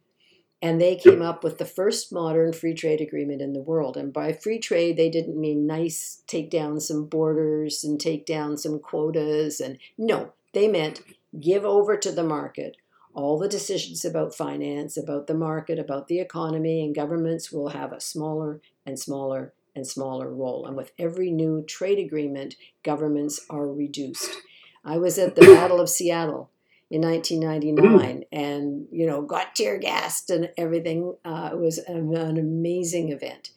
And 0.63 0.79
they 0.79 0.95
came 0.95 1.23
up 1.23 1.43
with 1.43 1.57
the 1.57 1.65
first 1.65 2.13
modern 2.13 2.53
free 2.53 2.75
trade 2.75 3.01
agreement 3.01 3.41
in 3.41 3.53
the 3.53 3.61
world. 3.61 3.97
And 3.97 4.13
by 4.13 4.31
free 4.31 4.59
trade, 4.59 4.95
they 4.95 5.09
didn't 5.09 5.39
mean 5.39 5.65
nice, 5.65 6.21
take 6.27 6.51
down 6.51 6.79
some 6.79 7.05
borders 7.05 7.83
and 7.83 7.99
take 7.99 8.27
down 8.27 8.57
some 8.57 8.77
quotas. 8.77 9.59
And 9.59 9.79
no, 9.97 10.33
they 10.53 10.67
meant 10.67 11.01
give 11.39 11.65
over 11.65 11.97
to 11.97 12.11
the 12.11 12.23
market 12.23 12.77
all 13.13 13.39
the 13.39 13.47
decisions 13.47 14.05
about 14.05 14.35
finance, 14.35 14.97
about 14.97 15.25
the 15.25 15.33
market, 15.33 15.79
about 15.79 16.07
the 16.07 16.19
economy, 16.19 16.85
and 16.85 16.93
governments 16.93 17.51
will 17.51 17.69
have 17.69 17.91
a 17.91 17.99
smaller 17.99 18.61
and 18.85 18.99
smaller 18.99 19.53
and 19.75 19.87
smaller 19.87 20.29
role. 20.29 20.67
And 20.67 20.77
with 20.77 20.91
every 20.99 21.31
new 21.31 21.63
trade 21.63 21.97
agreement, 21.97 22.55
governments 22.83 23.45
are 23.49 23.67
reduced. 23.67 24.37
I 24.85 24.97
was 24.97 25.17
at 25.17 25.35
the 25.35 25.41
Battle 25.41 25.79
of 25.79 25.89
Seattle 25.89 26.50
in 26.91 27.01
1999 27.01 28.25
and 28.33 28.85
you 28.91 29.07
know 29.07 29.21
got 29.21 29.55
tear 29.55 29.79
gassed 29.79 30.29
and 30.29 30.51
everything 30.57 31.15
uh, 31.25 31.49
it 31.53 31.57
was 31.57 31.77
an, 31.79 32.15
an 32.15 32.37
amazing 32.37 33.11
event. 33.11 33.51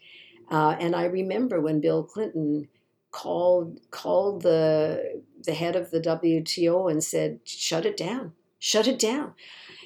Uh, 0.50 0.76
and 0.78 0.94
i 0.94 1.04
remember 1.04 1.60
when 1.60 1.80
bill 1.80 2.04
clinton 2.04 2.68
called 3.10 3.80
called 3.90 4.42
the 4.42 5.22
the 5.42 5.54
head 5.54 5.74
of 5.74 5.90
the 5.90 6.00
wto 6.00 6.90
and 6.90 7.02
said 7.02 7.40
shut 7.44 7.84
it 7.84 7.96
down. 7.96 8.32
Shut 8.58 8.86
it 8.86 8.98
down 8.98 9.34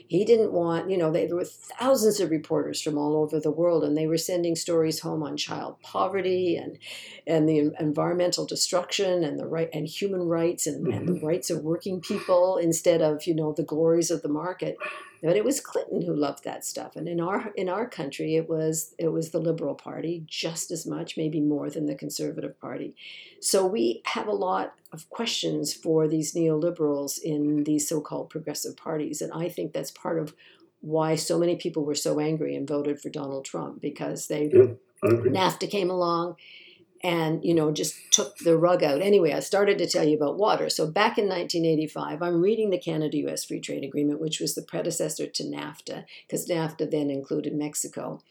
he 0.08 0.24
didn't 0.24 0.52
want 0.52 0.90
you 0.90 0.96
know 0.96 1.12
they, 1.12 1.26
there 1.26 1.36
were 1.36 1.44
thousands 1.44 2.18
of 2.18 2.30
reporters 2.30 2.80
from 2.80 2.98
all 2.98 3.16
over 3.16 3.38
the 3.38 3.50
world 3.50 3.84
and 3.84 3.96
they 3.96 4.06
were 4.06 4.18
sending 4.18 4.56
stories 4.56 5.00
home 5.00 5.22
on 5.22 5.36
child 5.36 5.80
poverty 5.82 6.56
and 6.56 6.78
and 7.26 7.48
the 7.48 7.70
environmental 7.78 8.46
destruction 8.46 9.22
and 9.22 9.38
the 9.38 9.46
right 9.46 9.68
and 9.72 9.86
human 9.86 10.22
rights 10.22 10.66
and, 10.66 10.86
and 10.88 11.06
the 11.06 11.12
mm-hmm. 11.12 11.26
rights 11.26 11.50
of 11.50 11.62
working 11.62 12.00
people 12.00 12.56
instead 12.56 13.00
of 13.00 13.26
you 13.26 13.34
know 13.34 13.52
the 13.52 13.62
glories 13.62 14.10
of 14.10 14.22
the 14.22 14.28
market 14.28 14.76
but 15.22 15.36
it 15.36 15.44
was 15.44 15.60
clinton 15.60 16.02
who 16.02 16.14
loved 16.14 16.44
that 16.44 16.64
stuff. 16.64 16.96
And 16.96 17.08
in 17.08 17.20
our 17.20 17.52
in 17.56 17.68
our 17.68 17.88
country 17.88 18.36
it 18.36 18.48
was 18.48 18.94
it 18.98 19.08
was 19.08 19.30
the 19.30 19.38
liberal 19.40 19.74
party 19.74 20.24
just 20.26 20.70
as 20.70 20.86
much 20.86 21.16
maybe 21.16 21.40
more 21.40 21.70
than 21.70 21.86
the 21.86 21.94
conservative 21.94 22.60
party. 22.60 22.94
So 23.40 23.66
we 23.66 24.02
have 24.06 24.26
a 24.28 24.32
lot 24.32 24.74
of 24.92 25.08
questions 25.10 25.74
for 25.74 26.08
these 26.08 26.34
neoliberals 26.34 27.18
in 27.22 27.64
these 27.64 27.88
so-called 27.88 28.30
progressive 28.30 28.76
parties. 28.76 29.20
And 29.20 29.32
i 29.32 29.48
think 29.48 29.72
that's 29.72 29.90
part 29.90 30.18
of 30.18 30.34
why 30.80 31.16
so 31.16 31.38
many 31.38 31.56
people 31.56 31.84
were 31.84 31.94
so 31.94 32.20
angry 32.20 32.54
and 32.54 32.68
voted 32.68 33.00
for 33.00 33.10
donald 33.10 33.44
trump 33.44 33.80
because 33.80 34.28
they 34.28 34.50
Yeah. 34.52 34.74
NAFTA 35.04 35.70
came 35.70 35.90
along 35.90 36.36
and 37.02 37.44
you 37.44 37.54
know 37.54 37.70
just 37.70 37.96
took 38.10 38.38
the 38.38 38.56
rug 38.56 38.82
out. 38.82 39.00
Anyway, 39.00 39.32
I 39.32 39.40
started 39.40 39.78
to 39.78 39.88
tell 39.88 40.04
you 40.04 40.16
about 40.16 40.38
water. 40.38 40.68
So 40.68 40.86
back 40.86 41.18
in 41.18 41.28
1985, 41.28 42.22
I'm 42.22 42.40
reading 42.40 42.70
the 42.70 42.78
Canada-U.S. 42.78 43.44
Free 43.44 43.60
Trade 43.60 43.84
Agreement, 43.84 44.20
which 44.20 44.40
was 44.40 44.54
the 44.54 44.62
predecessor 44.62 45.26
to 45.26 45.44
NAFTA, 45.44 46.04
because 46.26 46.48
NAFTA 46.48 46.90
then 46.90 47.10
included 47.10 47.54
Mexico. 47.54 48.22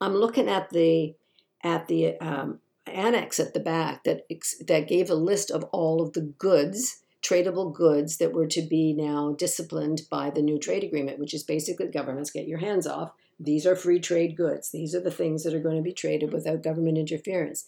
I'm 0.00 0.14
looking 0.14 0.48
at 0.48 0.70
the 0.70 1.14
at 1.62 1.88
the 1.88 2.18
um, 2.18 2.60
annex 2.86 3.38
at 3.38 3.54
the 3.54 3.60
back 3.60 4.04
that 4.04 4.26
that 4.66 4.88
gave 4.88 5.10
a 5.10 5.14
list 5.14 5.50
of 5.50 5.64
all 5.64 6.02
of 6.02 6.12
the 6.12 6.22
goods 6.22 6.98
tradable 7.22 7.72
goods 7.72 8.16
that 8.16 8.32
were 8.32 8.48
to 8.48 8.60
be 8.60 8.92
now 8.92 9.32
disciplined 9.38 10.02
by 10.10 10.28
the 10.28 10.42
new 10.42 10.58
trade 10.58 10.82
agreement 10.82 11.20
which 11.20 11.32
is 11.32 11.44
basically 11.44 11.86
governments 11.86 12.32
get 12.32 12.48
your 12.48 12.58
hands 12.58 12.84
off 12.84 13.12
these 13.42 13.66
are 13.66 13.74
free 13.74 13.98
trade 13.98 14.36
goods. 14.36 14.70
These 14.70 14.94
are 14.94 15.00
the 15.00 15.10
things 15.10 15.42
that 15.42 15.54
are 15.54 15.60
going 15.60 15.76
to 15.76 15.82
be 15.82 15.92
traded 15.92 16.32
without 16.32 16.62
government 16.62 16.96
interference. 16.96 17.64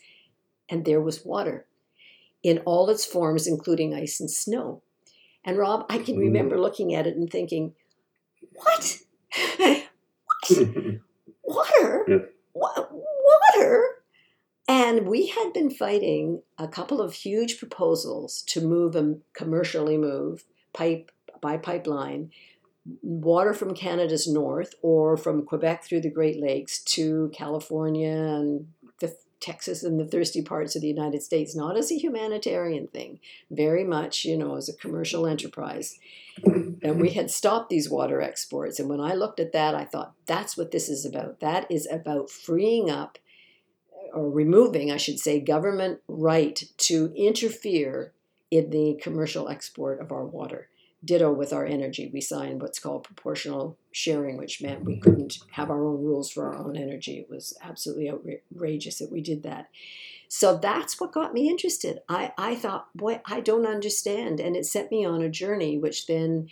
And 0.69 0.85
there 0.85 1.01
was 1.01 1.25
water 1.25 1.67
in 2.43 2.59
all 2.61 2.89
its 2.91 3.05
forms, 3.05 3.47
including 3.47 3.95
ice 3.95 4.21
and 4.21 4.31
snow. 4.31 4.83
And 5.45 5.59
Rob, 5.59 5.85
I 5.89 5.99
can 5.99 6.17
Mm. 6.17 6.21
remember 6.21 6.59
looking 6.59 6.95
at 6.95 7.07
it 7.07 7.17
and 7.17 7.31
thinking, 7.31 7.75
what? 8.53 8.99
what? 9.59 9.89
Water? 11.43 12.05
Yeah. 12.09 12.19
Wa- 12.55 12.89
Water? 12.91 13.85
And 14.67 15.07
we 15.07 15.27
had 15.27 15.53
been 15.53 15.71
fighting 15.71 16.43
a 16.59 16.67
couple 16.69 17.01
of 17.01 17.12
huge 17.15 17.59
proposals 17.59 18.43
to 18.49 18.61
move 18.62 18.97
and 18.97 19.21
commercially 19.35 19.99
move 19.99 20.45
pipe 20.73 21.11
by 21.41 21.57
pipeline 21.59 22.31
water 23.03 23.55
from 23.55 23.75
Canada's 23.75 24.29
north 24.29 24.75
or 24.83 25.17
from 25.17 25.45
Quebec 25.47 25.85
through 25.85 26.03
the 26.03 26.11
Great 26.11 26.39
Lakes 26.39 26.83
to 26.85 27.31
California 27.33 28.11
and 28.12 28.69
Texas 29.45 29.82
and 29.82 30.01
the 30.01 30.07
thirsty 30.07 30.40
parts 30.40 30.74
of 30.74 30.80
the 30.80 30.88
United 30.88 31.22
States, 31.22 31.55
not 31.55 31.76
as 31.76 31.92
a 31.92 31.99
humanitarian 31.99 32.86
thing, 32.86 33.20
very 33.51 33.84
much, 33.84 34.24
you 34.24 34.38
know, 34.38 34.57
as 34.57 34.70
a 34.70 34.76
commercial 34.76 35.26
enterprise. 35.26 35.99
And 36.45 36.99
we 36.99 37.11
had 37.11 37.30
stopped 37.30 37.68
these 37.68 37.90
water 37.90 38.22
exports. 38.22 38.80
And 38.80 38.88
when 38.88 39.01
I 39.01 39.12
looked 39.12 39.40
at 39.40 39.53
that, 39.53 39.74
I 39.74 39.84
thought, 39.84 40.14
that's 40.24 40.57
what 40.57 40.70
this 40.70 40.88
is 40.88 41.05
about. 41.05 41.40
That 41.40 41.70
is 41.70 41.86
about 41.90 42.30
freeing 42.30 42.88
up 42.88 43.18
or 44.14 44.30
removing, 44.30 44.90
I 44.90 44.97
should 44.97 45.18
say, 45.20 45.40
government 45.40 46.01
right 46.09 46.62
to 46.78 47.12
interfere 47.14 48.12
in 48.51 48.70
the 48.70 48.99
commercial 49.03 49.51
export 49.51 50.01
of 50.01 50.11
our 50.11 50.24
water. 50.24 50.68
Ditto 51.05 51.33
with 51.33 51.53
our 51.53 51.67
energy. 51.67 52.11
We 52.13 52.21
signed 52.21 52.63
what's 52.63 52.79
called 52.79 53.05
proportional 53.05 53.77
sharing, 53.93 54.37
which 54.37 54.63
meant 54.63 54.85
we 54.85 54.99
couldn't 54.99 55.39
have 55.53 55.71
our 55.71 55.85
own 55.85 56.03
rules 56.03 56.31
for 56.31 56.47
our 56.47 56.57
own 56.57 56.77
energy. 56.77 57.19
It 57.19 57.29
was 57.29 57.57
absolutely 57.63 58.11
outrageous 58.11 58.99
that 58.99 59.13
we 59.13 59.21
did 59.21 59.43
that. 59.43 59.69
So 60.29 60.57
that's 60.57 60.99
what 60.99 61.13
got 61.13 61.35
me 61.35 61.49
interested. 61.49 62.01
I, 62.09 62.33
I 62.39 62.55
thought, 62.55 62.89
boy, 62.95 63.21
I 63.27 63.41
don't 63.41 63.67
understand. 63.67 64.41
And 64.41 64.57
it 64.57 64.67
set 64.67 64.91
me 64.91 65.05
on 65.05 65.23
a 65.23 65.29
journey, 65.29 65.79
which 65.79 66.07
then 66.07 66.49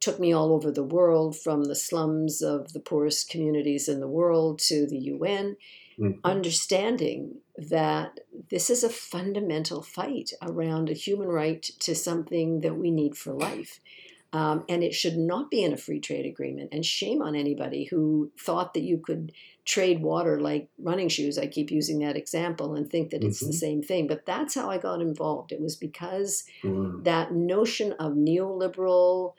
took 0.00 0.18
me 0.18 0.32
all 0.32 0.52
over 0.52 0.70
the 0.70 0.84
world 0.84 1.36
from 1.36 1.64
the 1.64 1.76
slums 1.76 2.42
of 2.42 2.72
the 2.72 2.80
poorest 2.80 3.30
communities 3.30 3.88
in 3.88 4.00
the 4.00 4.08
world 4.08 4.58
to 4.58 4.86
the 4.86 4.98
UN 4.98 5.56
mm-hmm. 6.02 6.18
understanding 6.24 7.36
that 7.56 8.20
this 8.50 8.70
is 8.70 8.82
a 8.82 8.88
fundamental 8.88 9.82
fight 9.82 10.30
around 10.42 10.88
a 10.88 10.94
human 10.94 11.28
right 11.28 11.62
to 11.80 11.94
something 11.94 12.60
that 12.60 12.76
we 12.76 12.90
need 12.90 13.16
for 13.16 13.32
life. 13.32 13.80
Um, 14.34 14.64
and 14.66 14.82
it 14.82 14.94
should 14.94 15.18
not 15.18 15.50
be 15.50 15.62
in 15.62 15.74
a 15.74 15.76
free 15.76 16.00
trade 16.00 16.24
agreement. 16.24 16.70
And 16.72 16.84
shame 16.84 17.20
on 17.20 17.36
anybody 17.36 17.84
who 17.84 18.32
thought 18.40 18.72
that 18.72 18.82
you 18.82 18.96
could 18.96 19.32
trade 19.66 20.00
water 20.00 20.40
like 20.40 20.70
running 20.78 21.10
shoes. 21.10 21.38
I 21.38 21.46
keep 21.46 21.70
using 21.70 21.98
that 21.98 22.16
example 22.16 22.74
and 22.74 22.88
think 22.88 23.10
that 23.10 23.22
it's 23.22 23.40
mm-hmm. 23.40 23.48
the 23.48 23.56
same 23.56 23.82
thing. 23.82 24.06
But 24.06 24.24
that's 24.24 24.54
how 24.54 24.70
I 24.70 24.78
got 24.78 25.02
involved. 25.02 25.52
It 25.52 25.60
was 25.60 25.76
because 25.76 26.44
mm. 26.62 27.04
that 27.04 27.32
notion 27.32 27.92
of 27.92 28.14
neoliberal 28.14 29.34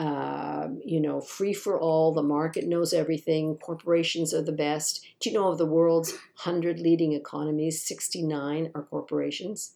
uh, 0.00 0.68
you 0.82 0.98
know, 0.98 1.20
free 1.20 1.52
for 1.52 1.78
all, 1.78 2.10
the 2.10 2.22
market 2.22 2.66
knows 2.66 2.94
everything, 2.94 3.54
corporations 3.56 4.32
are 4.32 4.40
the 4.40 4.50
best. 4.50 5.04
Do 5.20 5.28
you 5.28 5.34
know 5.34 5.48
of 5.48 5.58
the 5.58 5.66
world's 5.66 6.12
100 6.12 6.80
leading 6.80 7.12
economies, 7.12 7.82
69 7.82 8.70
are 8.74 8.82
corporations, 8.84 9.74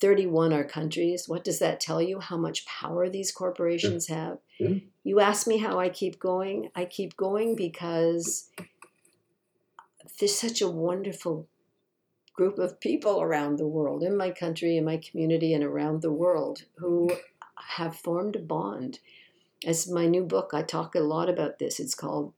31 0.00 0.52
are 0.52 0.64
countries? 0.64 1.28
What 1.28 1.44
does 1.44 1.60
that 1.60 1.78
tell 1.78 2.02
you? 2.02 2.18
How 2.18 2.36
much 2.36 2.66
power 2.66 3.08
these 3.08 3.30
corporations 3.30 4.08
have? 4.08 4.38
Yeah. 4.58 4.78
You 5.04 5.20
ask 5.20 5.46
me 5.46 5.58
how 5.58 5.78
I 5.78 5.90
keep 5.90 6.18
going. 6.18 6.70
I 6.74 6.84
keep 6.84 7.16
going 7.16 7.54
because 7.54 8.50
there's 10.18 10.34
such 10.34 10.60
a 10.60 10.68
wonderful 10.68 11.46
group 12.34 12.58
of 12.58 12.80
people 12.80 13.22
around 13.22 13.58
the 13.58 13.68
world, 13.68 14.02
in 14.02 14.16
my 14.16 14.32
country, 14.32 14.76
in 14.76 14.84
my 14.84 14.96
community, 14.96 15.54
and 15.54 15.62
around 15.62 16.02
the 16.02 16.12
world 16.12 16.64
who 16.78 17.12
have 17.76 17.94
formed 17.94 18.34
a 18.34 18.40
bond 18.40 18.98
as 19.66 19.88
my 19.88 20.06
new 20.06 20.24
book, 20.24 20.50
I 20.52 20.62
talk 20.62 20.94
a 20.94 21.00
lot 21.00 21.28
about 21.28 21.58
this. 21.58 21.80
It's 21.80 21.94
called, 21.94 22.34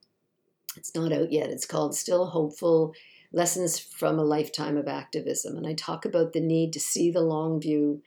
it's 0.76 0.94
not 0.94 1.12
out 1.12 1.32
yet, 1.32 1.50
it's 1.50 1.66
called 1.66 1.96
Still 1.96 2.26
Hopeful 2.26 2.94
Lessons 3.32 3.78
from 3.78 4.18
a 4.18 4.24
Lifetime 4.24 4.76
of 4.76 4.88
Activism. 4.88 5.56
And 5.56 5.66
I 5.66 5.74
talk 5.74 6.04
about 6.04 6.32
the 6.32 6.40
need 6.40 6.72
to 6.74 6.80
see 6.80 7.10
the 7.10 7.22
long 7.22 7.60
view 7.60 8.02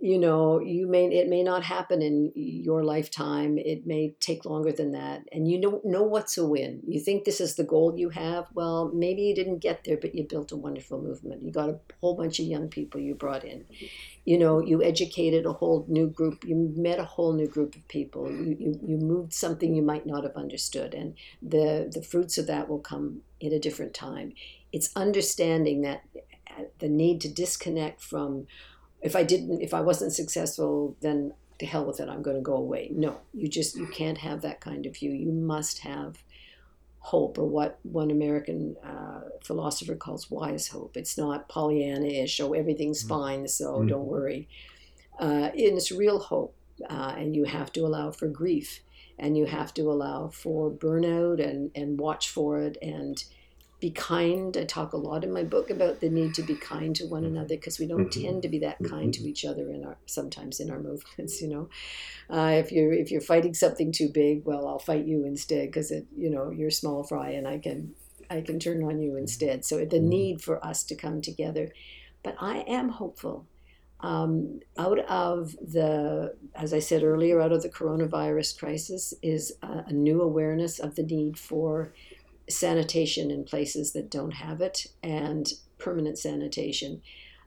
you 0.00 0.18
know 0.18 0.60
you 0.60 0.86
may 0.86 1.06
it 1.06 1.28
may 1.28 1.42
not 1.42 1.62
happen 1.62 2.00
in 2.00 2.32
your 2.34 2.82
lifetime 2.82 3.58
it 3.58 3.86
may 3.86 4.14
take 4.18 4.44
longer 4.46 4.72
than 4.72 4.92
that 4.92 5.22
and 5.30 5.50
you 5.50 5.60
don't 5.60 5.84
know 5.84 6.02
what's 6.02 6.38
a 6.38 6.46
win. 6.46 6.80
You 6.86 7.00
think 7.00 7.24
this 7.24 7.40
is 7.40 7.54
the 7.54 7.64
goal 7.64 7.94
you 7.96 8.08
have? 8.10 8.46
Well 8.54 8.90
maybe 8.94 9.22
you 9.22 9.34
didn't 9.34 9.58
get 9.58 9.84
there 9.84 9.98
but 9.98 10.14
you 10.14 10.24
built 10.24 10.52
a 10.52 10.56
wonderful 10.56 11.00
movement. 11.02 11.42
You 11.42 11.52
got 11.52 11.68
a 11.68 11.78
whole 12.00 12.16
bunch 12.16 12.40
of 12.40 12.46
young 12.46 12.68
people 12.68 13.00
you 13.00 13.14
brought 13.14 13.44
in. 13.44 13.66
You 14.24 14.38
know 14.38 14.60
you 14.60 14.82
educated 14.82 15.44
a 15.44 15.52
whole 15.52 15.84
new 15.88 16.06
group 16.06 16.44
you 16.44 16.72
met 16.76 16.98
a 16.98 17.04
whole 17.04 17.34
new 17.34 17.46
group 17.46 17.74
of 17.74 17.86
people. 17.88 18.30
You, 18.30 18.56
you, 18.58 18.80
you 18.82 18.96
moved 18.96 19.34
something 19.34 19.74
you 19.74 19.82
might 19.82 20.06
not 20.06 20.24
have 20.24 20.36
understood 20.36 20.94
and 20.94 21.14
the 21.42 21.90
the 21.92 22.02
fruits 22.02 22.38
of 22.38 22.46
that 22.46 22.68
will 22.68 22.80
come 22.80 23.20
in 23.38 23.52
a 23.52 23.58
different 23.58 23.92
time. 23.92 24.32
It's 24.72 24.90
understanding 24.96 25.82
that 25.82 26.04
uh, 26.16 26.64
the 26.78 26.88
need 26.88 27.20
to 27.22 27.28
disconnect 27.28 28.00
from 28.00 28.46
if 29.02 29.16
I 29.16 29.22
didn't, 29.22 29.60
if 29.60 29.72
I 29.74 29.80
wasn't 29.80 30.12
successful, 30.12 30.96
then 31.00 31.32
to 31.58 31.66
hell 31.66 31.84
with 31.84 32.00
it, 32.00 32.08
I'm 32.08 32.22
going 32.22 32.36
to 32.36 32.42
go 32.42 32.56
away. 32.56 32.90
No, 32.94 33.18
you 33.34 33.48
just, 33.48 33.76
you 33.76 33.86
can't 33.86 34.18
have 34.18 34.42
that 34.42 34.60
kind 34.60 34.86
of 34.86 34.96
view. 34.96 35.10
You 35.10 35.32
must 35.32 35.80
have 35.80 36.22
hope, 37.00 37.38
or 37.38 37.44
what 37.44 37.78
one 37.82 38.10
American 38.10 38.76
uh, 38.84 39.20
philosopher 39.42 39.94
calls 39.94 40.30
wise 40.30 40.68
hope. 40.68 40.96
It's 40.96 41.16
not 41.16 41.48
Pollyanna-ish, 41.48 42.40
oh, 42.40 42.52
everything's 42.52 43.00
mm-hmm. 43.00 43.08
fine, 43.08 43.48
so 43.48 43.74
mm-hmm. 43.74 43.88
don't 43.88 44.06
worry. 44.06 44.48
Uh, 45.18 45.50
it's 45.54 45.90
real 45.90 46.18
hope, 46.18 46.54
uh, 46.88 47.14
and 47.16 47.34
you 47.34 47.44
have 47.44 47.72
to 47.72 47.80
allow 47.80 48.10
for 48.10 48.28
grief, 48.28 48.80
and 49.18 49.36
you 49.36 49.46
have 49.46 49.72
to 49.74 49.90
allow 49.90 50.28
for 50.28 50.70
burnout, 50.70 51.42
and 51.46 51.70
and 51.74 51.98
watch 51.98 52.28
for 52.28 52.60
it, 52.60 52.76
and 52.80 53.24
be 53.80 53.90
kind. 53.90 54.56
I 54.56 54.64
talk 54.64 54.92
a 54.92 54.98
lot 54.98 55.24
in 55.24 55.32
my 55.32 55.42
book 55.42 55.70
about 55.70 56.00
the 56.00 56.10
need 56.10 56.34
to 56.34 56.42
be 56.42 56.54
kind 56.54 56.94
to 56.96 57.06
one 57.06 57.24
another 57.24 57.56
because 57.56 57.78
we 57.78 57.86
don't 57.86 58.10
mm-hmm. 58.10 58.22
tend 58.22 58.42
to 58.42 58.48
be 58.48 58.58
that 58.60 58.78
kind 58.88 59.12
to 59.14 59.20
mm-hmm. 59.20 59.28
each 59.28 59.44
other 59.44 59.70
in 59.70 59.84
our 59.84 59.96
sometimes 60.06 60.60
in 60.60 60.70
our 60.70 60.78
movements. 60.90 61.40
You 61.40 61.48
know, 61.48 61.68
uh, 62.28 62.52
if 62.52 62.70
you're 62.70 62.92
if 62.92 63.10
you're 63.10 63.20
fighting 63.20 63.54
something 63.54 63.90
too 63.92 64.08
big, 64.08 64.44
well, 64.44 64.68
I'll 64.68 64.78
fight 64.78 65.06
you 65.06 65.24
instead 65.24 65.68
because 65.68 65.90
it 65.90 66.06
you 66.16 66.30
know 66.30 66.50
you're 66.50 66.70
small 66.70 67.02
fry 67.04 67.30
and 67.30 67.48
I 67.48 67.58
can 67.58 67.94
I 68.28 68.42
can 68.42 68.60
turn 68.60 68.82
on 68.84 69.00
you 69.00 69.16
instead. 69.16 69.64
So 69.64 69.78
the 69.78 69.96
mm-hmm. 69.96 70.08
need 70.08 70.42
for 70.42 70.64
us 70.64 70.84
to 70.84 70.94
come 70.94 71.22
together, 71.22 71.72
but 72.22 72.36
I 72.40 72.58
am 72.60 72.90
hopeful. 72.90 73.46
Um, 74.02 74.60
out 74.78 74.98
of 75.10 75.52
the, 75.60 76.34
as 76.54 76.72
I 76.72 76.78
said 76.78 77.02
earlier, 77.02 77.40
out 77.40 77.52
of 77.52 77.62
the 77.62 77.68
coronavirus 77.68 78.58
crisis 78.58 79.12
is 79.22 79.52
a, 79.62 79.84
a 79.88 79.92
new 79.92 80.22
awareness 80.22 80.78
of 80.78 80.94
the 80.94 81.02
need 81.02 81.38
for 81.38 81.92
sanitation 82.50 83.30
in 83.30 83.44
places 83.44 83.92
that 83.92 84.10
don't 84.10 84.34
have 84.34 84.60
it 84.60 84.86
and 85.02 85.52
permanent 85.78 86.18
sanitation. 86.18 87.02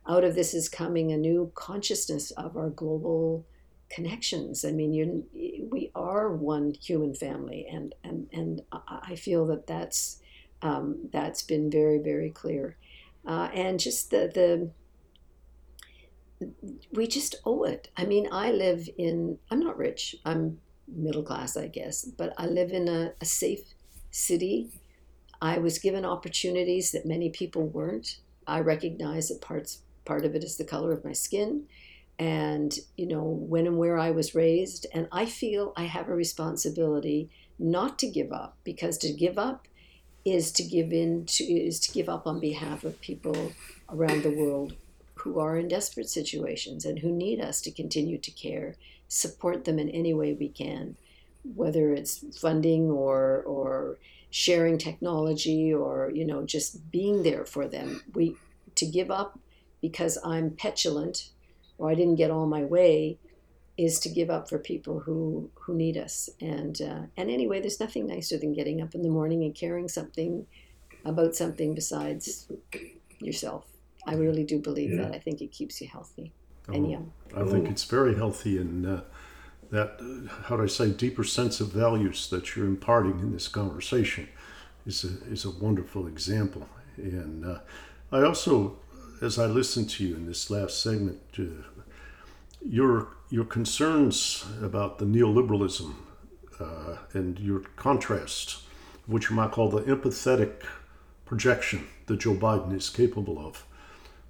Out 0.08 0.24
of 0.24 0.36
this 0.36 0.54
is 0.54 0.68
coming 0.68 1.12
a 1.12 1.18
new 1.18 1.52
consciousness 1.56 2.32
of 2.32 2.58
our 2.58 2.70
global 2.70 3.46
connections. 3.90 4.66
I 4.66 4.72
mean, 4.72 5.26
we 5.72 5.92
are 5.96 6.34
one 6.34 6.74
human 6.74 7.14
family, 7.14 7.68
and 7.72 7.96
and 8.04 8.28
and 8.34 8.62
I 8.88 9.16
feel 9.16 9.46
that 9.48 9.68
that's 9.68 10.20
um, 10.62 11.10
that's 11.12 11.42
been 11.42 11.70
very 11.70 12.00
very 12.00 12.32
clear, 12.32 12.76
uh, 13.26 13.50
and 13.54 13.80
just 13.80 14.10
the 14.10 14.32
the 14.34 14.72
we 16.92 17.08
just 17.08 17.36
owe 17.46 17.64
it. 17.64 17.90
I 17.96 18.06
mean, 18.06 18.28
I 18.32 18.52
live 18.52 18.90
in 18.98 19.38
I'm 19.50 19.60
not 19.60 19.78
rich. 19.78 20.16
I'm 20.26 20.60
middle 20.88 21.24
class, 21.24 21.56
I 21.56 21.68
guess, 21.68 22.04
but 22.04 22.34
I 22.38 22.46
live 22.48 22.72
in 22.72 22.88
a, 22.90 23.14
a 23.22 23.26
safe 23.26 23.74
city 24.12 24.70
I 25.44 25.58
was 25.58 25.78
given 25.78 26.06
opportunities 26.06 26.94
that 26.94 27.06
many 27.06 27.30
people 27.30 27.68
weren't. 27.68 28.20
I 28.48 28.62
recognize 28.62 29.28
that 29.28 29.42
parts 29.42 29.80
part 30.06 30.24
of 30.24 30.36
it 30.36 30.44
is 30.44 30.56
the 30.56 30.64
color 30.64 30.94
of 30.94 31.04
my 31.04 31.12
skin 31.12 31.66
and 32.18 32.78
you 32.98 33.08
know 33.08 33.24
when 33.24 33.68
and 33.68 33.78
where 33.78 33.98
I 33.98 34.12
was 34.12 34.36
raised 34.36 34.86
and 34.94 35.08
I 35.12 35.26
feel 35.26 35.74
I 35.76 35.84
have 35.84 36.08
a 36.08 36.16
responsibility 36.16 37.30
not 37.60 38.00
to 38.00 38.10
give 38.10 38.32
up 38.32 38.58
because 38.64 38.98
to 39.00 39.12
give 39.12 39.38
up 39.38 39.68
is 40.24 40.52
to 40.54 40.64
give 40.64 40.94
in 40.94 41.26
to 41.26 41.44
is 41.44 41.80
to 41.82 41.92
give 41.92 42.08
up 42.08 42.26
on 42.28 42.40
behalf 42.40 42.84
of 42.84 43.02
people 43.02 43.52
around 43.90 44.24
the 44.24 44.38
world 44.38 44.76
who 45.16 45.40
are 45.40 45.58
in 45.58 45.68
desperate 45.68 46.10
situations 46.10 46.86
and 46.86 47.00
who 47.00 47.12
need 47.12 47.42
us 47.42 47.62
to 47.62 47.72
continue 47.72 48.18
to 48.18 48.32
care 48.32 48.76
support 49.08 49.66
them 49.66 49.80
in 49.80 49.90
any 49.90 50.14
way 50.14 50.34
we 50.34 50.48
can 50.48 50.96
whether 51.56 51.94
it's 51.94 52.24
funding 52.40 52.90
or 52.90 53.42
or 53.46 53.98
sharing 54.34 54.80
technology 54.80 55.72
or 55.72 56.12
you 56.12 56.26
know 56.26 56.44
just 56.44 56.90
being 56.92 57.22
there 57.22 57.46
for 57.46 57.68
them. 57.68 58.02
We 58.16 58.36
to 58.76 58.88
give 58.88 59.12
up 59.12 59.40
because 59.80 60.18
i'm 60.26 60.50
petulant 60.50 61.30
or 61.78 61.92
i 61.92 61.94
didn't 61.94 62.16
get 62.16 62.32
all 62.32 62.48
my 62.48 62.64
way 62.64 63.20
is 63.78 64.00
to 64.00 64.10
give 64.10 64.32
up 64.32 64.50
for 64.50 64.58
people 64.58 65.00
who 65.00 65.50
who 65.56 65.76
need 65.76 65.98
us. 65.98 66.30
And 66.42 66.82
uh, 66.82 67.02
and 67.18 67.30
anyway 67.30 67.60
there's 67.60 67.80
nothing 67.80 68.08
nicer 68.08 68.38
than 68.38 68.54
getting 68.54 68.82
up 68.82 68.96
in 68.96 69.02
the 69.02 69.10
morning 69.10 69.44
and 69.44 69.54
caring 69.54 69.88
something 69.88 70.46
about 71.06 71.36
something 71.36 71.74
besides 71.74 72.52
yourself. 73.20 73.66
I 74.08 74.16
really 74.16 74.44
do 74.44 74.60
believe 74.60 74.92
yeah. 74.92 75.04
that. 75.04 75.14
I 75.14 75.20
think 75.20 75.42
it 75.42 75.52
keeps 75.52 75.80
you 75.82 75.88
healthy 75.88 76.34
oh, 76.70 76.74
and 76.74 76.90
young. 76.90 77.12
I 77.36 77.44
think 77.44 77.70
it's 77.70 77.84
very 77.84 78.16
healthy 78.16 78.58
and 78.58 78.86
uh, 78.86 79.02
that, 79.74 80.00
how 80.44 80.56
do 80.56 80.64
I 80.64 80.68
say, 80.68 80.92
deeper 80.92 81.24
sense 81.24 81.60
of 81.60 81.70
values 81.70 82.30
that 82.30 82.56
you're 82.56 82.68
imparting 82.68 83.20
in 83.20 83.32
this 83.32 83.48
conversation 83.48 84.30
is 84.86 85.04
a, 85.04 85.32
is 85.32 85.46
a 85.46 85.50
wonderful 85.50 86.06
example. 86.06 86.70
And 86.96 87.44
uh, 87.44 87.58
I 88.12 88.22
also, 88.22 88.78
as 89.20 89.40
I 89.40 89.48
listened 89.48 89.90
to 89.92 90.06
you 90.06 90.16
in 90.16 90.28
this 90.28 90.52
last 90.52 90.84
segment, 90.84 91.22
uh, 91.40 91.46
your, 92.64 93.08
your 93.32 93.46
concerns 93.46 94.46
about 94.62 95.00
the 95.00 95.06
neoliberalism 95.06 95.96
uh, 96.60 96.98
and 97.14 97.40
your 97.40 97.62
contrast, 97.76 98.62
which 99.08 99.32
you 99.32 99.36
might 99.36 99.52
call 99.54 99.70
the 99.70 99.82
empathetic 99.82 100.66
projection 101.26 101.88
that 102.06 102.20
Joe 102.20 102.36
Biden 102.36 102.76
is 102.76 102.92
capable 102.92 103.44
of, 103.44 103.66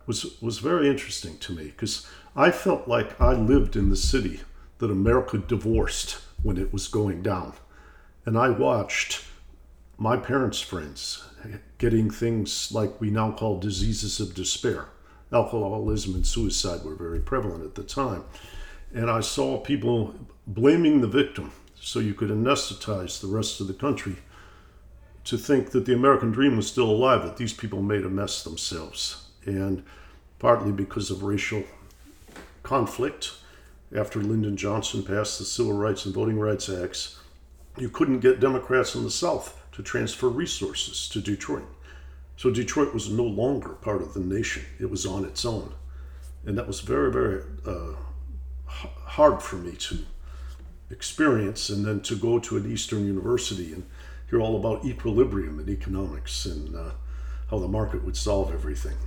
was 0.05 0.41
was 0.41 0.59
very 0.59 0.89
interesting 0.89 1.37
to 1.39 1.53
me 1.53 1.65
because 1.65 2.05
I 2.35 2.51
felt 2.51 2.87
like 2.87 3.19
I 3.21 3.33
lived 3.33 3.75
in 3.75 3.89
the 3.89 3.95
city 3.95 4.41
that 4.83 4.91
America 4.91 5.37
divorced 5.37 6.17
when 6.41 6.57
it 6.57 6.73
was 6.73 6.89
going 6.89 7.21
down, 7.21 7.53
and 8.25 8.37
I 8.37 8.49
watched 8.49 9.23
my 9.97 10.17
parents' 10.17 10.59
friends 10.59 11.23
getting 11.77 12.09
things 12.09 12.69
like 12.69 12.99
we 12.99 13.09
now 13.09 13.31
call 13.31 13.61
diseases 13.61 14.19
of 14.19 14.35
despair. 14.35 14.89
Alcoholism 15.31 16.15
and 16.15 16.27
suicide 16.27 16.83
were 16.83 16.95
very 16.95 17.21
prevalent 17.21 17.63
at 17.63 17.75
the 17.75 17.83
time. 17.83 18.25
And 18.93 19.09
I 19.09 19.21
saw 19.21 19.57
people 19.57 20.15
blaming 20.45 20.99
the 20.99 21.07
victim 21.07 21.53
so 21.79 21.99
you 21.99 22.13
could 22.13 22.29
anesthetize 22.29 23.21
the 23.21 23.27
rest 23.27 23.61
of 23.61 23.67
the 23.67 23.73
country 23.73 24.17
to 25.23 25.37
think 25.37 25.71
that 25.71 25.85
the 25.85 25.93
American 25.93 26.31
dream 26.31 26.57
was 26.57 26.67
still 26.67 26.89
alive, 26.89 27.23
that 27.23 27.37
these 27.37 27.53
people 27.53 27.81
made 27.81 28.03
a 28.03 28.09
mess 28.09 28.43
themselves. 28.43 29.29
And 29.45 29.81
partly 30.39 30.73
because 30.73 31.09
of 31.09 31.23
racial 31.23 31.63
conflict, 32.63 33.31
after 33.95 34.21
Lyndon 34.21 34.57
Johnson 34.57 35.03
passed 35.03 35.39
the 35.39 35.45
Civil 35.45 35.73
Rights 35.73 36.05
and 36.05 36.13
Voting 36.13 36.39
Rights 36.39 36.69
Acts, 36.69 37.19
you 37.77 37.89
couldn't 37.89 38.19
get 38.19 38.39
Democrats 38.39 38.95
in 38.95 39.03
the 39.03 39.11
South 39.11 39.59
to 39.73 39.83
transfer 39.83 40.29
resources 40.29 41.07
to 41.09 41.21
Detroit. 41.21 41.67
So 42.37 42.49
Detroit 42.49 42.93
was 42.93 43.09
no 43.09 43.23
longer 43.23 43.69
part 43.69 44.01
of 44.01 44.13
the 44.13 44.19
nation, 44.19 44.63
it 44.79 44.89
was 44.89 45.05
on 45.05 45.25
its 45.25 45.45
own. 45.45 45.73
And 46.45 46.57
that 46.57 46.67
was 46.67 46.81
very, 46.81 47.11
very 47.11 47.43
uh, 47.65 47.93
hard 48.67 49.41
for 49.41 49.57
me 49.57 49.73
to 49.73 50.05
experience 50.89 51.69
and 51.69 51.85
then 51.85 52.01
to 52.01 52.15
go 52.15 52.39
to 52.39 52.57
an 52.57 52.71
Eastern 52.71 53.05
university 53.05 53.73
and 53.73 53.83
hear 54.29 54.41
all 54.41 54.57
about 54.57 54.85
equilibrium 54.85 55.59
and 55.59 55.69
economics 55.69 56.45
and 56.45 56.75
uh, 56.75 56.91
how 57.49 57.59
the 57.59 57.67
market 57.67 58.03
would 58.03 58.17
solve 58.17 58.51
everything. 58.51 58.97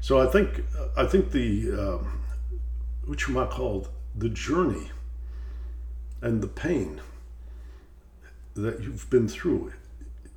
So 0.00 0.20
I 0.20 0.30
think 0.30 0.64
I 0.96 1.06
think 1.06 1.32
the 1.32 1.72
um, 1.72 2.20
what 3.04 3.26
you 3.26 3.34
might 3.34 3.50
call 3.50 3.88
the 4.18 4.28
journey 4.28 4.90
and 6.20 6.42
the 6.42 6.48
pain 6.48 7.00
that 8.54 8.82
you've 8.82 9.08
been 9.10 9.28
through 9.28 9.72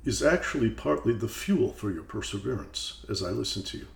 is 0.04 0.22
actually 0.22 0.70
partly 0.70 1.12
the 1.12 1.28
fuel 1.28 1.72
for 1.72 1.90
your 1.90 2.02
perseverance 2.04 3.04
as 3.08 3.22
I 3.22 3.30
listen 3.30 3.62
to 3.64 3.78
you. 3.78 3.86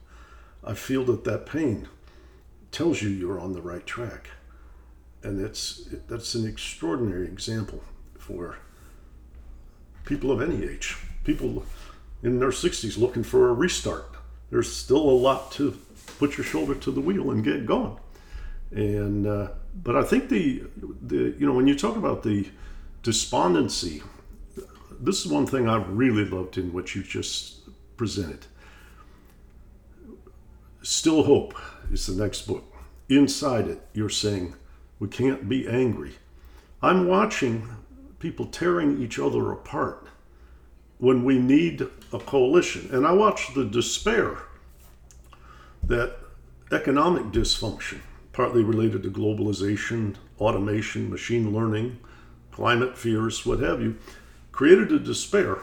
I 0.64 0.74
feel 0.74 1.05
that 1.05 1.24
that 1.24 1.47
pain 1.47 1.89
tells 2.72 3.01
you 3.01 3.09
you're 3.09 3.41
on 3.41 3.53
the 3.53 3.62
right 3.62 3.87
track. 3.87 4.30
And 5.22 5.41
it's, 5.41 5.89
that's 6.09 6.34
an 6.34 6.47
extraordinary 6.47 7.26
example 7.26 7.82
for 8.18 8.59
people 10.05 10.30
of 10.30 10.41
any 10.41 10.64
age, 10.64 10.97
people 11.24 11.64
in 12.22 12.39
their 12.41 12.51
60s 12.51 12.99
looking 12.99 13.22
for 13.22 13.49
a 13.49 13.53
restart. 13.53 14.16
There's 14.51 14.72
still 14.72 14.99
a 14.99 15.18
lot 15.18 15.53
to 15.53 15.78
put 16.18 16.37
your 16.37 16.45
shoulder 16.45 16.74
to 16.74 16.91
the 16.91 17.01
wheel 17.01 17.30
and 17.30 17.45
get 17.45 17.66
going. 17.66 17.97
And 18.70 19.26
uh, 19.26 19.49
but 19.82 19.96
I 19.96 20.02
think 20.02 20.28
the 20.28 20.64
the 21.02 21.34
you 21.38 21.46
know 21.46 21.52
when 21.52 21.66
you 21.66 21.76
talk 21.76 21.96
about 21.96 22.22
the 22.22 22.48
despondency 23.02 24.02
this 25.00 25.24
is 25.24 25.30
one 25.30 25.46
thing 25.46 25.68
I 25.68 25.76
really 25.76 26.24
loved 26.24 26.58
in 26.58 26.72
what 26.72 26.94
you 26.94 27.02
just 27.02 27.60
presented. 27.96 28.46
Still 30.82 31.24
Hope 31.24 31.54
is 31.92 32.06
the 32.06 32.20
next 32.22 32.42
book. 32.42 32.72
Inside 33.08 33.68
it, 33.68 33.80
you're 33.92 34.08
saying, 34.08 34.54
we 34.98 35.08
can't 35.08 35.48
be 35.48 35.68
angry. 35.68 36.14
I'm 36.82 37.06
watching 37.06 37.68
people 38.18 38.46
tearing 38.46 39.02
each 39.02 39.18
other 39.18 39.52
apart 39.52 40.08
when 40.98 41.24
we 41.24 41.38
need 41.38 41.82
a 42.12 42.18
coalition. 42.18 42.88
And 42.92 43.06
I 43.06 43.12
watch 43.12 43.54
the 43.54 43.64
despair 43.64 44.38
that 45.82 46.16
economic 46.72 47.24
dysfunction, 47.24 48.00
partly 48.37 48.62
related 48.62 49.03
to 49.03 49.11
globalization, 49.11 50.14
automation, 50.39 51.11
machine 51.11 51.55
learning, 51.55 51.99
climate 52.53 52.97
fears, 52.97 53.47
what 53.47 53.61
have 53.61 53.80
you, 53.80 53.97
created 54.53 54.93
a 54.93 54.99
despair 54.99 55.61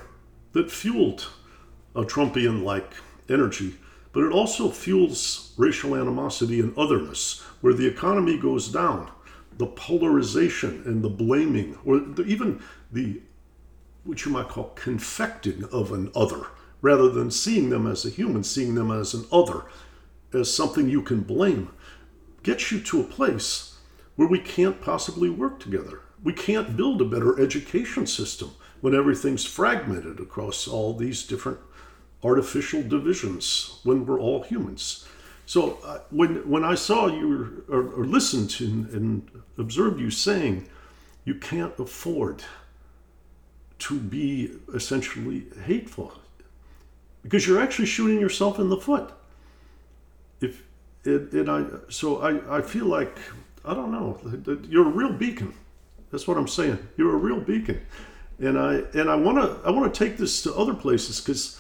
that 0.53 0.71
fueled 0.71 1.27
a 1.95 2.01
Trumpian 2.01 2.63
like 2.63 2.91
energy, 3.29 3.75
but 4.11 4.23
it 4.23 4.31
also 4.31 4.71
fuels 4.71 5.53
racial 5.55 5.95
animosity 5.95 6.59
and 6.59 6.75
otherness, 6.75 7.41
where 7.61 7.75
the 7.75 7.85
economy 7.85 8.39
goes 8.39 8.67
down. 8.69 9.11
The 9.59 9.67
polarization 9.67 10.81
and 10.87 11.03
the 11.03 11.09
blaming, 11.09 11.77
or 11.85 11.99
the, 11.99 12.23
even 12.23 12.59
the 12.91 13.21
what 14.03 14.25
you 14.25 14.31
might 14.31 14.49
call 14.49 14.71
confecting 14.75 15.63
of 15.71 15.91
an 15.91 16.11
other, 16.15 16.47
rather 16.81 17.07
than 17.09 17.29
seeing 17.29 17.69
them 17.69 17.85
as 17.85 18.03
a 18.03 18.09
human, 18.09 18.43
seeing 18.43 18.73
them 18.73 18.89
as 18.89 19.13
an 19.13 19.25
other, 19.31 19.65
as 20.33 20.51
something 20.51 20.89
you 20.89 21.03
can 21.03 21.21
blame, 21.21 21.69
gets 22.43 22.71
you 22.71 22.79
to 22.81 23.01
a 23.01 23.05
place 23.05 23.77
where 24.15 24.27
we 24.27 24.39
can't 24.39 24.81
possibly 24.81 25.29
work 25.29 25.59
together. 25.59 26.01
We 26.23 26.33
can't 26.33 26.77
build 26.77 27.01
a 27.01 27.05
better 27.05 27.39
education 27.41 28.05
system 28.05 28.51
when 28.81 28.93
everything's 28.93 29.45
fragmented 29.45 30.19
across 30.19 30.67
all 30.67 30.93
these 30.93 31.23
different 31.23 31.59
artificial 32.23 32.83
divisions 32.83 33.79
when 33.83 34.05
we're 34.05 34.19
all 34.19 34.43
humans. 34.43 35.07
So 35.45 35.79
uh, 35.83 35.99
when 36.09 36.47
when 36.49 36.63
I 36.63 36.75
saw 36.75 37.07
you 37.07 37.63
or, 37.67 37.93
or 37.93 38.05
listened 38.05 38.49
to 38.51 38.65
and 38.65 39.29
observed 39.57 39.99
you 39.99 40.09
saying 40.09 40.69
you 41.25 41.35
can't 41.35 41.77
afford 41.79 42.43
to 43.79 43.99
be 43.99 44.51
essentially 44.73 45.47
hateful 45.65 46.13
because 47.23 47.47
you're 47.47 47.61
actually 47.61 47.85
shooting 47.85 48.19
yourself 48.19 48.59
in 48.59 48.69
the 48.69 48.77
foot. 48.77 49.11
If 50.39 50.63
it, 51.03 51.31
and 51.33 51.49
I 51.49 51.65
so 51.89 52.21
I, 52.21 52.57
I 52.57 52.61
feel 52.61 52.85
like 52.85 53.17
I 53.65 53.73
don't 53.73 53.91
know 53.91 54.19
you're 54.69 54.87
a 54.87 54.91
real 54.91 55.13
beacon. 55.13 55.53
That's 56.11 56.27
what 56.27 56.37
I'm 56.37 56.47
saying. 56.47 56.77
You're 56.97 57.13
a 57.13 57.17
real 57.17 57.39
beacon 57.39 57.81
and 58.39 58.57
I 58.57 58.75
and 58.93 59.09
I 59.09 59.15
want 59.15 59.37
to 59.37 59.67
I 59.67 59.71
want 59.71 59.93
to 59.93 59.97
take 59.97 60.17
this 60.17 60.41
to 60.43 60.53
other 60.53 60.73
places 60.73 61.21
because 61.21 61.59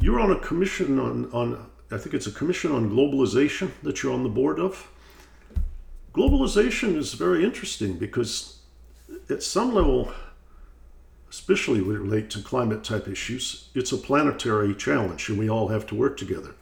you're 0.00 0.20
on 0.20 0.30
a 0.30 0.38
commission 0.38 0.98
on 0.98 1.30
on 1.32 1.70
I 1.90 1.98
think 1.98 2.14
it's 2.14 2.26
a 2.26 2.32
commission 2.32 2.72
on 2.72 2.90
globalization 2.90 3.70
that 3.82 4.02
you're 4.02 4.12
on 4.12 4.22
the 4.22 4.28
board 4.28 4.58
of. 4.58 4.90
Globalization 6.12 6.96
is 6.96 7.14
very 7.14 7.44
interesting 7.44 7.98
because 7.98 8.58
at 9.28 9.42
some 9.42 9.74
level, 9.74 10.12
especially 11.30 11.80
when 11.80 11.96
it 11.96 12.00
relate 12.00 12.30
to 12.30 12.42
climate 12.42 12.84
type 12.84 13.08
issues, 13.08 13.68
it's 13.74 13.92
a 13.92 13.96
planetary 13.96 14.74
challenge 14.74 15.28
and 15.28 15.38
we 15.38 15.48
all 15.48 15.68
have 15.68 15.86
to 15.88 15.94
work 15.94 16.16
together. 16.16 16.54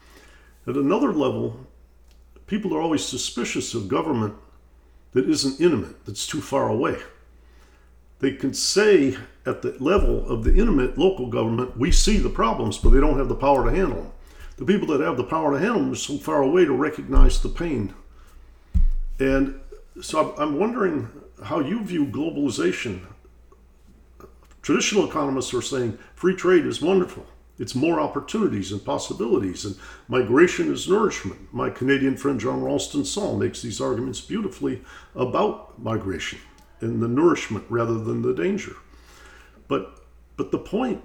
At 0.67 0.77
another 0.77 1.13
level, 1.13 1.67
people 2.47 2.75
are 2.75 2.81
always 2.81 3.05
suspicious 3.05 3.75
of 3.75 3.89
government 3.89 4.35
that 5.13 5.29
isn't 5.29 5.61
intimate, 5.61 6.05
that's 6.05 6.27
too 6.27 6.41
far 6.41 6.69
away 6.69 6.99
they 8.23 8.31
can 8.31 8.55
say 8.55 9.17
at 9.45 9.63
the 9.63 9.77
level 9.81 10.25
of 10.31 10.45
the 10.45 10.55
intimate 10.55 10.97
local 10.97 11.27
government, 11.27 11.77
we 11.77 11.91
see 11.91 12.19
the 12.19 12.31
problems, 12.31 12.79
but 12.79 12.91
they 12.91 13.01
don't 13.01 13.19
have 13.19 13.29
the 13.29 13.35
power 13.35 13.69
to 13.69 13.77
handle 13.77 13.97
them. 13.97 14.13
The 14.59 14.65
people 14.65 14.87
that 14.89 15.05
have 15.05 15.17
the 15.17 15.25
power 15.25 15.53
to 15.53 15.59
handle 15.59 15.81
them 15.81 15.93
are 15.93 15.97
so 15.97 16.19
far 16.19 16.41
away 16.41 16.65
to 16.65 16.73
recognize 16.73 17.43
the 17.43 17.49
pain. 17.49 17.93
And 19.19 19.59
so 20.01 20.37
I'm 20.39 20.57
wondering 20.57 21.11
how 21.43 21.59
you 21.59 21.83
view 21.83 22.07
globalization. 22.07 23.01
Traditional 24.63 25.09
economists 25.09 25.53
are 25.53 25.61
saying 25.61 25.99
free 26.15 26.37
trade 26.37 26.65
is 26.65 26.81
wonderful. 26.81 27.27
It's 27.59 27.75
more 27.75 28.01
opportunities 28.01 28.73
and 28.73 28.85
possibilities, 28.85 29.65
and 29.65 29.77
migration 30.09 30.73
is 30.73 30.89
nourishment. 30.89 31.53
My 31.53 31.71
Canadian 31.71 32.17
friend 32.17 32.41
John 32.41 32.63
Ralston 32.63 33.05
Saul 33.05 33.37
makes 33.37 33.61
these 33.61 33.81
arguments 33.81 34.21
beautifully 34.21 34.83
about 35.15 35.79
migration 35.81 36.39
and 36.81 37.03
the 37.03 37.09
nourishment 37.09 37.65
rather 37.69 37.99
than 37.99 38.23
the 38.23 38.35
danger. 38.35 38.77
But 39.69 39.99
but 40.37 40.51
the 40.51 40.59
point 40.59 41.03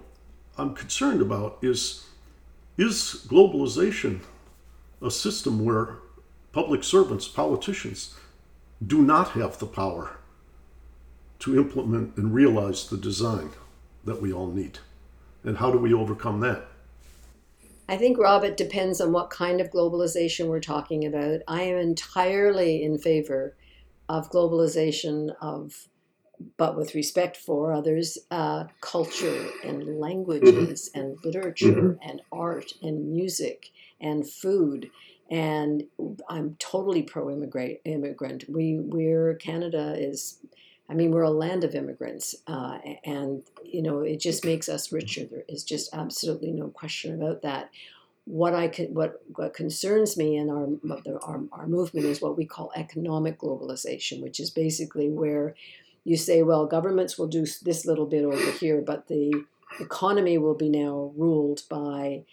I'm 0.58 0.74
concerned 0.74 1.22
about 1.22 1.60
is 1.62 2.06
is 2.78 3.26
globalization 3.28 4.22
a 5.02 5.12
system 5.12 5.64
where 5.64 5.98
public 6.52 6.84
servants, 6.84 7.28
politicians, 7.28 8.16
do 8.86 9.02
not 9.02 9.30
have 9.30 9.60
the 9.60 9.66
power 9.66 10.18
to 11.40 11.58
implement 11.58 12.18
and 12.18 12.34
realize 12.34 12.90
the 12.90 12.98
design 12.98 13.52
that 14.06 14.22
we 14.22 14.34
all 14.34 14.48
need? 14.48 14.80
And 15.48 15.58
how 15.58 15.72
do 15.72 15.78
we 15.78 15.94
overcome 15.94 16.42
that? 16.42 16.66
I 17.88 17.96
think, 17.96 18.18
Rob, 18.18 18.44
it 18.44 18.58
depends 18.58 19.00
on 19.00 19.14
what 19.14 19.30
kind 19.30 19.62
of 19.62 19.72
globalization 19.72 20.48
we're 20.48 20.60
talking 20.60 21.06
about. 21.06 21.40
I 21.48 21.62
am 21.62 21.78
entirely 21.78 22.84
in 22.84 22.98
favor 22.98 23.56
of 24.10 24.30
globalization 24.30 25.34
of 25.42 25.88
but 26.58 26.78
with 26.78 26.94
respect 26.94 27.36
for 27.36 27.74
others, 27.74 28.18
uh, 28.30 28.66
culture 28.82 29.48
and 29.64 30.00
languages 30.00 30.90
mm-hmm. 30.90 31.00
and 31.00 31.18
literature 31.24 31.72
mm-hmm. 31.72 32.10
and 32.10 32.22
art 32.32 32.74
and 32.84 33.10
music 33.10 33.72
and 34.00 34.30
food. 34.30 34.92
And 35.32 35.86
I'm 36.30 36.58
totally 36.60 37.04
pro 37.04 37.32
immigrant. 37.32 37.80
Immigrant. 37.86 38.44
We 38.50 38.80
we're 38.80 39.36
Canada 39.36 39.96
is 39.98 40.40
I 40.90 40.94
mean, 40.94 41.12
we're 41.12 41.24
a 41.24 41.30
land 41.30 41.64
of 41.64 41.76
immigrants, 41.76 42.36
uh, 42.48 42.78
and 43.04 43.44
you 43.64 43.82
know, 43.82 44.02
it 44.02 44.20
just 44.20 44.46
makes 44.46 44.70
us 44.70 44.92
richer. 44.92 45.26
There 45.26 45.44
is 45.50 45.64
just 45.64 45.94
absolutely 45.94 46.52
no 46.52 46.70
question 46.70 47.14
about 47.22 47.42
that. 47.42 47.72
What 48.26 48.54
I 48.54 48.68
could, 48.68 48.96
what 48.96 49.22
what 49.36 49.54
concerns 49.54 50.18
me 50.18 50.38
in 50.38 50.50
our, 50.50 50.68
our 51.22 51.44
our 51.52 51.68
movement 51.68 52.06
is 52.06 52.22
what 52.22 52.38
we 52.38 52.46
call 52.46 52.72
economic 52.76 53.40
globalization, 53.40 54.22
which 54.22 54.40
is 54.40 54.50
basically 54.50 55.10
where 55.10 55.56
you 56.04 56.16
say, 56.16 56.42
well, 56.42 56.66
governments 56.66 57.18
will 57.18 57.28
do 57.28 57.46
this 57.64 57.86
little 57.86 58.06
bit 58.06 58.24
over 58.24 58.52
here, 58.52 58.82
but 58.82 59.08
the 59.08 59.44
economy 59.82 60.38
will 60.38 60.56
be 60.56 60.70
now 60.70 61.12
ruled 61.18 61.64
by 61.70 62.24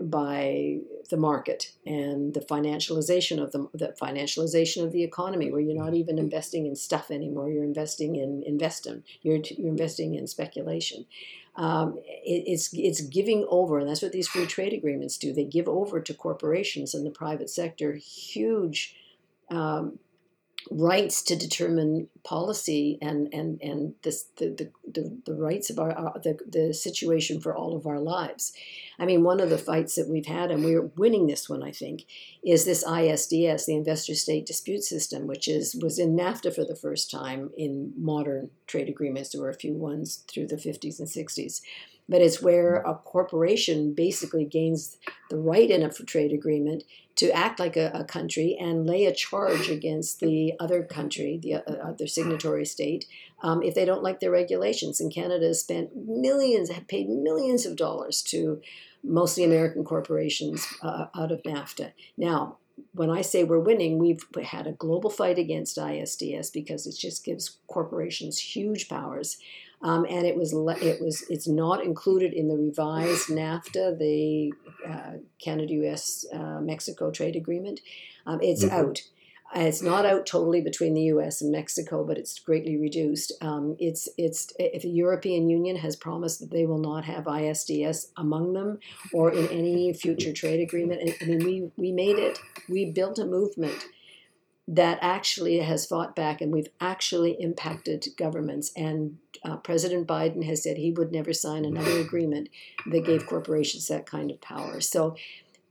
by 0.00 0.78
the 1.10 1.16
market 1.16 1.72
and 1.84 2.32
the 2.34 2.40
financialization 2.40 3.42
of 3.42 3.52
the, 3.52 3.68
the 3.74 3.94
financialization 4.00 4.84
of 4.84 4.92
the 4.92 5.02
economy 5.02 5.50
where 5.50 5.60
you're 5.60 5.74
not 5.74 5.94
even 5.94 6.18
investing 6.18 6.66
in 6.66 6.74
stuff 6.74 7.10
anymore 7.10 7.50
you're 7.50 7.64
investing 7.64 8.16
in 8.16 8.42
investing 8.46 9.02
you're, 9.22 9.36
you're 9.58 9.68
investing 9.68 10.14
in 10.14 10.26
speculation. 10.26 11.06
Um, 11.56 11.98
it, 12.04 12.44
it's 12.46 12.70
it's 12.72 13.00
giving 13.00 13.44
over 13.50 13.78
and 13.78 13.88
that's 13.88 14.02
what 14.02 14.12
these 14.12 14.28
free 14.28 14.46
trade 14.46 14.72
agreements 14.72 15.18
do. 15.18 15.32
They 15.32 15.44
give 15.44 15.68
over 15.68 16.00
to 16.00 16.14
corporations 16.14 16.94
and 16.94 17.04
the 17.04 17.10
private 17.10 17.50
sector 17.50 17.92
huge 17.94 18.96
um, 19.50 19.98
rights 20.70 21.22
to 21.22 21.36
determine 21.36 22.08
policy 22.22 22.98
and 23.00 23.32
and 23.32 23.60
and 23.62 23.94
this, 24.02 24.24
the, 24.36 24.70
the, 24.86 25.20
the, 25.24 25.34
rights 25.34 25.70
of 25.70 25.78
our, 25.78 25.92
our, 25.92 26.20
the, 26.22 26.38
the 26.46 26.74
situation 26.74 27.40
for 27.40 27.54
all 27.56 27.76
of 27.76 27.86
our 27.86 27.98
lives. 27.98 28.52
I 28.98 29.06
mean 29.06 29.22
one 29.22 29.40
of 29.40 29.50
the 29.50 29.58
fights 29.58 29.94
that 29.94 30.08
we've 30.08 30.26
had 30.26 30.50
and 30.50 30.64
we're 30.64 30.90
winning 30.96 31.26
this 31.26 31.48
one 31.48 31.62
i 31.62 31.70
think 31.70 32.04
is 32.44 32.64
this 32.64 32.84
isds 32.84 33.66
the 33.66 33.74
investor 33.74 34.14
state 34.14 34.44
dispute 34.44 34.84
system 34.84 35.26
which 35.26 35.48
is 35.48 35.74
was 35.80 35.98
in 35.98 36.14
nafta 36.14 36.54
for 36.54 36.64
the 36.64 36.76
first 36.76 37.10
time 37.10 37.50
in 37.56 37.94
modern 37.96 38.50
trade 38.70 38.88
agreements. 38.88 39.30
There 39.30 39.40
were 39.40 39.50
a 39.50 39.54
few 39.54 39.74
ones 39.74 40.24
through 40.28 40.46
the 40.46 40.56
50s 40.56 41.00
and 41.00 41.08
60s 41.08 41.60
but 42.10 42.20
it's 42.20 42.42
where 42.42 42.82
a 42.82 42.96
corporation 42.96 43.94
basically 43.94 44.44
gains 44.44 44.98
the 45.30 45.36
right 45.36 45.70
in 45.70 45.84
a 45.84 45.88
trade 45.90 46.32
agreement 46.32 46.82
to 47.14 47.30
act 47.30 47.60
like 47.60 47.76
a, 47.76 47.90
a 47.94 48.04
country 48.04 48.56
and 48.60 48.86
lay 48.86 49.04
a 49.04 49.14
charge 49.14 49.70
against 49.70 50.18
the 50.18 50.54
other 50.58 50.82
country, 50.82 51.38
the 51.40 51.54
uh, 51.54 51.88
other 51.88 52.08
signatory 52.08 52.64
state, 52.64 53.06
um, 53.42 53.62
if 53.62 53.74
they 53.74 53.84
don't 53.84 54.02
like 54.02 54.18
their 54.18 54.30
regulations. 54.32 55.00
And 55.00 55.14
Canada 55.14 55.46
has 55.46 55.60
spent 55.60 55.90
millions, 55.94 56.68
have 56.70 56.88
paid 56.88 57.08
millions 57.08 57.64
of 57.64 57.76
dollars 57.76 58.22
to 58.22 58.60
mostly 59.04 59.44
American 59.44 59.84
corporations 59.84 60.66
uh, 60.82 61.06
out 61.14 61.30
of 61.30 61.42
NAFTA. 61.44 61.92
Now, 62.16 62.58
when 62.92 63.10
I 63.10 63.20
say 63.20 63.44
we're 63.44 63.60
winning, 63.60 63.98
we've 63.98 64.24
had 64.42 64.66
a 64.66 64.72
global 64.72 65.10
fight 65.10 65.38
against 65.38 65.76
ISDS 65.76 66.52
because 66.52 66.86
it 66.86 66.96
just 66.96 67.24
gives 67.24 67.58
corporations 67.68 68.38
huge 68.38 68.88
powers. 68.88 69.36
Um, 69.82 70.04
and 70.08 70.26
it 70.26 70.36
was 70.36 70.52
it 70.82 71.00
was 71.00 71.24
it's 71.30 71.48
not 71.48 71.82
included 71.82 72.32
in 72.32 72.48
the 72.48 72.56
revised 72.56 73.28
NAFTA, 73.28 73.98
the 73.98 74.52
uh, 74.86 75.12
Canada-U.S. 75.42 76.26
Uh, 76.32 76.60
Mexico 76.60 77.10
trade 77.10 77.36
agreement. 77.36 77.80
Um, 78.26 78.40
it's 78.42 78.64
mm-hmm. 78.64 78.74
out. 78.74 79.02
It's 79.52 79.82
not 79.82 80.06
out 80.06 80.26
totally 80.26 80.60
between 80.60 80.94
the 80.94 81.02
U.S. 81.14 81.42
and 81.42 81.50
Mexico, 81.50 82.04
but 82.04 82.18
it's 82.18 82.38
greatly 82.38 82.76
reduced. 82.76 83.32
Um, 83.40 83.74
it's 83.80 84.08
it's 84.18 84.52
if 84.58 84.82
the 84.82 84.90
European 84.90 85.48
Union 85.48 85.76
has 85.76 85.96
promised 85.96 86.40
that 86.40 86.50
they 86.50 86.66
will 86.66 86.78
not 86.78 87.06
have 87.06 87.24
ISDS 87.24 88.08
among 88.16 88.52
them 88.52 88.78
or 89.12 89.32
in 89.32 89.48
any 89.48 89.92
future 89.94 90.32
trade 90.32 90.60
agreement. 90.60 91.14
I 91.20 91.24
mean, 91.24 91.44
we 91.44 91.70
we 91.76 91.90
made 91.90 92.18
it. 92.18 92.38
We 92.68 92.92
built 92.92 93.18
a 93.18 93.24
movement 93.24 93.86
that 94.70 95.00
actually 95.02 95.58
has 95.58 95.84
fought 95.84 96.14
back 96.14 96.40
and 96.40 96.52
we've 96.52 96.68
actually 96.80 97.36
impacted 97.40 98.06
governments. 98.16 98.70
And 98.76 99.18
uh, 99.44 99.56
President 99.56 100.06
Biden 100.06 100.44
has 100.44 100.62
said 100.62 100.76
he 100.76 100.92
would 100.92 101.10
never 101.10 101.32
sign 101.32 101.64
another 101.64 101.98
agreement 102.00 102.48
that 102.86 103.04
gave 103.04 103.26
corporations 103.26 103.88
that 103.88 104.06
kind 104.06 104.30
of 104.30 104.40
power. 104.40 104.80
So 104.80 105.16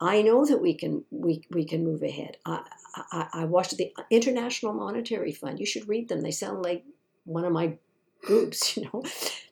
I 0.01 0.21
know 0.21 0.45
that 0.45 0.61
we 0.61 0.73
can 0.73 1.05
we, 1.11 1.43
we 1.49 1.63
can 1.63 1.85
move 1.85 2.03
ahead. 2.03 2.37
I, 2.45 2.61
I, 2.93 3.27
I 3.33 3.45
watched 3.45 3.77
the 3.77 3.93
International 4.09 4.73
Monetary 4.73 5.31
Fund. 5.31 5.61
You 5.61 5.65
should 5.65 5.87
read 5.87 6.09
them. 6.09 6.19
They 6.19 6.31
sound 6.31 6.61
like 6.61 6.83
one 7.23 7.45
of 7.45 7.53
my 7.53 7.77
groups, 8.21 8.75
you 8.77 8.83
know. 8.83 9.03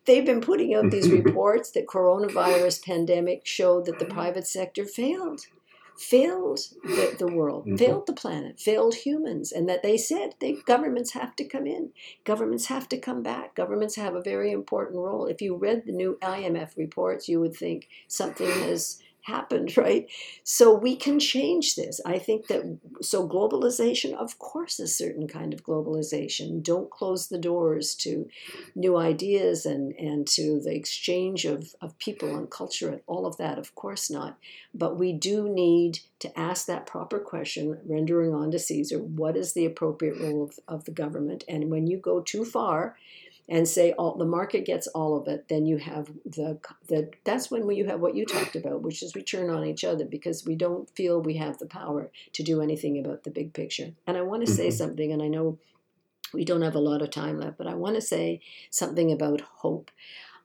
They've 0.04 0.26
been 0.26 0.41
putting 0.41 0.76
out 0.76 0.91
these 0.91 1.10
reports 1.24 1.72
that 1.72 1.88
coronavirus 1.88 2.84
pandemic 2.84 3.45
showed 3.45 3.86
that 3.86 3.98
the 3.98 4.06
private 4.06 4.45
sector 4.45 4.84
failed 4.84 5.45
failed 5.98 6.60
the, 6.84 7.16
the 7.18 7.28
world, 7.28 7.66
mm-hmm. 7.66 7.76
failed 7.76 8.08
the 8.08 8.14
planet, 8.14 8.60
failed 8.60 8.95
humans, 8.95 9.52
and 9.52 9.68
that 9.68 9.84
they 9.84 9.98
said 9.98 10.36
they 10.39 10.54
governments 10.66 11.14
have 11.14 11.36
to 11.36 11.43
come 11.43 11.66
in, 11.66 11.91
governments 12.24 12.68
have 12.68 12.88
to 12.89 12.98
come 12.98 13.24
back, 13.24 13.56
governments 13.56 13.95
have 13.95 14.16
a 14.16 14.22
very 14.22 14.52
important 14.52 14.98
role. 14.98 15.26
If 15.26 15.41
you 15.41 15.56
read 15.56 15.84
the 15.86 15.91
new 15.91 16.18
IMF 16.22 16.78
reports, 16.78 17.28
you 17.28 17.39
would 17.39 17.56
think 17.56 17.88
something 18.08 18.48
has 18.48 19.02
happened, 19.28 19.78
right? 19.78 20.10
So 20.44 20.74
we 20.74 20.96
can 20.96 21.20
change 21.20 21.76
this. 21.76 22.02
I 22.06 22.18
think 22.18 22.48
that 22.48 22.80
so 23.02 23.28
globalization, 23.28 24.14
of 24.14 24.40
course, 24.40 24.80
a 24.80 24.88
certain 24.88 25.28
kind 25.28 25.54
of 25.54 25.64
globalization. 25.64 26.64
Don't 26.64 26.90
close 26.90 27.28
the 27.28 27.38
doors 27.38 27.94
to 27.96 28.28
new 28.76 28.98
ideas 28.98 29.66
and, 29.66 29.94
and 29.94 30.26
to 30.30 30.60
the 30.60 30.74
exchange 30.74 31.46
of, 31.46 31.76
of 31.82 31.98
people 32.00 32.36
and 32.36 32.50
culture 32.50 32.90
and 32.90 33.02
all 33.08 33.26
of 33.26 33.38
that, 33.38 33.60
of 33.60 33.76
course 33.76 34.10
not. 34.10 34.38
But 34.74 34.98
we 34.98 35.14
do 35.14 35.50
need 35.50 36.00
to 36.20 36.40
ask 36.40 36.66
that 36.66 36.88
proper 36.88 37.20
question, 37.20 37.78
rendering 37.86 38.34
on 38.34 38.52
to 38.52 38.60
Caesar, 38.60 39.00
what 39.00 39.38
is 39.38 39.54
the 39.54 39.66
appropriate 39.66 40.20
role 40.20 40.44
of, 40.44 40.60
of 40.68 40.86
the 40.86 40.92
government? 40.92 41.44
And 41.48 41.70
when 41.70 41.88
you 41.88 41.98
go 41.98 42.22
too 42.22 42.46
far, 42.46 42.98
and 43.50 43.68
say 43.68 43.93
all 43.93 44.18
the 44.18 44.26
market 44.26 44.66
gets 44.66 44.88
all 44.88 45.18
of 45.18 45.28
it, 45.28 45.48
then 45.48 45.66
you 45.66 45.78
have 45.78 46.08
the 46.26 46.60
the 46.88 47.12
that's 47.24 47.50
when 47.50 47.70
you 47.70 47.86
have 47.86 48.00
what 48.00 48.16
you 48.16 48.26
talked 48.26 48.56
about, 48.56 48.82
which 48.82 49.02
is 49.02 49.16
we 49.16 49.24
turn 49.24 49.50
on 49.50 49.66
each 49.66 49.84
other 49.84 50.06
because 50.06 50.45
we 50.45 50.56
don't 50.56 50.89
feel 50.89 51.22
we 51.22 51.38
have 51.38 51.58
the 51.58 51.66
power 51.66 52.12
to 52.34 52.43
do 52.43 52.62
anything 52.62 53.00
about 53.00 53.24
the 53.24 53.32
big 53.32 53.54
picture. 53.54 53.93
And 54.06 54.18
I 54.18 54.22
want 54.22 54.45
to 54.45 54.52
mm-hmm. 54.52 54.58
say 54.58 54.70
something, 54.70 55.12
and 55.12 55.22
I 55.22 55.28
know 55.28 55.60
we 56.34 56.43
don't 56.43 56.62
have 56.62 56.76
a 56.76 56.80
lot 56.80 57.02
of 57.02 57.10
time 57.10 57.39
left, 57.39 57.58
but 57.58 57.68
I 57.68 57.76
want 57.76 57.95
to 57.95 58.02
say 58.02 58.41
something 58.70 59.12
about 59.12 59.41
hope. 59.41 59.91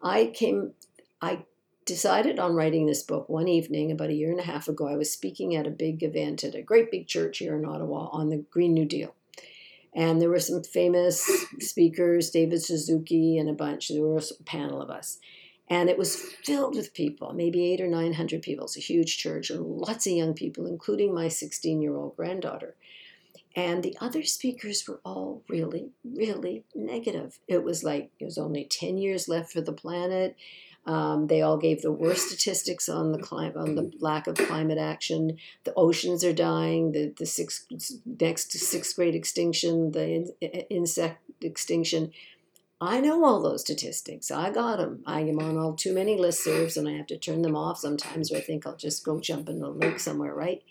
I 0.00 0.26
came 0.26 0.72
I 1.20 1.44
decided 1.84 2.38
on 2.38 2.54
writing 2.54 2.86
this 2.86 3.02
book 3.02 3.28
one 3.28 3.48
evening 3.48 3.90
about 3.90 4.10
a 4.10 4.14
year 4.14 4.30
and 4.30 4.40
a 4.40 4.44
half 4.44 4.68
ago. 4.68 4.86
I 4.86 4.96
was 4.96 5.12
speaking 5.12 5.56
at 5.56 5.66
a 5.66 5.70
big 5.70 6.02
event 6.02 6.44
at 6.44 6.54
a 6.54 6.62
great 6.62 6.90
big 6.90 7.08
church 7.08 7.38
here 7.38 7.56
in 7.56 7.64
Ottawa 7.64 8.08
on 8.12 8.28
the 8.28 8.38
Green 8.50 8.74
New 8.74 8.84
Deal. 8.84 9.14
And 9.94 10.20
there 10.20 10.30
were 10.30 10.40
some 10.40 10.62
famous 10.62 11.28
speakers, 11.60 12.30
David 12.30 12.62
Suzuki 12.62 13.38
and 13.38 13.48
a 13.48 13.54
bunch. 13.54 13.88
There 13.88 14.02
was 14.02 14.32
a 14.38 14.42
panel 14.44 14.80
of 14.80 14.90
us. 14.90 15.18
And 15.68 15.88
it 15.88 15.96
was 15.96 16.16
filled 16.16 16.74
with 16.76 16.92
people, 16.92 17.32
maybe 17.32 17.72
eight 17.72 17.80
or 17.80 17.88
900 17.88 18.42
people. 18.42 18.64
It's 18.64 18.76
a 18.76 18.80
huge 18.80 19.16
church, 19.16 19.48
and 19.48 19.64
lots 19.64 20.06
of 20.06 20.12
young 20.12 20.34
people, 20.34 20.66
including 20.66 21.14
my 21.14 21.28
16 21.28 21.80
year 21.80 21.96
old 21.96 22.16
granddaughter. 22.16 22.74
And 23.54 23.82
the 23.82 23.96
other 24.00 24.22
speakers 24.22 24.86
were 24.88 25.00
all 25.04 25.42
really, 25.48 25.90
really 26.04 26.64
negative. 26.74 27.38
It 27.46 27.62
was 27.62 27.84
like 27.84 28.10
it 28.18 28.24
was 28.24 28.38
only 28.38 28.64
10 28.64 28.96
years 28.96 29.28
left 29.28 29.52
for 29.52 29.60
the 29.60 29.72
planet. 29.72 30.36
Um, 30.84 31.28
they 31.28 31.42
all 31.42 31.58
gave 31.58 31.82
the 31.82 31.92
worst 31.92 32.28
statistics 32.28 32.88
on 32.88 33.12
the 33.12 33.18
climate, 33.18 33.56
on 33.56 33.76
the 33.76 33.92
lack 34.00 34.26
of 34.26 34.36
climate 34.36 34.78
action. 34.78 35.38
The 35.62 35.72
oceans 35.74 36.24
are 36.24 36.32
dying. 36.32 36.92
The 36.92 37.14
the 37.16 37.26
sixth 37.26 37.66
next 38.04 38.52
sixth 38.52 38.96
grade 38.96 39.14
extinction, 39.14 39.92
the 39.92 40.08
in, 40.08 40.30
insect 40.70 41.20
extinction. 41.40 42.12
I 42.80 43.00
know 43.00 43.24
all 43.24 43.40
those 43.40 43.60
statistics. 43.60 44.32
I 44.32 44.50
got 44.50 44.78
them. 44.78 45.04
I 45.06 45.20
am 45.20 45.38
on 45.38 45.56
all 45.56 45.74
too 45.74 45.94
many 45.94 46.16
listservs, 46.18 46.76
and 46.76 46.88
I 46.88 46.92
have 46.92 47.06
to 47.08 47.16
turn 47.16 47.42
them 47.42 47.54
off 47.54 47.78
sometimes. 47.78 48.32
Or 48.32 48.38
I 48.38 48.40
think 48.40 48.66
I'll 48.66 48.76
just 48.76 49.04
go 49.04 49.20
jump 49.20 49.48
in 49.48 49.60
the 49.60 49.68
lake 49.68 50.00
somewhere. 50.00 50.34
Right? 50.34 50.64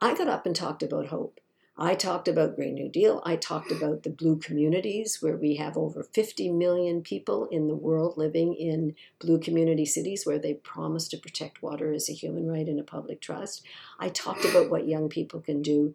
I 0.00 0.14
got 0.14 0.26
up 0.26 0.46
and 0.46 0.56
talked 0.56 0.82
about 0.82 1.06
hope. 1.06 1.40
I 1.80 1.94
talked 1.94 2.26
about 2.26 2.56
Green 2.56 2.74
New 2.74 2.88
Deal. 2.88 3.22
I 3.24 3.36
talked 3.36 3.70
about 3.70 4.02
the 4.02 4.10
blue 4.10 4.36
communities, 4.36 5.22
where 5.22 5.36
we 5.36 5.54
have 5.56 5.76
over 5.76 6.02
50 6.02 6.50
million 6.50 7.02
people 7.02 7.46
in 7.52 7.68
the 7.68 7.76
world 7.76 8.14
living 8.16 8.54
in 8.54 8.96
blue 9.20 9.38
community 9.38 9.84
cities 9.84 10.26
where 10.26 10.40
they 10.40 10.54
promise 10.54 11.06
to 11.08 11.16
protect 11.16 11.62
water 11.62 11.92
as 11.92 12.08
a 12.08 12.14
human 12.14 12.48
right 12.48 12.66
and 12.66 12.80
a 12.80 12.82
public 12.82 13.20
trust. 13.20 13.64
I 14.00 14.08
talked 14.08 14.44
about 14.44 14.70
what 14.70 14.88
young 14.88 15.08
people 15.08 15.40
can 15.40 15.62
do. 15.62 15.94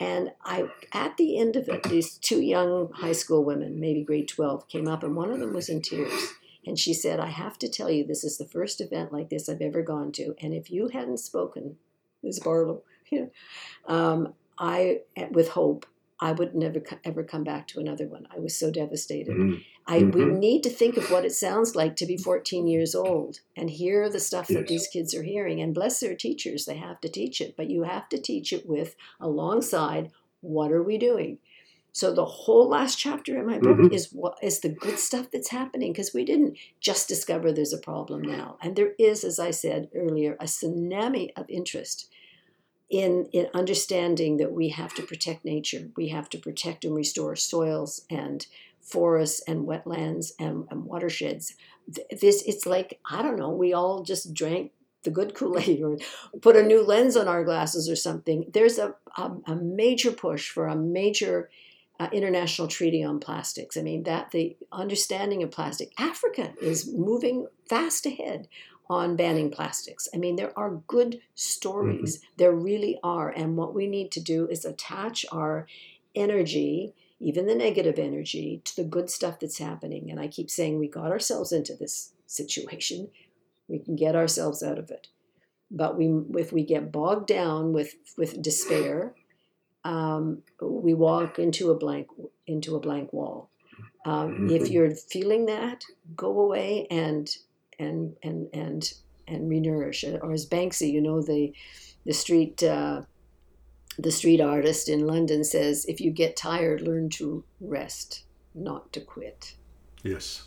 And 0.00 0.32
I, 0.44 0.68
at 0.92 1.16
the 1.16 1.38
end 1.38 1.54
of 1.54 1.68
it, 1.68 1.84
these 1.84 2.18
two 2.18 2.40
young 2.40 2.90
high 2.92 3.12
school 3.12 3.44
women, 3.44 3.78
maybe 3.78 4.02
grade 4.02 4.26
12, 4.26 4.66
came 4.66 4.88
up, 4.88 5.04
and 5.04 5.14
one 5.14 5.30
of 5.30 5.38
them 5.38 5.52
was 5.52 5.68
in 5.68 5.80
tears. 5.80 6.32
And 6.66 6.76
she 6.76 6.92
said, 6.92 7.20
I 7.20 7.28
have 7.28 7.56
to 7.60 7.68
tell 7.68 7.88
you, 7.90 8.04
this 8.04 8.24
is 8.24 8.36
the 8.36 8.46
first 8.46 8.80
event 8.80 9.12
like 9.12 9.30
this 9.30 9.48
I've 9.48 9.60
ever 9.60 9.82
gone 9.82 10.10
to. 10.12 10.34
And 10.40 10.52
if 10.54 10.72
you 10.72 10.88
hadn't 10.88 11.18
spoken, 11.18 11.76
Ms. 12.22 12.40
Barlow, 12.40 12.82
you 13.10 13.20
know, 13.20 13.94
um, 13.94 14.34
I, 14.60 15.00
with 15.32 15.48
hope, 15.48 15.86
I 16.20 16.32
would 16.32 16.54
never 16.54 16.82
ever 17.02 17.24
come 17.24 17.44
back 17.44 17.66
to 17.68 17.80
another 17.80 18.06
one. 18.06 18.28
I 18.34 18.38
was 18.38 18.56
so 18.56 18.70
devastated. 18.70 19.34
Mm-hmm. 19.34 19.54
I 19.86 19.98
we 19.98 20.20
mm-hmm. 20.20 20.38
need 20.38 20.62
to 20.64 20.70
think 20.70 20.98
of 20.98 21.10
what 21.10 21.24
it 21.24 21.32
sounds 21.32 21.74
like 21.74 21.96
to 21.96 22.06
be 22.06 22.18
14 22.18 22.66
years 22.66 22.94
old 22.94 23.40
and 23.56 23.70
hear 23.70 24.08
the 24.10 24.20
stuff 24.20 24.50
yes. 24.50 24.58
that 24.58 24.66
these 24.68 24.86
kids 24.86 25.14
are 25.14 25.22
hearing. 25.22 25.60
And 25.62 25.74
bless 25.74 25.98
their 25.98 26.14
teachers, 26.14 26.66
they 26.66 26.76
have 26.76 27.00
to 27.00 27.08
teach 27.08 27.40
it, 27.40 27.56
but 27.56 27.70
you 27.70 27.84
have 27.84 28.08
to 28.10 28.20
teach 28.20 28.52
it 28.52 28.68
with 28.68 28.96
alongside 29.18 30.10
what 30.42 30.72
are 30.72 30.82
we 30.82 30.98
doing? 30.98 31.38
So 31.92 32.12
the 32.12 32.24
whole 32.24 32.68
last 32.68 32.98
chapter 32.98 33.38
in 33.38 33.46
my 33.46 33.58
book 33.58 33.78
mm-hmm. 33.78 33.94
is 33.94 34.10
what 34.12 34.36
is 34.42 34.60
the 34.60 34.68
good 34.68 34.98
stuff 34.98 35.30
that's 35.32 35.50
happening 35.50 35.92
because 35.92 36.14
we 36.14 36.24
didn't 36.24 36.56
just 36.80 37.08
discover 37.08 37.50
there's 37.50 37.72
a 37.72 37.78
problem 37.78 38.22
now, 38.22 38.58
and 38.62 38.76
there 38.76 38.92
is, 38.98 39.24
as 39.24 39.40
I 39.40 39.50
said 39.50 39.88
earlier, 39.94 40.36
a 40.38 40.44
tsunami 40.44 41.30
of 41.36 41.50
interest 41.50 42.08
in 42.90 43.28
in 43.32 43.46
understanding 43.54 44.36
that 44.38 44.52
we 44.52 44.70
have 44.70 44.94
to 44.94 45.02
protect 45.02 45.44
nature, 45.44 45.88
we 45.96 46.08
have 46.08 46.28
to 46.30 46.38
protect 46.38 46.84
and 46.84 46.94
restore 46.94 47.36
soils 47.36 48.02
and 48.10 48.46
forests 48.80 49.40
and 49.46 49.66
wetlands 49.66 50.32
and, 50.38 50.66
and 50.70 50.84
watersheds. 50.84 51.54
This 52.20 52.42
it's 52.46 52.66
like 52.66 53.00
I 53.08 53.22
don't 53.22 53.38
know. 53.38 53.50
We 53.50 53.72
all 53.72 54.02
just 54.02 54.34
drank 54.34 54.72
the 55.02 55.10
good 55.10 55.34
Kool-Aid 55.34 55.82
or 55.82 55.96
put 56.42 56.56
a 56.56 56.62
new 56.62 56.82
lens 56.82 57.16
on 57.16 57.26
our 57.26 57.44
glasses 57.44 57.88
or 57.88 57.96
something. 57.96 58.50
There's 58.52 58.78
a, 58.78 58.94
a, 59.16 59.30
a 59.46 59.56
major 59.56 60.12
push 60.12 60.50
for 60.50 60.66
a 60.66 60.76
major 60.76 61.48
uh, 61.98 62.08
international 62.12 62.68
treaty 62.68 63.02
on 63.02 63.18
plastics. 63.18 63.76
I 63.76 63.82
mean, 63.82 64.02
that 64.02 64.30
the 64.30 64.56
understanding 64.72 65.42
of 65.42 65.50
plastic, 65.50 65.92
Africa 65.98 66.52
is 66.60 66.92
moving 66.92 67.46
fast 67.66 68.04
ahead 68.04 68.48
on 68.90 69.14
banning 69.14 69.52
plastics. 69.52 70.08
I 70.12 70.18
mean, 70.18 70.34
there 70.34 70.52
are 70.58 70.82
good 70.88 71.20
stories. 71.36 72.16
Mm-hmm. 72.16 72.26
There 72.38 72.52
really 72.52 72.98
are. 73.04 73.30
And 73.30 73.56
what 73.56 73.72
we 73.72 73.86
need 73.86 74.10
to 74.12 74.20
do 74.20 74.48
is 74.48 74.64
attach 74.64 75.24
our 75.30 75.68
energy, 76.16 76.92
even 77.20 77.46
the 77.46 77.54
negative 77.54 78.00
energy, 78.00 78.60
to 78.64 78.74
the 78.74 78.84
good 78.84 79.08
stuff 79.08 79.38
that's 79.38 79.58
happening. 79.58 80.10
And 80.10 80.18
I 80.18 80.26
keep 80.26 80.50
saying 80.50 80.76
we 80.76 80.88
got 80.88 81.12
ourselves 81.12 81.52
into 81.52 81.76
this 81.76 82.12
situation. 82.26 83.10
We 83.68 83.78
can 83.78 83.94
get 83.94 84.16
ourselves 84.16 84.60
out 84.60 84.78
of 84.78 84.90
it. 84.90 85.06
But 85.70 85.96
we, 85.96 86.10
if 86.36 86.52
we 86.52 86.64
get 86.64 86.90
bogged 86.90 87.28
down 87.28 87.72
with, 87.72 87.94
with 88.18 88.42
despair, 88.42 89.14
um, 89.84 90.42
we 90.60 90.94
walk 90.94 91.38
into 91.38 91.70
a 91.70 91.76
blank 91.76 92.08
into 92.46 92.74
a 92.74 92.80
blank 92.80 93.12
wall. 93.12 93.50
Um, 94.04 94.32
mm-hmm. 94.32 94.50
If 94.50 94.68
you're 94.68 94.90
feeling 94.90 95.46
that, 95.46 95.84
go 96.16 96.40
away 96.40 96.88
and 96.90 97.30
and 97.80 98.14
and 98.22 98.48
and 98.52 98.92
and 99.26 99.50
renourish. 99.50 100.04
Or 100.22 100.32
as 100.32 100.46
Banksy, 100.46 100.92
you 100.92 101.00
know 101.00 101.22
the 101.22 101.52
the 102.04 102.12
street 102.12 102.62
uh, 102.62 103.02
the 103.98 104.12
street 104.12 104.40
artist 104.40 104.88
in 104.88 105.06
London 105.06 105.44
says, 105.44 105.84
if 105.86 106.00
you 106.00 106.10
get 106.10 106.36
tired, 106.36 106.80
learn 106.80 107.10
to 107.10 107.44
rest, 107.60 108.24
not 108.54 108.92
to 108.92 109.00
quit. 109.00 109.54
Yes, 110.02 110.44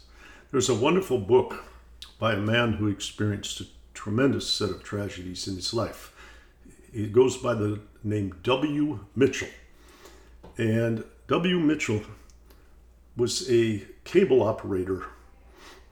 there's 0.52 0.70
a 0.70 0.76
wonderful 0.76 1.20
book 1.20 1.64
by 2.18 2.34
a 2.34 2.38
man 2.38 2.74
who 2.74 2.88
experienced 2.88 3.62
a 3.62 3.66
tremendous 3.94 4.50
set 4.50 4.70
of 4.70 4.84
tragedies 4.84 5.48
in 5.48 5.56
his 5.56 5.74
life. 5.74 6.14
It 6.94 7.12
goes 7.12 7.38
by 7.38 7.54
the 7.54 7.82
name 8.04 8.36
W. 8.44 9.00
Mitchell. 9.16 9.50
And 10.58 11.04
W. 11.28 11.60
Mitchell 11.60 12.02
was 13.16 13.50
a 13.52 13.86
cable 14.04 14.44
operator 14.44 15.06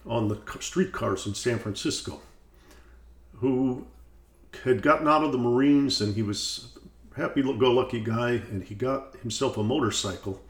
on 0.05 0.27
the 0.27 0.39
streetcars 0.59 1.25
in 1.25 1.33
San 1.33 1.59
Francisco 1.59 2.21
who 3.35 3.85
had 4.63 4.81
gotten 4.81 5.07
out 5.07 5.23
of 5.23 5.31
the 5.31 5.37
Marines 5.37 6.01
and 6.01 6.15
he 6.15 6.21
was 6.21 6.77
happy 7.15 7.41
go 7.41 7.71
lucky 7.71 7.99
guy 7.99 8.31
and 8.51 8.63
he 8.63 8.75
got 8.75 9.15
himself 9.17 9.57
a 9.57 9.63
motorcycle 9.63 10.41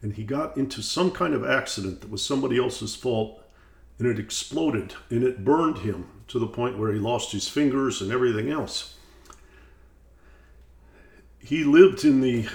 and 0.00 0.14
he 0.14 0.24
got 0.24 0.56
into 0.56 0.82
some 0.82 1.10
kind 1.10 1.34
of 1.34 1.44
accident 1.44 2.00
that 2.00 2.10
was 2.10 2.24
somebody 2.24 2.58
else's 2.58 2.94
fault 2.94 3.42
and 3.98 4.08
it 4.08 4.18
exploded 4.18 4.94
and 5.10 5.22
it 5.22 5.44
burned 5.44 5.78
him 5.78 6.08
to 6.28 6.38
the 6.38 6.46
point 6.46 6.78
where 6.78 6.92
he 6.92 6.98
lost 6.98 7.32
his 7.32 7.48
fingers 7.48 8.00
and 8.00 8.10
everything 8.10 8.50
else 8.50 8.96
he 11.42 11.64
lived 11.64 12.04
in 12.04 12.20
the 12.20 12.46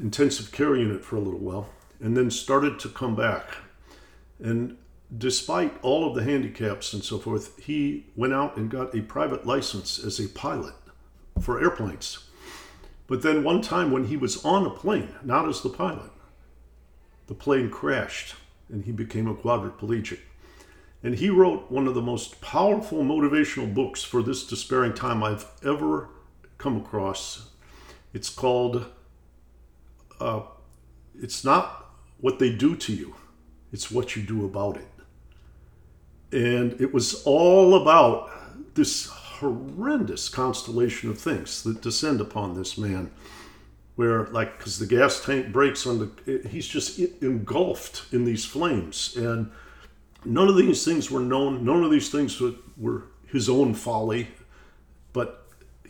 intensive 0.00 0.52
care 0.52 0.76
unit 0.76 1.04
for 1.04 1.16
a 1.16 1.20
little 1.20 1.40
while 1.40 1.68
and 2.00 2.16
then 2.16 2.30
started 2.30 2.78
to 2.80 2.88
come 2.88 3.16
back. 3.16 3.56
And 4.38 4.76
despite 5.16 5.76
all 5.82 6.08
of 6.08 6.14
the 6.14 6.22
handicaps 6.22 6.92
and 6.92 7.02
so 7.02 7.18
forth, 7.18 7.58
he 7.58 8.06
went 8.16 8.32
out 8.32 8.56
and 8.56 8.70
got 8.70 8.94
a 8.94 9.02
private 9.02 9.46
license 9.46 10.02
as 10.02 10.18
a 10.18 10.28
pilot 10.28 10.74
for 11.40 11.60
airplanes. 11.60 12.30
But 13.06 13.22
then 13.22 13.44
one 13.44 13.60
time 13.60 13.90
when 13.90 14.06
he 14.06 14.16
was 14.16 14.44
on 14.44 14.64
a 14.66 14.70
plane, 14.70 15.14
not 15.22 15.48
as 15.48 15.60
the 15.60 15.68
pilot, 15.68 16.10
the 17.26 17.34
plane 17.34 17.70
crashed 17.70 18.34
and 18.68 18.84
he 18.84 18.92
became 18.92 19.26
a 19.26 19.34
quadriplegic. 19.34 20.20
And 21.02 21.16
he 21.16 21.28
wrote 21.28 21.70
one 21.70 21.86
of 21.86 21.94
the 21.94 22.00
most 22.00 22.40
powerful 22.40 23.02
motivational 23.02 23.72
books 23.72 24.02
for 24.02 24.22
this 24.22 24.46
despairing 24.46 24.94
time 24.94 25.22
I've 25.22 25.46
ever 25.62 26.08
come 26.56 26.78
across 26.78 27.50
it's 28.14 28.30
called, 28.30 28.86
uh, 30.20 30.42
it's 31.20 31.44
not 31.44 31.96
what 32.20 32.38
they 32.38 32.52
do 32.52 32.76
to 32.76 32.94
you, 32.94 33.16
it's 33.72 33.90
what 33.90 34.14
you 34.14 34.22
do 34.22 34.44
about 34.46 34.76
it. 34.76 34.86
And 36.34 36.78
it 36.80 36.92
was 36.92 37.22
all 37.24 37.80
about 37.80 38.30
this 38.74 39.06
horrendous 39.06 40.28
constellation 40.28 41.08
of 41.08 41.18
things 41.18 41.62
that 41.62 41.80
descend 41.80 42.20
upon 42.20 42.54
this 42.54 42.76
man 42.76 43.10
where 43.96 44.26
like 44.26 44.58
because 44.58 44.78
the 44.78 44.86
gas 44.86 45.24
tank 45.24 45.52
breaks 45.52 45.86
on 45.86 45.98
the 46.24 46.48
he's 46.48 46.66
just 46.66 46.98
engulfed 47.22 48.12
in 48.12 48.24
these 48.24 48.44
flames 48.44 49.14
and 49.16 49.50
none 50.24 50.48
of 50.48 50.56
these 50.56 50.84
things 50.84 51.10
were 51.10 51.20
known 51.20 51.64
none 51.64 51.84
of 51.84 51.90
these 51.90 52.10
things 52.10 52.40
were 52.76 53.04
his 53.26 53.48
own 53.48 53.72
folly 53.72 54.28
but 55.12 55.44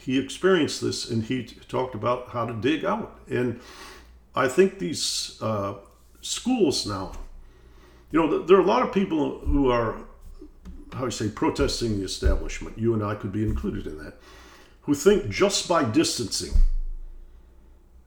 he 0.05 0.19
experienced 0.19 0.83
this 0.83 1.11
and 1.11 1.25
he 1.25 1.45
talked 1.45 1.95
about 1.95 2.29
how 2.29 2.45
to 2.45 2.53
dig 2.53 2.85
out. 2.85 3.19
And 3.29 3.59
I 4.35 4.49
think 4.49 4.79
these 4.79 5.39
uh, 5.41 5.75
schools 6.21 6.87
now, 6.87 7.13
you 8.13 8.21
know, 8.21 8.45
there 8.45 8.59
are 8.59 8.61
a 8.61 8.67
lot 8.67 8.83
of 8.83 8.93
people 8.93 9.41
who 9.41 9.71
are, 9.71 9.97
how 10.93 11.07
I 11.07 11.09
say, 11.09 11.29
protesting 11.29 11.99
the 11.99 12.05
establishment. 12.05 12.79
You 12.79 12.95
and 12.95 13.03
I 13.03 13.15
could 13.15 13.33
be 13.33 13.45
included 13.45 13.87
in 13.87 13.99
that, 14.05 14.15
who 14.83 14.95
think 14.95 15.29
just 15.29 15.69
by 15.69 15.85
distancing, 15.85 16.53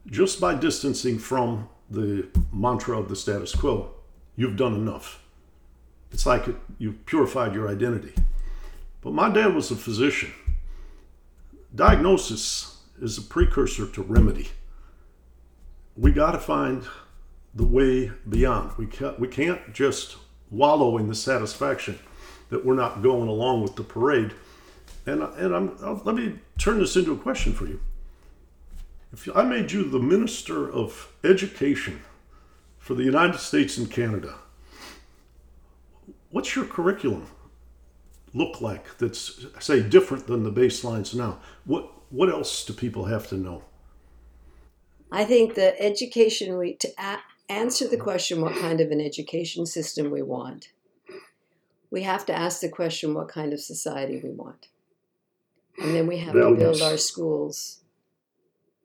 just 0.06 0.40
by 0.40 0.54
distancing 0.54 1.18
from 1.18 1.68
the 1.90 2.28
mantra 2.52 2.98
of 2.98 3.08
the 3.08 3.16
status 3.16 3.54
quo, 3.54 3.90
you've 4.36 4.56
done 4.56 4.74
enough. 4.74 5.22
It's 6.12 6.24
like 6.24 6.46
you've 6.78 7.04
purified 7.06 7.54
your 7.54 7.68
identity. 7.68 8.14
But 9.00 9.12
my 9.12 9.30
dad 9.30 9.54
was 9.54 9.70
a 9.70 9.76
physician 9.76 10.32
diagnosis 11.74 12.78
is 13.00 13.18
a 13.18 13.22
precursor 13.22 13.86
to 13.86 14.02
remedy. 14.02 14.48
We 15.96 16.12
got 16.12 16.32
to 16.32 16.38
find 16.38 16.84
the 17.54 17.66
way 17.66 18.12
beyond. 18.28 18.72
We 18.76 18.86
can't, 18.86 19.18
we 19.18 19.28
can't 19.28 19.72
just 19.72 20.16
wallow 20.50 20.96
in 20.98 21.08
the 21.08 21.14
satisfaction 21.14 21.98
that 22.50 22.64
we're 22.64 22.74
not 22.74 23.02
going 23.02 23.28
along 23.28 23.62
with 23.62 23.76
the 23.76 23.82
parade. 23.82 24.32
And, 25.06 25.22
and 25.22 25.54
I'm, 25.54 25.76
I'll, 25.82 26.00
let 26.04 26.14
me 26.14 26.38
turn 26.58 26.78
this 26.78 26.96
into 26.96 27.12
a 27.12 27.18
question 27.18 27.52
for 27.52 27.66
you. 27.66 27.80
If 29.12 29.28
I 29.34 29.42
made 29.42 29.72
you 29.72 29.84
the 29.84 29.98
Minister 29.98 30.70
of 30.70 31.12
Education 31.24 32.02
for 32.78 32.94
the 32.94 33.04
United 33.04 33.38
States 33.38 33.78
and 33.78 33.90
Canada, 33.90 34.34
what's 36.30 36.54
your 36.54 36.66
curriculum? 36.66 37.26
look 38.34 38.60
like 38.60 38.96
that's 38.98 39.46
say 39.58 39.82
different 39.82 40.26
than 40.26 40.42
the 40.42 40.52
baselines 40.52 41.14
now? 41.14 41.38
What 41.64 41.90
what 42.10 42.28
else 42.28 42.64
do 42.64 42.72
people 42.72 43.06
have 43.06 43.28
to 43.28 43.36
know? 43.36 43.64
I 45.10 45.24
think 45.24 45.54
the 45.54 45.80
education 45.80 46.58
we 46.58 46.74
to 46.74 46.88
a- 46.98 47.22
answer 47.48 47.88
the 47.88 47.96
question 47.96 48.40
what 48.40 48.54
kind 48.54 48.80
of 48.80 48.90
an 48.90 49.00
education 49.00 49.66
system 49.66 50.10
we 50.10 50.22
want. 50.22 50.68
We 51.90 52.02
have 52.02 52.26
to 52.26 52.34
ask 52.34 52.60
the 52.60 52.68
question 52.68 53.14
what 53.14 53.28
kind 53.28 53.52
of 53.52 53.60
society 53.60 54.20
we 54.22 54.30
want. 54.30 54.68
And 55.78 55.94
then 55.94 56.06
we 56.06 56.18
have 56.18 56.34
to 56.34 56.54
build 56.54 56.82
our 56.82 56.96
schools 56.96 57.80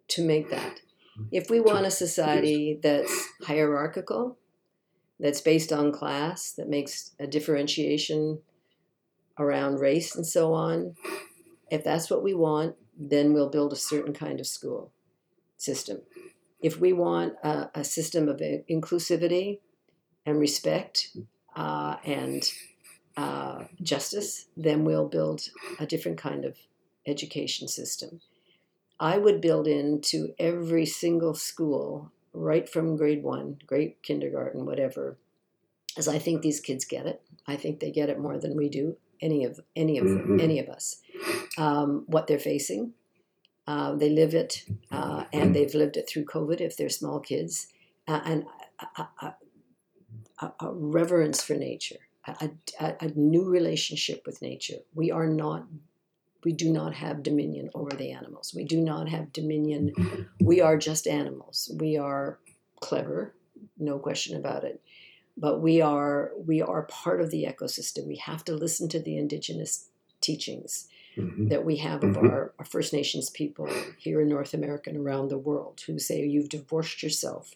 to 0.10 0.24
make 0.24 0.50
that. 0.52 0.82
If 1.32 1.50
we 1.50 1.60
want 1.60 1.86
a 1.86 1.92
society 1.92 2.80
that's 2.82 3.30
hierarchical, 3.44 4.38
that's 5.20 5.42
based 5.42 5.72
on 5.72 5.92
class, 5.92 6.52
that 6.54 6.70
makes 6.70 7.12
a 7.20 7.28
differentiation 7.28 8.40
around 9.38 9.80
race 9.80 10.16
and 10.16 10.26
so 10.26 10.54
on, 10.54 10.96
if 11.72 11.84
that's 11.84 12.10
what 12.10 12.24
we 12.24 12.34
want, 12.34 12.76
then 12.98 13.34
we'll 13.34 13.50
build 13.50 13.74
a 13.74 13.78
certain 13.78 14.14
kind 14.14 14.40
of 14.40 14.48
school 14.48 14.92
system. 15.58 16.02
If 16.62 16.80
we 16.80 16.94
want 16.94 17.34
a, 17.44 17.70
a 17.76 17.84
system 17.84 18.28
of 18.28 18.42
inclusivity 18.70 19.60
and 20.26 20.40
respect 20.40 21.10
uh, 21.56 21.98
and 22.06 22.44
uh, 23.18 23.66
justice, 23.82 24.46
then 24.58 24.84
we'll 24.84 25.08
build 25.08 25.50
a 25.80 25.86
different 25.86 26.18
kind 26.18 26.46
of 26.46 26.58
education 27.06 27.68
system. 27.68 28.22
I 29.00 29.18
would 29.18 29.42
build 29.42 29.68
into 29.68 30.34
every 30.40 30.86
single 30.86 31.34
school, 31.34 32.12
right 32.34 32.68
from 32.68 32.96
grade 32.96 33.24
one, 33.24 33.58
grade 33.68 33.96
kindergarten, 34.02 34.66
whatever, 34.66 35.18
as 35.98 36.08
I 36.08 36.20
think 36.20 36.42
these 36.42 36.60
kids 36.60 36.86
get 36.86 37.06
it. 37.06 37.22
I 37.46 37.56
think 37.56 37.80
they 37.80 37.92
get 37.92 38.10
it 38.10 38.20
more 38.20 38.40
than 38.40 38.56
we 38.56 38.70
do 38.70 38.98
any 39.22 39.46
of 39.46 39.60
any 39.76 39.98
of 39.98 40.06
mm-hmm. 40.06 40.40
any 40.40 40.60
of 40.60 40.70
us 40.70 41.02
um, 41.58 42.04
what 42.08 42.28
they're 42.28 42.40
facing. 42.40 42.94
Uh, 43.66 43.96
they 43.96 44.10
live 44.10 44.34
it, 44.34 44.66
uh, 44.92 45.24
and 45.32 45.56
they've 45.56 45.74
lived 45.74 45.96
it 45.96 46.10
through 46.10 46.26
COVID 46.26 46.60
if 46.60 46.76
they're 46.76 46.90
small 46.90 47.20
kids. 47.20 47.68
uh, 48.08 48.20
and 48.26 48.46
a, 48.80 49.02
a, 49.02 49.36
a, 50.42 50.52
a 50.60 50.74
reverence 50.74 51.44
for 51.44 51.56
nature, 51.56 52.08
a, 52.28 52.50
a, 52.80 52.96
a 53.02 53.08
new 53.16 53.50
relationship 53.50 54.24
with 54.26 54.42
nature. 54.42 54.78
We 54.94 55.12
are 55.12 55.28
not 55.28 55.66
we 56.44 56.52
do 56.52 56.70
not 56.70 56.94
have 56.96 57.24
dominion 57.24 57.70
over 57.74 57.92
the 57.96 58.12
animals. 58.12 58.54
We 58.54 58.66
do 58.66 58.82
not 58.82 59.08
have 59.08 59.32
dominion. 59.32 59.94
We 60.42 60.60
are 60.60 60.78
just 60.78 61.08
animals. 61.08 61.72
We 61.80 61.96
are 61.98 62.38
clever, 62.82 63.34
no 63.80 63.98
question 63.98 64.36
about 64.36 64.66
it. 64.66 64.82
But 65.38 65.62
we 65.62 65.80
are 65.82 66.32
we 66.46 66.62
are 66.62 66.84
part 66.84 67.22
of 67.22 67.32
the 67.32 67.46
ecosystem. 67.46 68.08
We 68.08 68.18
have 68.18 68.44
to 68.46 68.56
listen 68.56 68.90
to 68.90 69.00
the 69.00 69.18
indigenous 69.18 69.88
teachings 70.22 70.88
Mhm. 71.16 71.50
that 71.50 71.64
we 71.64 71.78
have 71.78 72.04
of 72.04 72.16
Mhm. 72.16 72.30
our, 72.32 72.54
our 72.58 72.66
First 72.66 72.92
Nations 72.92 73.30
people 73.30 73.68
here 74.00 74.20
in 74.20 74.28
North 74.30 74.54
America 74.56 74.90
and 74.90 74.98
around 75.00 75.28
the 75.30 75.38
world 75.38 75.82
who 75.86 76.00
say 76.00 76.26
you've 76.26 76.50
divorced 76.50 77.04
yourself 77.04 77.54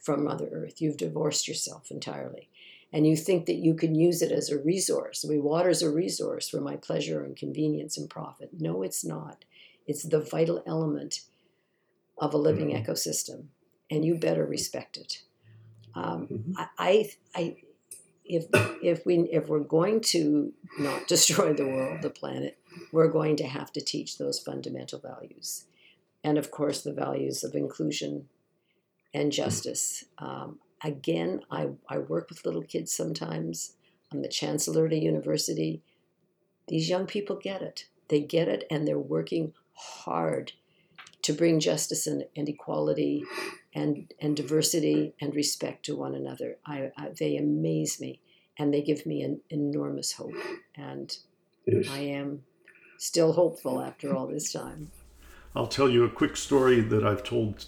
from 0.00 0.22
Mother 0.24 0.48
Earth. 0.52 0.80
You've 0.80 0.98
divorced 0.98 1.48
yourself 1.48 1.90
entirely. 1.90 2.48
And 2.92 3.06
you 3.06 3.16
think 3.16 3.46
that 3.46 3.56
you 3.56 3.74
can 3.74 3.94
use 3.94 4.20
it 4.20 4.30
as 4.32 4.50
a 4.50 4.58
resource. 4.58 5.24
We 5.26 5.38
water's 5.38 5.82
a 5.82 5.90
resource 5.90 6.48
for 6.48 6.60
my 6.60 6.76
pleasure 6.76 7.24
and 7.24 7.34
convenience 7.34 7.96
and 7.96 8.10
profit. 8.10 8.50
No, 8.60 8.82
it's 8.82 9.04
not. 9.04 9.44
It's 9.86 10.02
the 10.02 10.20
vital 10.20 10.62
element 10.66 11.22
of 12.18 12.34
a 12.34 12.38
living 12.38 12.68
Mhm. 12.68 12.84
ecosystem, 12.84 13.46
and 13.90 14.04
you 14.04 14.14
better 14.16 14.44
respect 14.44 14.96
it. 14.96 15.22
Um, 15.94 16.28
Mhm. 16.28 16.54
I, 16.56 16.68
I, 16.78 17.10
I, 17.34 17.56
if 18.24 18.46
if 18.82 19.04
we 19.06 19.20
if 19.30 19.48
we're 19.48 19.60
going 19.60 20.00
to 20.00 20.52
not 20.78 21.08
destroy 21.14 21.52
the 21.54 21.66
world, 21.66 22.02
the 22.02 22.10
planet, 22.10 22.58
we're 22.92 23.08
going 23.08 23.36
to 23.36 23.44
have 23.46 23.72
to 23.72 23.80
teach 23.80 24.18
those 24.18 24.38
fundamental 24.38 24.98
values, 24.98 25.64
and 26.22 26.38
of 26.38 26.50
course 26.50 26.82
the 26.82 26.92
values 26.92 27.42
of 27.42 27.54
inclusion 27.54 28.28
and 29.14 29.32
justice. 29.32 30.04
Um, 30.18 30.60
again, 30.84 31.42
I, 31.50 31.70
I 31.88 31.98
work 31.98 32.28
with 32.28 32.44
little 32.44 32.62
kids 32.62 32.92
sometimes. 32.92 33.74
I'm 34.12 34.22
the 34.22 34.28
chancellor 34.28 34.86
at 34.86 34.92
a 34.92 34.98
university. 34.98 35.82
These 36.68 36.88
young 36.88 37.06
people 37.06 37.36
get 37.36 37.62
it. 37.62 37.86
They 38.08 38.20
get 38.20 38.48
it, 38.48 38.64
and 38.70 38.86
they're 38.86 38.98
working 38.98 39.54
hard 39.74 40.52
to 41.22 41.32
bring 41.32 41.60
justice 41.60 42.06
and, 42.06 42.24
and 42.36 42.48
equality 42.48 43.24
and, 43.74 44.12
and 44.20 44.36
diversity 44.36 45.14
and 45.20 45.34
respect 45.34 45.84
to 45.86 45.96
one 45.96 46.14
another. 46.14 46.56
I, 46.66 46.90
I, 46.96 47.10
they 47.18 47.36
amaze 47.36 48.00
me, 48.00 48.20
and 48.58 48.72
they 48.72 48.82
give 48.82 49.06
me 49.06 49.22
an 49.22 49.40
enormous 49.50 50.12
hope. 50.12 50.34
And 50.74 51.16
Yes. 51.66 51.88
I 51.90 51.98
am 51.98 52.42
still 52.98 53.32
hopeful 53.32 53.80
after 53.80 54.14
all 54.14 54.26
this 54.26 54.52
time. 54.52 54.90
I'll 55.54 55.68
tell 55.68 55.88
you 55.88 56.04
a 56.04 56.10
quick 56.10 56.36
story 56.36 56.80
that 56.80 57.04
I've 57.04 57.22
told 57.22 57.66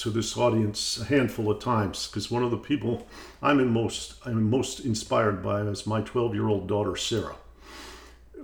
to 0.00 0.08
this 0.10 0.34
audience 0.36 0.98
a 0.98 1.04
handful 1.04 1.50
of 1.50 1.60
times 1.60 2.06
because 2.06 2.30
one 2.30 2.42
of 2.42 2.50
the 2.50 2.56
people 2.56 3.06
I'm 3.42 3.60
in 3.60 3.68
most 3.68 4.14
I'm 4.24 4.48
most 4.48 4.80
inspired 4.80 5.42
by 5.42 5.60
is 5.60 5.86
my 5.86 6.00
12 6.00 6.34
year 6.34 6.48
old 6.48 6.66
daughter 6.66 6.96
Sarah. 6.96 7.36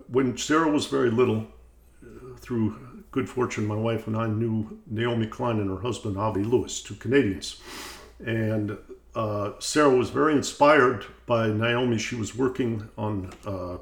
When 0.09 0.37
Sarah 0.37 0.71
was 0.71 0.87
very 0.87 1.11
little, 1.11 1.47
uh, 2.05 2.37
through 2.37 2.79
good 3.11 3.29
fortune, 3.29 3.67
my 3.67 3.75
wife 3.75 4.07
and 4.07 4.17
I 4.17 4.27
knew 4.27 4.79
Naomi 4.87 5.27
Klein 5.27 5.59
and 5.59 5.71
her 5.71 5.81
husband 5.81 6.19
Avi 6.19 6.45
Lewis, 6.45 6.83
two 6.83 6.95
Canadians, 6.95 7.61
and 8.25 8.77
uh, 9.15 9.53
Sarah 9.59 9.97
was 9.97 10.11
very 10.11 10.35
inspired 10.35 11.07
by 11.25 11.49
Naomi. 11.49 11.97
She 11.97 12.17
was 12.17 12.37
working 12.37 12.91
on 12.99 13.33
uh, 13.47 13.79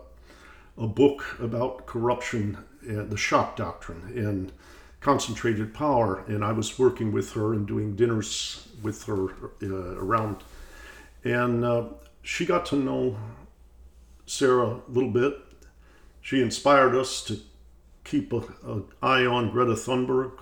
a 0.78 0.86
book 0.86 1.24
about 1.40 1.86
corruption 1.86 2.58
and 2.82 3.10
the 3.10 3.16
shock 3.16 3.56
doctrine 3.56 4.12
and 4.14 4.52
concentrated 5.04 5.74
power. 5.74 6.24
And 6.26 6.42
I 6.42 6.52
was 6.52 6.78
working 6.78 7.12
with 7.12 7.32
her 7.32 7.52
and 7.52 7.66
doing 7.66 7.94
dinners 7.94 8.66
with 8.82 9.04
her 9.04 9.28
uh, 9.62 9.96
around. 9.98 10.42
And 11.24 11.62
uh, 11.62 11.84
she 12.22 12.46
got 12.46 12.64
to 12.66 12.76
know 12.76 13.16
Sarah 14.24 14.80
a 14.88 14.90
little 14.90 15.10
bit. 15.10 15.36
She 16.22 16.40
inspired 16.40 16.94
us 16.94 17.22
to 17.24 17.38
keep 18.04 18.32
an 18.32 18.84
eye 19.02 19.26
on 19.26 19.50
Greta 19.50 19.72
Thunberg. 19.72 20.32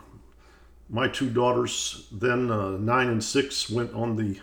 My 0.88 1.08
two 1.08 1.28
daughters, 1.28 2.06
then 2.12 2.50
uh, 2.50 2.72
nine 2.72 3.08
and 3.08 3.24
six, 3.24 3.68
went 3.68 3.92
on 3.94 4.14
the 4.14 4.38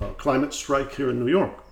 uh, 0.00 0.08
climate 0.14 0.54
strike 0.54 0.96
here 0.96 1.10
in 1.10 1.24
New 1.24 1.30
York. 1.30 1.62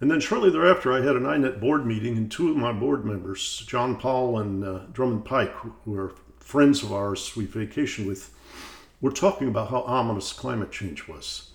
And 0.00 0.10
then 0.10 0.20
shortly 0.20 0.48
thereafter, 0.48 0.94
I 0.94 1.02
had 1.02 1.16
an 1.16 1.24
INET 1.24 1.60
board 1.60 1.84
meeting, 1.84 2.16
and 2.16 2.32
two 2.32 2.48
of 2.50 2.56
my 2.56 2.72
board 2.72 3.04
members, 3.04 3.64
John 3.66 3.96
Paul 3.96 4.38
and 4.38 4.64
uh, 4.64 4.78
Drummond 4.92 5.26
Pike, 5.26 5.52
who 5.84 5.94
are 5.98 6.14
friends 6.50 6.82
of 6.82 6.92
ours 6.92 7.36
we 7.36 7.46
vacationed 7.46 8.08
with, 8.08 8.34
were 9.00 9.12
talking 9.12 9.46
about 9.46 9.70
how 9.70 9.82
ominous 9.82 10.32
climate 10.32 10.72
change 10.72 11.06
was. 11.06 11.50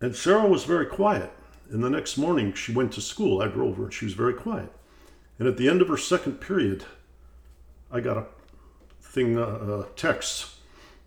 And 0.00 0.14
Sarah 0.16 0.48
was 0.48 0.64
very 0.64 0.86
quiet. 0.86 1.30
And 1.70 1.84
the 1.84 1.90
next 1.90 2.16
morning, 2.16 2.52
she 2.52 2.72
went 2.72 2.92
to 2.94 3.00
school. 3.00 3.40
I 3.40 3.46
drove 3.46 3.76
her, 3.76 3.84
and 3.84 3.94
she 3.94 4.04
was 4.04 4.14
very 4.14 4.34
quiet. 4.34 4.72
And 5.38 5.46
at 5.46 5.56
the 5.56 5.68
end 5.68 5.82
of 5.82 5.88
her 5.88 5.96
second 5.96 6.40
period, 6.40 6.84
I 7.92 8.00
got 8.00 8.16
a 8.16 8.26
thing, 9.00 9.38
uh, 9.38 9.42
a 9.42 9.86
text 9.94 10.56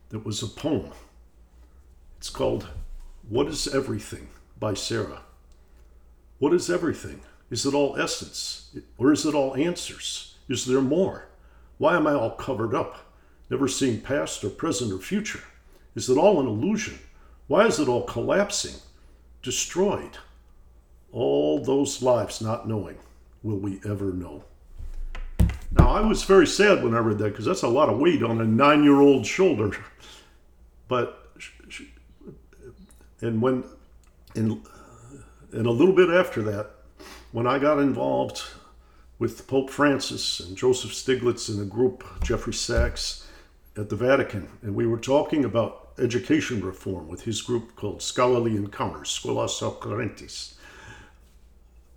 that 0.10 0.26
was 0.26 0.42
a 0.42 0.48
poem. 0.48 0.92
It's 2.18 2.30
called 2.30 2.70
What 3.28 3.48
is 3.48 3.68
Everything 3.68 4.30
by 4.58 4.74
Sarah. 4.74 5.22
What 6.38 6.54
is 6.54 6.70
everything? 6.70 7.22
Is 7.50 7.66
it 7.66 7.74
all 7.74 7.98
essence? 7.98 8.74
Or 8.98 9.12
is 9.12 9.26
it 9.26 9.36
all 9.36 9.56
answers? 9.58 10.38
Is 10.48 10.66
there 10.66 10.82
more? 10.82 11.29
Why 11.80 11.96
am 11.96 12.08
I 12.08 12.14
all 12.14 12.32
covered 12.32 12.76
up, 12.76 12.98
never 13.50 13.70
seeing 13.70 14.02
past 14.02 14.44
or 14.44 14.50
present 14.50 14.92
or 14.92 15.00
future? 15.00 15.42
Is 15.96 16.10
it 16.10 16.18
all 16.18 16.42
an 16.42 16.46
illusion? 16.46 17.00
Why 17.48 17.66
is 17.66 17.80
it 17.80 17.88
all 17.88 18.04
collapsing, 18.04 18.76
destroyed? 19.42 20.18
All 21.14 21.64
those 21.64 22.02
lives 22.02 22.42
not 22.42 22.68
knowing, 22.68 22.98
will 23.44 23.58
we 23.58 23.80
ever 23.86 24.12
know? 24.12 24.44
Now, 25.72 25.90
I 25.90 26.02
was 26.02 26.24
very 26.26 26.46
sad 26.46 26.84
when 26.84 26.94
I 26.94 27.00
read 27.00 27.18
that 27.20 27.30
because 27.32 27.46
that's 27.46 27.64
a 27.64 27.68
lot 27.68 27.88
of 27.88 27.98
weight 27.98 28.24
on 28.24 28.42
a 28.42 28.46
nine 28.46 28.84
year 28.84 29.00
old 29.00 29.26
shoulder. 29.26 29.72
But, 30.90 31.32
and 33.22 33.42
when, 33.42 33.64
and 34.36 34.62
a 35.54 35.72
little 35.72 35.96
bit 35.96 36.10
after 36.10 36.42
that, 36.44 36.72
when 37.32 37.48
I 37.48 37.58
got 37.58 37.80
involved 37.80 38.44
with 39.20 39.48
Pope 39.48 39.70
Francis 39.70 40.40
and 40.40 40.56
Joseph 40.56 40.92
Stiglitz 40.92 41.50
and 41.50 41.62
a 41.62 41.66
group, 41.66 42.06
Jeffrey 42.24 42.54
Sachs, 42.54 43.28
at 43.78 43.90
the 43.90 43.96
Vatican, 43.96 44.50
and 44.62 44.74
we 44.74 44.88
were 44.88 44.98
talking 44.98 45.46
about 45.46 45.90
education 46.00 46.64
reform 46.64 47.08
with 47.08 47.24
his 47.24 47.42
group 47.42 47.76
called 47.76 48.02
Scholarly 48.02 48.56
Encounters, 48.56 49.10
Scholas 49.10 49.62
Occurrentes. 49.62 50.56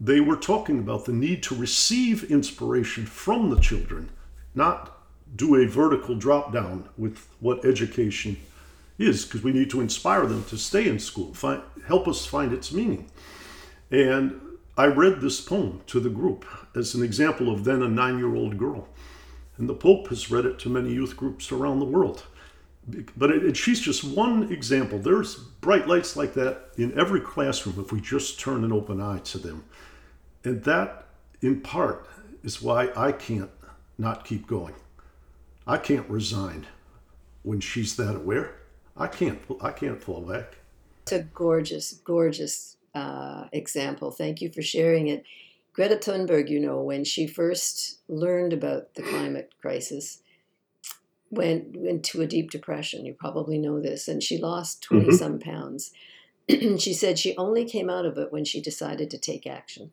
They 0.00 0.20
were 0.20 0.36
talking 0.36 0.80
about 0.80 1.04
the 1.04 1.12
need 1.12 1.42
to 1.44 1.54
receive 1.54 2.24
inspiration 2.24 3.06
from 3.06 3.50
the 3.50 3.60
children, 3.60 4.10
not 4.54 4.98
do 5.34 5.54
a 5.54 5.66
vertical 5.66 6.16
drop 6.16 6.52
down 6.52 6.88
with 6.98 7.28
what 7.40 7.64
education 7.64 8.36
is, 8.98 9.24
because 9.24 9.42
we 9.42 9.52
need 9.52 9.70
to 9.70 9.80
inspire 9.80 10.26
them 10.26 10.44
to 10.44 10.58
stay 10.58 10.88
in 10.88 10.98
school, 10.98 11.32
find, 11.34 11.62
help 11.86 12.06
us 12.08 12.26
find 12.26 12.52
its 12.52 12.72
meaning. 12.72 13.08
And 13.90 14.40
I 14.76 14.86
read 14.86 15.20
this 15.20 15.40
poem 15.40 15.82
to 15.88 16.00
the 16.00 16.08
group 16.08 16.46
as 16.74 16.94
an 16.94 17.02
example 17.02 17.52
of 17.52 17.64
then 17.64 17.82
a 17.82 17.88
nine 17.88 18.18
year 18.18 18.34
old 18.34 18.56
girl. 18.56 18.88
And 19.58 19.68
the 19.68 19.74
Pope 19.74 20.08
has 20.08 20.30
read 20.30 20.46
it 20.46 20.58
to 20.60 20.70
many 20.70 20.92
youth 20.92 21.16
groups 21.16 21.52
around 21.52 21.78
the 21.78 21.84
world. 21.84 22.24
But 23.16 23.30
it, 23.30 23.44
it, 23.44 23.56
she's 23.56 23.80
just 23.80 24.02
one 24.02 24.50
example. 24.50 24.98
There's 24.98 25.36
bright 25.36 25.86
lights 25.86 26.16
like 26.16 26.34
that 26.34 26.70
in 26.76 26.98
every 26.98 27.20
classroom 27.20 27.78
if 27.78 27.92
we 27.92 28.00
just 28.00 28.40
turn 28.40 28.64
an 28.64 28.72
open 28.72 29.00
eye 29.00 29.18
to 29.18 29.38
them. 29.38 29.64
And 30.42 30.64
that, 30.64 31.06
in 31.42 31.60
part, 31.60 32.08
is 32.42 32.60
why 32.60 32.90
I 32.96 33.12
can't 33.12 33.50
not 33.98 34.24
keep 34.24 34.46
going. 34.46 34.74
I 35.66 35.76
can't 35.76 36.08
resign 36.08 36.66
when 37.42 37.60
she's 37.60 37.94
that 37.96 38.16
aware. 38.16 38.56
I 38.96 39.06
can't. 39.06 39.40
I 39.60 39.70
can't 39.70 40.02
fall 40.02 40.22
back. 40.22 40.56
It's 41.02 41.12
a 41.12 41.22
gorgeous, 41.22 41.92
gorgeous 41.92 42.71
uh, 42.94 43.44
example. 43.52 44.10
Thank 44.10 44.40
you 44.40 44.50
for 44.50 44.62
sharing 44.62 45.08
it. 45.08 45.24
Greta 45.72 45.96
Thunberg, 45.96 46.50
you 46.50 46.60
know, 46.60 46.82
when 46.82 47.04
she 47.04 47.26
first 47.26 47.98
learned 48.08 48.52
about 48.52 48.94
the 48.94 49.02
climate 49.02 49.54
crisis, 49.60 50.20
went 51.30 51.74
into 51.76 52.20
a 52.20 52.26
deep 52.26 52.50
depression. 52.50 53.06
You 53.06 53.14
probably 53.14 53.58
know 53.58 53.80
this, 53.80 54.06
and 54.08 54.22
she 54.22 54.36
lost 54.38 54.82
20 54.82 55.06
Mhm. 55.06 55.18
some 55.18 55.38
pounds. 55.38 55.92
she 56.48 56.92
said 56.92 57.18
she 57.18 57.36
only 57.36 57.64
came 57.64 57.88
out 57.88 58.04
of 58.04 58.18
it 58.18 58.30
when 58.32 58.44
she 58.44 58.60
decided 58.60 59.10
to 59.10 59.18
take 59.18 59.46
action. 59.46 59.92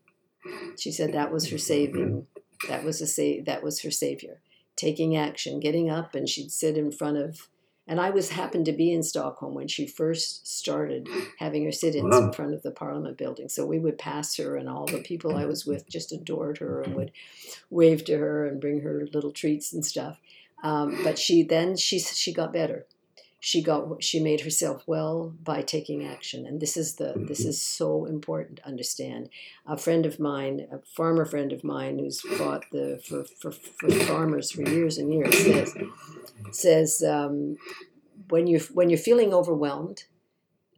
She 0.77 0.91
said 0.91 1.13
that 1.13 1.31
was 1.31 1.49
her 1.49 1.57
saving. 1.57 2.27
That 2.67 2.83
was 2.83 3.01
a 3.01 3.07
sa- 3.07 3.43
that 3.45 3.63
was 3.63 3.81
her 3.81 3.91
savior. 3.91 4.41
Taking 4.75 5.15
action, 5.15 5.59
getting 5.59 5.89
up, 5.89 6.15
and 6.15 6.27
she'd 6.27 6.51
sit 6.51 6.77
in 6.77 6.91
front 6.91 7.17
of. 7.17 7.47
And 7.89 7.99
I 7.99 8.11
was 8.11 8.29
happened 8.29 8.67
to 8.67 8.71
be 8.71 8.93
in 8.93 9.01
Stockholm 9.01 9.55
when 9.55 9.67
she 9.67 9.87
first 9.87 10.47
started 10.47 11.09
having 11.39 11.65
her 11.65 11.71
sit-ins 11.71 12.15
in 12.15 12.31
front 12.31 12.53
of 12.53 12.61
the 12.61 12.69
Parliament 12.69 13.17
building. 13.17 13.49
So 13.49 13.65
we 13.65 13.79
would 13.79 13.97
pass 13.97 14.37
her, 14.37 14.55
and 14.55 14.69
all 14.69 14.85
the 14.85 15.01
people 15.01 15.35
I 15.35 15.45
was 15.45 15.65
with 15.65 15.89
just 15.89 16.11
adored 16.11 16.59
her 16.59 16.83
and 16.83 16.95
would 16.95 17.11
wave 17.71 18.05
to 18.05 18.17
her 18.19 18.45
and 18.45 18.61
bring 18.61 18.81
her 18.81 19.07
little 19.11 19.31
treats 19.31 19.73
and 19.73 19.83
stuff. 19.83 20.19
Um, 20.61 21.03
but 21.03 21.17
she 21.17 21.41
then 21.41 21.75
she 21.77 21.97
she 21.97 22.31
got 22.31 22.53
better. 22.53 22.85
She 23.39 23.63
got 23.63 24.03
she 24.03 24.19
made 24.19 24.41
herself 24.41 24.83
well 24.85 25.33
by 25.43 25.61
taking 25.61 26.05
action. 26.05 26.45
And 26.45 26.59
this 26.59 26.75
is 26.75 26.95
the 26.95 27.09
Mm-hmm. 27.09 27.25
this 27.27 27.45
is 27.45 27.61
so 27.61 28.05
important 28.05 28.57
to 28.57 28.67
understand. 28.67 29.29
A 29.65 29.77
friend 29.77 30.05
of 30.05 30.19
mine 30.19 30.67
a 30.71 30.79
farmer 30.79 31.25
friend 31.25 31.51
of 31.51 31.63
mine 31.63 31.99
who's 31.99 32.21
fought 32.21 32.65
the 32.71 33.01
for, 33.03 33.23
for, 33.23 33.51
for 33.51 33.89
farmers 33.91 34.51
for 34.51 34.61
years 34.61 34.97
and 34.97 35.13
years 35.13 35.35
says 35.37 35.75
says 36.51 37.03
um, 37.03 37.57
when 38.29 38.47
you're 38.47 38.61
when 38.73 38.89
you're 38.89 38.99
feeling 38.99 39.33
overwhelmed 39.33 40.03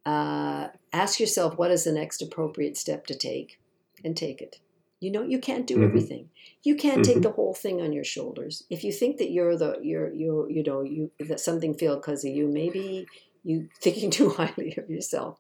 uh, 0.06 0.68
ask 0.94 1.20
yourself 1.20 1.58
what 1.58 1.72
is 1.72 1.84
the 1.84 1.92
next 1.92 2.22
appropriate 2.22 2.78
step 2.78 3.06
to 3.08 3.16
take? 3.16 3.60
And 4.04 4.18
take 4.18 4.42
it 4.42 4.60
you 5.02 5.10
know 5.12 5.24
you 5.34 5.40
can't 5.40 5.68
do 5.68 5.78
Mhm. 5.78 5.84
everything 5.88 6.30
you 6.64 6.76
can't 6.76 7.04
take 7.04 7.18
Mhm. 7.18 7.24
the 7.24 7.32
whole 7.38 7.54
thing 7.64 7.82
on 7.82 7.92
your 7.92 8.04
shoulders 8.16 8.64
if 8.70 8.84
you 8.86 8.92
think 9.02 9.18
that 9.18 9.32
you're 9.36 9.58
the 9.58 9.72
you're 9.90 10.12
you 10.14 10.48
you 10.56 10.64
know 10.64 10.82
you 10.96 11.12
that 11.30 11.40
something 11.40 11.74
failed 11.74 12.00
because 12.02 12.24
of 12.24 12.32
you 12.38 12.48
maybe 12.48 13.08
you 13.44 13.68
thinking 13.86 14.12
too 14.12 14.30
highly 14.30 14.74
of 14.78 14.90
yourself 14.96 15.40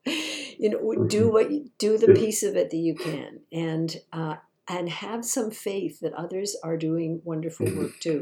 you 0.61 0.69
know 0.71 0.79
do 1.17 1.21
Mhm. 1.27 1.31
what 1.35 1.51
you 1.51 1.69
do 1.77 1.97
the 1.97 2.13
piece 2.23 2.41
of 2.43 2.55
it 2.61 2.69
that 2.71 2.77
you 2.87 2.95
can 2.95 3.31
and 3.51 4.01
uh, 4.11 4.35
and 4.67 4.89
have 4.89 5.23
some 5.25 5.49
faith 5.51 5.99
that 6.01 6.13
others 6.13 6.55
are 6.63 6.77
doing 6.77 7.21
wonderful 7.23 7.67
Mhm. 7.67 7.77
work 7.77 7.93
too 7.99 8.19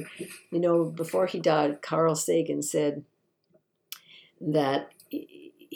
you 0.51 0.59
know 0.65 0.77
before 1.03 1.25
he 1.33 1.39
died 1.39 1.81
carl 1.81 2.15
sagan 2.15 2.61
said 2.61 3.03
that 4.41 4.91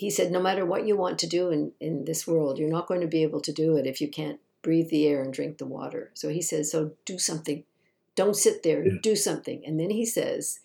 he 0.04 0.10
said 0.10 0.32
no 0.32 0.42
matter 0.42 0.66
what 0.66 0.86
you 0.88 0.96
want 0.98 1.20
to 1.20 1.28
do 1.28 1.50
in, 1.52 1.72
in 1.80 2.06
this 2.06 2.26
world 2.28 2.58
you're 2.58 2.70
not 2.78 2.88
going 2.88 3.02
to 3.02 3.08
be 3.08 3.24
able 3.24 3.42
to 3.42 3.52
do 3.54 3.76
it 3.78 3.86
if 3.86 4.02
you 4.02 4.08
can't 4.10 4.40
breathe 4.64 4.90
the 4.90 5.06
air 5.06 5.22
and 5.22 5.32
drink 5.34 5.58
the 5.60 5.66
water 5.66 6.10
so 6.16 6.30
he 6.30 6.42
says 6.42 6.72
so 6.72 6.92
do 7.06 7.20
something 7.20 7.64
don't 8.16 8.36
sit 8.36 8.64
there 8.64 8.84
Yeah. 8.86 8.94
do 9.02 9.16
something 9.16 9.64
and 9.66 9.80
then 9.80 9.92
he 9.92 10.06
says 10.06 10.60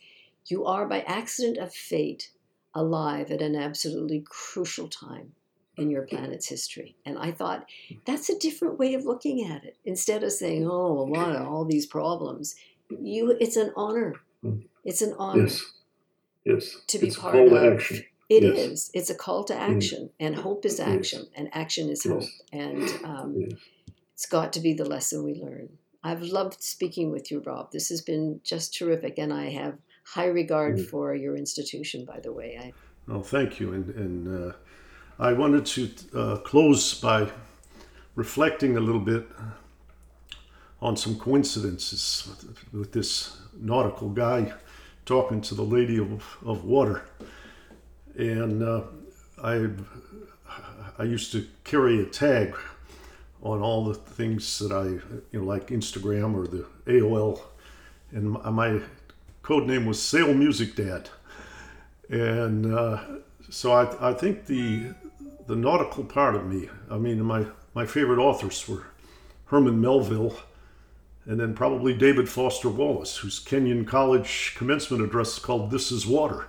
you 0.47 0.65
are 0.65 0.87
by 0.87 1.01
accident 1.03 1.59
of 1.59 1.75
fate 1.75 2.31
alive 2.75 3.31
at 3.31 3.43
an 3.43 3.55
absolutely 3.57 4.25
crucial 4.27 4.89
time 4.89 5.33
in 5.77 5.91
your 5.91 6.03
planet's 6.03 6.49
history 6.49 6.95
and 7.05 7.19
i 7.19 7.31
thought 7.33 7.67
that's 8.07 8.29
a 8.31 8.39
different 8.39 8.79
way 8.79 8.95
of 8.95 9.05
looking 9.05 9.45
at 9.51 9.65
it 9.65 9.77
instead 9.85 10.23
of 10.25 10.33
saying 10.33 10.67
oh 10.67 10.99
a 11.01 11.09
lot 11.17 11.35
of 11.37 11.47
all 11.47 11.65
these 11.65 11.87
problems 11.87 12.55
you 13.01 13.37
it's 13.41 13.57
an 13.57 13.73
honor 13.77 14.15
Mm. 14.45 14.63
it's 14.85 15.03
an 15.03 15.15
honor 15.19 15.43
Yes. 15.43 15.65
Yes. 16.45 16.77
to 16.87 16.99
be 17.01 17.09
it's 17.09 17.17
part 17.19 17.35
of 17.35 17.53
action. 17.53 18.05
It 18.29 18.43
Yes. 18.45 18.59
is. 18.59 18.91
It's 18.95 19.11
a 19.11 19.15
call 19.17 19.43
to 19.45 19.55
action, 19.55 20.11
and 20.21 20.37
hope 20.37 20.65
is 20.65 20.79
Yes. 20.79 20.87
action, 20.89 21.27
and 21.35 21.49
action 21.53 21.89
is 21.89 22.05
hope. 22.05 22.23
And 22.53 22.85
um, 23.05 23.35
Yes. 23.41 23.59
It's 24.19 24.27
got 24.27 24.53
to 24.53 24.59
be 24.59 24.73
the 24.73 24.85
lesson 24.85 25.23
we 25.23 25.41
learn. 25.41 25.69
I've 26.03 26.23
loved 26.23 26.61
speaking 26.61 27.13
with 27.13 27.31
you, 27.31 27.39
Rob. 27.39 27.71
This 27.71 27.89
has 27.91 28.01
been 28.01 28.41
just 28.43 28.75
terrific, 28.77 29.17
and 29.17 29.33
I 29.33 29.51
have 29.51 29.79
high 30.03 30.27
regard 30.27 30.79
Mm. 30.79 30.87
for 30.91 31.15
your 31.15 31.37
institution. 31.37 32.05
By 32.05 32.19
the 32.19 32.33
way, 32.33 32.59
I 32.61 32.73
Well, 33.07 33.23
thank 33.23 33.61
you. 33.61 33.73
And, 33.75 33.89
and 33.95 34.51
uh, 34.51 34.53
I 35.21 35.33
wanted 35.35 35.65
to 35.67 35.83
uh, 36.19 36.37
close 36.39 36.95
by 37.01 37.31
reflecting 38.17 38.77
a 38.77 38.81
little 38.81 39.01
bit 39.01 39.25
on 40.83 40.97
some 40.97 41.17
coincidences 41.17 42.27
with, 42.29 42.73
with 42.73 42.93
this 42.93 43.37
nautical 43.55 44.09
guy 44.09 44.53
talking 45.07 45.41
to 45.43 45.55
the 45.55 45.63
lady 45.63 45.97
of, 45.97 46.25
of 46.45 46.65
water. 46.65 47.03
And 48.17 48.65
uh, 48.65 48.83
I, 49.45 49.69
I 50.99 51.05
used 51.05 51.31
to 51.33 51.47
carry 51.63 52.03
a 52.03 52.07
tag 52.07 52.57
on 53.43 53.61
all 53.61 53.85
the 53.85 53.95
things 53.95 54.59
that 54.59 54.73
I, 54.73 54.85
you 55.33 55.41
know, 55.41 55.45
like 55.45 55.69
Instagram 55.69 56.35
or 56.35 56.47
the 56.47 56.67
AOL. 56.87 57.41
And 58.11 58.33
my, 58.33 58.51
my 58.51 58.81
code 59.43 59.67
name 59.67 59.87
was 59.87 60.03
Sail 60.03 60.35
Music 60.35 60.75
Dad 60.75 61.09
and 62.09 62.73
uh, 62.73 63.01
so 63.51 63.73
I, 63.73 64.11
I 64.11 64.15
think 64.15 64.47
the 64.47 64.95
the 65.47 65.57
nautical 65.57 66.05
part 66.05 66.35
of 66.35 66.47
me. 66.47 66.69
I 66.91 66.99
mean, 66.99 67.23
my 67.23 67.47
my 67.75 67.87
favorite 67.87 68.19
authors 68.19 68.67
were 68.69 68.85
Herman 69.47 69.81
Melville, 69.81 70.37
and 71.25 71.39
then 71.39 71.55
probably 71.55 71.95
David 71.95 72.29
Foster 72.29 72.69
Wallace, 72.69 73.19
whose 73.19 73.39
Kenyon 73.39 73.85
College 73.85 74.55
commencement 74.57 75.03
address 75.03 75.35
is 75.35 75.39
called 75.39 75.71
"This 75.71 75.93
Is 75.93 76.07
Water," 76.07 76.47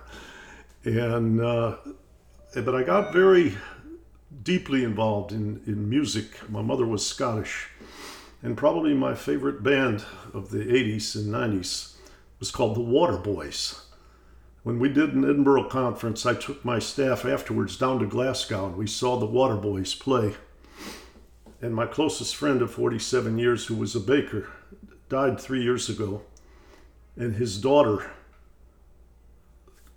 and 0.84 1.40
uh, 1.40 1.76
but 2.54 2.74
I 2.74 2.82
got 2.82 3.12
very 3.12 3.56
deeply 4.42 4.84
involved 4.84 5.32
in 5.32 5.62
in 5.66 5.88
music. 5.88 6.48
My 6.50 6.62
mother 6.62 6.86
was 6.86 7.04
Scottish, 7.06 7.68
and 8.42 8.56
probably 8.56 8.94
my 8.94 9.14
favorite 9.14 9.62
band 9.62 10.04
of 10.32 10.50
the 10.50 10.64
'80s 10.64 11.14
and 11.16 11.32
'90s 11.32 11.96
was 12.38 12.50
called 12.50 12.76
the 12.76 12.80
Waterboys. 12.80 13.80
When 14.62 14.78
we 14.78 14.90
did 14.90 15.14
an 15.14 15.24
Edinburgh 15.24 15.68
conference, 15.68 16.26
I 16.26 16.34
took 16.34 16.64
my 16.64 16.78
staff 16.78 17.24
afterwards 17.24 17.78
down 17.78 17.98
to 18.00 18.06
Glasgow 18.06 18.66
and 18.66 18.76
we 18.76 18.86
saw 18.86 19.18
the 19.18 19.26
Waterboys 19.26 19.98
play. 19.98 20.34
And 21.62 21.74
my 21.74 21.86
closest 21.86 22.36
friend 22.36 22.60
of 22.60 22.70
47 22.70 23.38
years, 23.38 23.66
who 23.66 23.74
was 23.74 23.94
a 23.94 24.00
baker, 24.00 24.48
died 25.08 25.40
three 25.40 25.62
years 25.62 25.88
ago. 25.88 26.22
And 27.16 27.36
his 27.36 27.58
daughter 27.58 28.10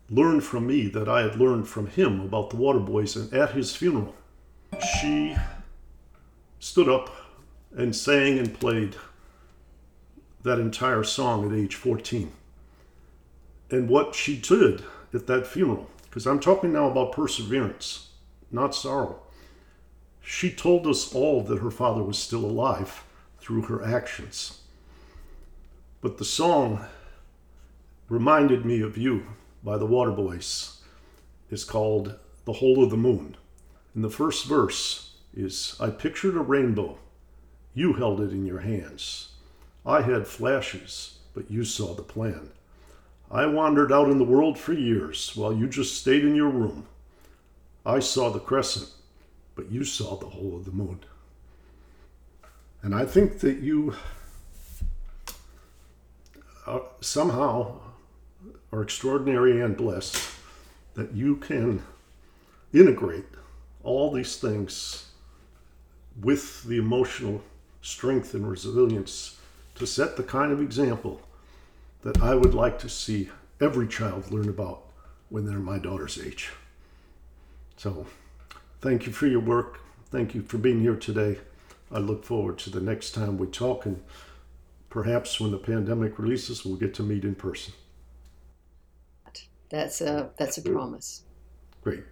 learned 0.10 0.44
from 0.44 0.68
me 0.68 0.88
that 0.88 1.10
I 1.10 1.22
had 1.22 1.40
learned 1.40 1.68
from 1.68 1.88
him 1.88 2.22
about 2.22 2.50
the 2.50 2.58
Waterboys. 2.58 3.16
And 3.16 3.34
at 3.34 3.52
his 3.52 3.76
funeral, 3.76 4.16
she 4.82 5.36
stood 6.60 6.90
up 6.90 7.14
and 7.76 7.96
sang 7.96 8.40
and 8.40 8.60
played 8.60 8.96
that 10.44 10.60
entire 10.60 11.04
song 11.04 11.50
at 11.50 11.58
age 11.58 11.76
14 11.76 12.32
and 13.74 13.90
what 13.90 14.14
she 14.14 14.38
did 14.38 14.84
at 15.14 15.26
that 15.26 15.48
funeral, 15.48 15.90
because 16.04 16.28
I'm 16.28 16.40
talking 16.40 16.72
now 16.74 16.90
about 16.90 17.12
perseverance, 17.12 18.10
not 18.52 18.76
sorrow. 18.76 19.20
She 20.22 20.52
told 20.52 20.86
us 20.86 21.14
all 21.14 21.42
that 21.42 21.60
her 21.60 21.72
father 21.72 22.04
was 22.04 22.20
still 22.20 22.46
alive 22.46 23.04
through 23.40 23.64
her 23.64 23.84
actions. 23.84 24.62
But 26.02 26.18
the 26.18 26.26
song 26.26 26.86
reminded 28.10 28.64
me 28.64 28.82
of 28.82 28.98
you 28.98 29.26
by 29.64 29.78
the 29.78 29.88
Waterboys 29.88 30.78
is 31.50 31.64
called 31.64 32.20
The 32.46 32.54
Whole 32.54 32.84
of 32.84 32.92
the 32.92 32.98
Moon. 32.98 33.38
And 33.96 34.04
the 34.04 34.10
first 34.10 34.46
verse 34.46 35.16
is 35.36 35.76
I 35.80 35.90
pictured 35.90 36.36
a 36.36 36.42
rainbow. 36.42 36.98
You 37.74 37.94
held 37.94 38.22
it 38.22 38.32
in 38.32 38.46
your 38.46 38.60
hands. 38.60 39.30
I 39.86 40.02
had 40.02 40.28
flashes, 40.28 41.20
but 41.34 41.50
you 41.50 41.64
saw 41.64 41.94
the 41.94 42.04
plan. 42.04 42.50
I 43.30 43.46
wandered 43.48 43.92
out 43.92 44.10
in 44.10 44.20
the 44.20 44.24
world 44.24 44.60
for 44.60 44.74
years 44.74 45.36
while 45.36 45.54
you 45.54 45.68
just 45.68 46.00
stayed 46.00 46.24
in 46.24 46.36
your 46.36 46.50
room. 46.50 46.86
I 47.86 48.00
saw 48.00 48.30
the 48.30 48.40
crescent, 48.40 48.90
but 49.56 49.72
you 49.72 49.84
saw 49.84 50.16
the 50.16 50.30
whole 50.30 50.56
of 50.56 50.66
the 50.66 50.72
moon. 50.72 51.00
And 52.82 52.94
I 52.94 53.06
think 53.06 53.40
that 53.40 53.60
you 53.60 53.96
uh, 56.68 56.80
somehow 57.02 57.80
are 58.72 58.82
extraordinary 58.82 59.62
and 59.62 59.76
blessed 59.76 60.32
that 60.94 61.14
you 61.14 61.38
can 61.38 61.84
integrate 62.74 63.26
all 63.84 64.12
these 64.12 64.38
things 64.38 65.10
with 66.22 66.64
the 66.64 66.78
emotional 66.78 67.42
strength 67.82 68.34
and 68.34 68.50
resilience 68.50 69.40
to 69.76 69.86
set 69.86 70.16
the 70.16 70.24
kind 70.24 70.52
of 70.52 70.62
example 70.62 71.22
that 72.04 72.22
I 72.22 72.36
would 72.36 72.54
like 72.54 72.80
to 72.80 72.90
see 72.90 73.30
every 73.60 73.88
child 73.88 74.32
learn 74.32 74.50
about 74.50 74.84
when 75.30 75.46
they're 75.46 75.60
my 75.60 75.80
daughter's 75.80 76.20
age. 76.20 76.52
So, 77.78 78.06
thank 78.82 79.06
you 79.06 79.12
for 79.12 79.28
your 79.28 79.40
work. 79.40 79.80
Thank 80.12 80.36
you 80.36 80.44
for 80.44 80.58
being 80.58 80.82
here 80.82 80.96
today. 80.96 81.40
I 81.92 82.00
look 82.00 82.24
forward 82.24 82.58
to 82.60 82.70
the 82.70 82.82
next 82.82 83.12
time 83.12 83.38
we 83.38 83.48
talk, 83.48 83.86
and 83.86 84.02
perhaps 84.90 85.40
when 85.40 85.52
the 85.52 85.58
pandemic 85.58 86.20
releases, 86.20 86.64
we'll 86.64 86.76
get 86.76 86.94
to 86.96 87.04
meet 87.04 87.24
in 87.24 87.36
person. 87.36 87.74
that's 89.70 90.02
a 90.02 90.30
that's 90.38 90.58
a 90.58 90.62
promise. 90.62 91.24
Great. 91.82 92.04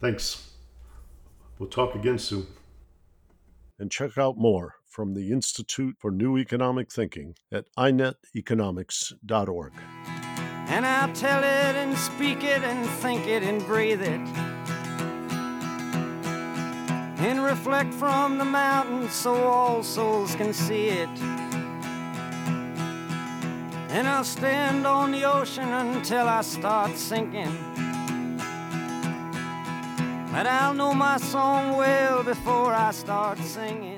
Thanks. 0.00 0.51
We'll 1.62 1.70
talk 1.70 1.94
again 1.94 2.18
soon. 2.18 2.48
And 3.78 3.88
check 3.88 4.18
out 4.18 4.36
more 4.36 4.74
from 4.84 5.14
the 5.14 5.30
Institute 5.30 5.94
for 6.00 6.10
New 6.10 6.36
Economic 6.36 6.90
Thinking 6.90 7.36
at 7.52 7.66
ineteconomics.org. 7.78 9.72
And 10.66 10.84
I'll 10.84 11.12
tell 11.12 11.38
it 11.38 11.76
and 11.76 11.96
speak 11.96 12.42
it 12.42 12.64
and 12.64 12.84
think 13.00 13.28
it 13.28 13.44
and 13.44 13.64
breathe 13.64 14.02
it. 14.02 14.20
And 17.20 17.44
reflect 17.44 17.94
from 17.94 18.38
the 18.38 18.44
mountains 18.44 19.12
so 19.12 19.32
all 19.32 19.84
souls 19.84 20.34
can 20.34 20.52
see 20.52 20.88
it. 20.88 21.16
And 23.88 24.08
I'll 24.08 24.24
stand 24.24 24.84
on 24.84 25.12
the 25.12 25.22
ocean 25.32 25.68
until 25.68 26.26
I 26.26 26.40
start 26.40 26.96
sinking. 26.96 27.71
But 30.32 30.46
I'll 30.46 30.72
know 30.72 30.94
my 30.94 31.18
song 31.18 31.76
well 31.76 32.22
before 32.22 32.72
I 32.72 32.90
start 32.92 33.36
singing. 33.38 33.91